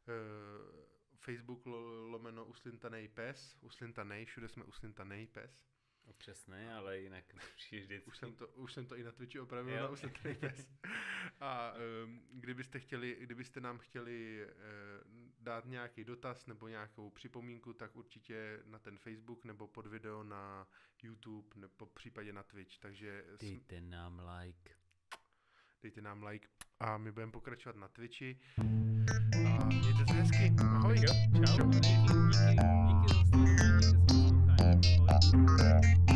Eh, 0.09 0.87
Facebook 1.17 1.67
lo- 1.67 2.09
lomeno 2.11 2.45
uslintanej 2.45 3.09
pes, 3.09 3.59
uslintanej, 3.61 4.25
všude 4.25 4.49
jsme 4.49 4.65
uslintanej 4.65 5.27
pes. 5.27 5.71
Občas 6.05 6.47
ne, 6.47 6.75
ale 6.75 6.99
jinak 7.01 7.25
vždycky. 7.57 8.01
Už 8.07 8.17
jsem 8.19 8.35
to, 8.37 8.49
už 8.49 8.73
jsem 8.73 8.87
to 8.87 8.97
i 8.97 9.03
na 9.05 9.13
Twitchi 9.13 9.41
opravil 9.41 9.75
Jo. 9.75 9.83
na 9.83 9.89
uslintanej 9.89 10.35
pes. 10.37 10.69
A 11.41 11.73
um, 12.05 12.23
kdybyste, 12.33 12.79
chtěli, 12.81 13.17
kdybyste 13.21 13.61
nám 13.61 13.79
chtěli 13.79 14.47
uh, 14.47 14.53
dát 15.39 15.65
nějaký 15.67 16.05
dotaz 16.05 16.47
nebo 16.47 16.69
nějakou 16.69 17.11
připomínku, 17.11 17.73
tak 17.73 17.97
určitě 17.97 18.63
na 18.67 18.79
ten 18.79 18.99
Facebook 18.99 19.45
nebo 19.45 19.69
pod 19.69 19.87
video 19.87 20.23
na 20.25 20.69
YouTube 21.03 21.49
nebo 21.57 21.87
případě 21.87 22.33
na 22.33 22.43
Twitch. 22.43 22.79
Takže 22.79 23.25
Dejte 23.41 23.81
nám 23.81 24.23
like. 24.39 24.71
dejte 25.83 26.01
nám 26.01 26.23
like 26.23 26.49
a 26.81 26.99
my 26.99 27.13
budeme 27.13 27.33
pokračovat 27.33 27.77
na 27.77 27.89
Twitchi. 27.89 28.41
A 29.49 29.65
es 30.21 30.31
que, 30.33 30.53
oh, 30.61 30.89
there 30.89 30.97
you 30.97 31.07
go. 31.07 31.14
Ciao. 35.77 36.10